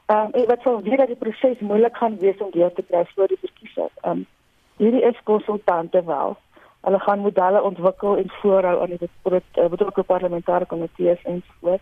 Ehm 0.07 0.35
um, 0.35 0.47
wat 0.51 0.67
sou 0.67 0.81
weer 0.83 0.97
dat 0.97 1.13
die 1.13 1.23
proses 1.23 1.59
moeilik 1.61 1.97
gaan 1.97 2.19
wees 2.19 2.39
om 2.39 2.51
deur 2.51 2.73
te 2.73 2.83
kry 2.83 3.05
voor 3.15 3.29
die 3.29 3.43
verkiesing. 3.47 3.93
Ehm 4.03 4.11
um, 4.11 4.27
hierdie 4.77 5.07
is 5.07 5.23
konsultante 5.23 6.05
wel. 6.05 6.37
Hulle 6.85 7.01
gaan 7.01 7.19
modelle 7.25 7.63
ontwikkel 7.63 8.17
en 8.17 8.31
voorhou 8.41 8.81
aan 8.81 8.93
die 8.93 9.11
betrokke 9.69 10.03
parlementêre 10.03 10.67
komitees 10.67 11.23
en 11.23 11.43
so. 11.61 11.79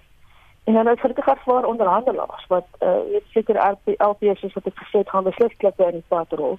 En 0.64 0.74
dan 0.74 0.88
is 0.88 1.00
gelukkig 1.00 1.26
ervaar 1.26 1.64
onderhandelaars 1.64 2.46
wat 2.46 2.66
uh 2.80 2.98
weet 3.10 3.24
seker 3.30 3.76
LPS 3.96 4.42
is 4.42 4.52
wat 4.52 4.66
ek 4.66 4.78
gesê 4.82 5.02
het 5.02 5.10
gaan 5.10 5.24
beslis 5.24 5.56
klippe 5.56 5.84
in 5.84 5.98
die 5.98 6.08
pad 6.08 6.32
rol. 6.32 6.58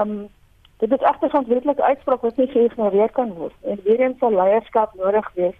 Um 0.00 0.28
dit 0.76 0.92
is 0.92 1.06
egter 1.10 1.26
'n 1.26 1.30
verantwoordelike 1.30 1.82
uitspraak 1.82 2.20
wat 2.20 2.36
nie 2.36 2.50
geïgnoreer 2.52 3.10
kan 3.10 3.32
word. 3.32 3.54
En 3.62 3.80
weer 3.84 4.00
eens 4.00 4.18
sal 4.18 4.30
leierskap 4.30 4.94
nodig 4.94 5.30
wees 5.34 5.56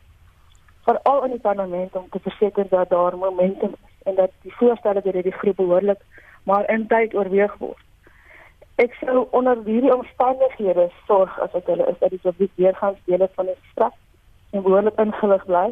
vir 0.84 1.00
al 1.02 1.24
in 1.24 1.30
die 1.30 1.46
parlement 1.48 1.96
om 1.96 2.06
te 2.10 2.20
verseker 2.20 2.68
dat 2.68 2.90
daar 2.90 3.16
momentum 3.16 3.72
is 3.72 3.96
en 4.08 4.14
dat 4.14 4.30
die 4.42 4.54
voorstelle 4.60 5.02
deur 5.02 5.22
die 5.22 5.38
groep 5.40 5.56
behoorlik 5.56 6.00
maar 6.42 6.70
in 6.70 6.86
tyd 6.86 7.14
oorweeg 7.14 7.56
word. 7.58 7.87
Ek 8.78 8.92
sou 9.00 9.24
onder 9.34 9.58
hierdie 9.66 9.90
omstandighede 9.90 10.84
sorg 11.08 11.32
as 11.42 11.54
ek 11.58 11.66
hulle 11.66 11.86
is 11.90 11.96
dat 11.98 12.12
die 12.14 12.20
publiek 12.22 12.52
weer 12.60 12.76
gaan 12.78 12.94
dele 13.10 13.26
van 13.34 13.50
die 13.50 13.56
straf 13.72 13.96
en 14.54 14.62
behoorlik 14.62 15.00
ingelig 15.02 15.44
bly 15.48 15.66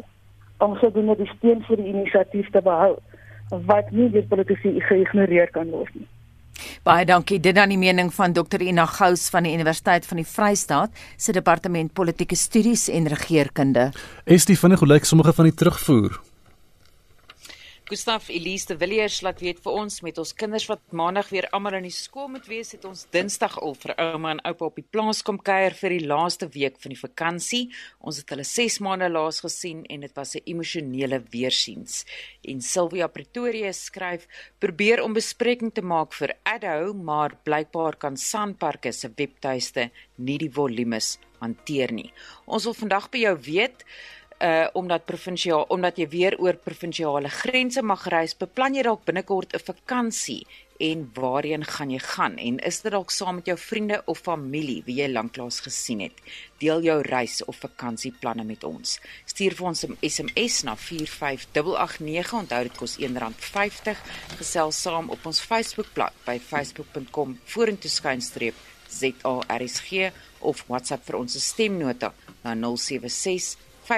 om 0.65 0.75
sodoende 0.81 1.15
die 1.15 1.29
steun 1.37 1.63
vir 1.69 1.79
die 1.79 1.87
inisiatief 1.93 2.51
te 2.51 2.61
behou 2.65 2.97
wat 3.69 3.95
nie 3.95 4.09
deur 4.11 4.27
politici 4.27 4.75
geïgnoreer 4.89 5.47
kan 5.55 5.71
word 5.71 5.93
nie. 5.95 6.07
Baie 6.83 7.05
dankie. 7.07 7.39
Dit 7.39 7.55
dan 7.55 7.71
die 7.71 7.79
mening 7.79 8.11
van 8.13 8.35
Dr. 8.35 8.59
Ina 8.59 8.85
Gous 8.91 9.29
van 9.31 9.47
die 9.47 9.53
Universiteit 9.55 10.05
van 10.09 10.19
die 10.19 10.27
Vrystaat 10.27 10.91
se 11.15 11.31
departement 11.31 11.93
politieke 11.93 12.35
studies 12.35 12.89
en 12.91 13.07
regeringskunde. 13.07 13.91
Is 14.25 14.51
die 14.51 14.59
vinnig 14.59 14.83
hoe 14.83 14.95
lyk 14.97 15.07
sommige 15.07 15.33
van 15.33 15.47
die 15.47 15.55
terugvoer? 15.55 16.19
Gustaf 17.87 18.27
Elise 18.27 18.67
de 18.67 18.75
Villiers 18.75 19.21
laat 19.23 19.39
weet 19.39 19.61
vir 19.63 19.75
ons 19.79 20.01
met 20.03 20.17
ons 20.19 20.33
kinders 20.35 20.65
wat 20.67 20.81
maandag 20.91 21.29
weer 21.31 21.45
almal 21.55 21.77
in 21.77 21.85
die 21.87 21.93
skool 21.95 22.25
moet 22.27 22.49
wees, 22.51 22.73
het 22.75 22.83
ons 22.83 23.05
Dinsdag 23.15 23.53
al 23.63 23.77
vir 23.79 23.93
ouma 24.03 24.33
en 24.33 24.41
oupa 24.49 24.65
op 24.67 24.75
die 24.75 24.83
plaas 24.83 25.21
kom 25.23 25.37
kuier 25.39 25.71
vir 25.71 25.95
die 25.95 26.09
laaste 26.09 26.49
week 26.51 26.75
van 26.83 26.91
die 26.91 26.99
vakansie. 26.99 27.61
Ons 28.03 28.19
het 28.19 28.33
hulle 28.33 28.43
6 28.43 28.81
maande 28.83 29.07
laas 29.07 29.39
gesien 29.45 29.85
en 29.87 30.03
dit 30.03 30.19
was 30.19 30.35
'n 30.35 30.43
emosionele 30.43 31.21
weersiens. 31.31 32.03
En 32.43 32.59
Sylvia 32.59 33.07
Pretoria 33.07 33.71
skryf: 33.71 34.27
"Probeer 34.59 35.01
om 35.01 35.13
bespreking 35.13 35.71
te 35.71 35.81
maak 35.81 36.11
vir 36.11 36.35
Addo, 36.43 36.93
maar 36.93 37.39
blykbaar 37.45 37.95
kan 37.95 38.17
Sanparks 38.17 38.99
se 38.99 39.09
webtuiste 39.15 39.91
nie 40.17 40.37
die 40.37 40.51
volumes 40.51 41.19
hanteer 41.39 41.93
nie." 41.93 42.11
Ons 42.45 42.65
wil 42.65 42.73
vandag 42.73 43.09
by 43.09 43.17
jou 43.17 43.37
weet 43.39 43.85
uh 44.39 44.67
omdat 44.73 45.05
provinsiaal 45.05 45.65
omdat 45.73 45.97
jy 45.97 46.07
weer 46.09 46.35
oor 46.37 46.57
provinsiale 46.61 47.29
grense 47.29 47.81
mag 47.81 48.03
reis, 48.05 48.35
beplan 48.37 48.75
jy 48.77 48.83
dalk 48.85 49.05
binnekort 49.05 49.55
'n 49.55 49.63
vakansie 49.65 50.45
en 50.77 51.09
waarheen 51.13 51.65
gaan 51.65 51.89
jy 51.89 51.99
gaan 51.99 52.37
en 52.37 52.59
is 52.59 52.81
dit 52.81 52.91
dalk 52.91 53.11
saam 53.11 53.35
met 53.35 53.45
jou 53.45 53.57
vriende 53.57 54.01
of 54.05 54.19
familie 54.19 54.83
wie 54.85 54.95
jy 55.01 55.07
lanklaas 55.09 55.59
gesien 55.59 55.99
het? 55.99 56.13
Deel 56.59 56.81
jou 56.81 57.01
reis 57.01 57.43
of 57.45 57.57
vakansieplanne 57.57 58.43
met 58.43 58.63
ons. 58.63 58.99
Stuur 59.25 59.55
vir 59.55 59.67
ons 59.67 59.85
'n 59.85 59.97
SMS 60.01 60.63
na 60.63 60.75
45889. 60.75 62.33
Onthou 62.33 62.63
dit 62.63 62.77
kos 62.77 62.97
R1.50. 62.97 63.97
Gesels 64.37 64.81
saam 64.81 65.09
op 65.09 65.25
ons 65.25 65.39
Facebookblad 65.39 66.13
by 66.25 66.39
facebook.com 66.39 67.39
vorentoe 67.45 67.89
skynstreep 67.89 68.55
ZARSG 68.89 70.11
of 70.39 70.63
WhatsApp 70.67 71.05
vir 71.05 71.17
ons 71.19 71.37
stemnota 71.43 72.13
na 72.43 72.53
076 72.55 73.57
5366961. 73.87 73.93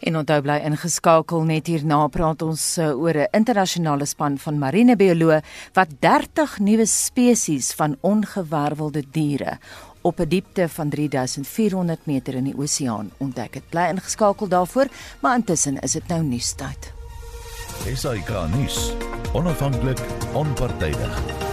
En 0.00 0.16
onthou 0.16 0.42
bly 0.42 0.60
ingeskakel 0.68 1.42
net 1.48 1.66
hierna 1.66 2.08
praat 2.12 2.42
ons 2.42 2.78
uh, 2.78 2.92
oor 2.92 3.16
'n 3.16 3.28
internasionale 3.32 4.06
span 4.06 4.38
van 4.38 4.58
marinebioloë 4.58 5.42
wat 5.72 5.88
30 6.00 6.58
nuwe 6.58 6.86
spesies 6.86 7.72
van 7.72 7.96
ongewervelde 8.00 9.04
diere 9.10 9.58
op 10.00 10.20
'n 10.20 10.28
diepte 10.28 10.68
van 10.68 10.88
3400 10.88 12.06
meter 12.06 12.34
in 12.34 12.44
die 12.44 12.58
oseaan 12.58 13.10
ontdek 13.16 13.54
het. 13.54 13.68
Bly 13.68 13.88
ingeskakel 13.88 14.48
daarvoor, 14.48 14.86
maar 15.20 15.36
intussen 15.36 15.78
is 15.78 15.92
dit 15.92 16.06
nou 16.06 16.22
nuustyd. 16.22 16.92
SAK 17.94 18.28
nuus. 18.54 18.92
Onafhanklik, 19.32 20.00
onpartydig. 20.32 21.47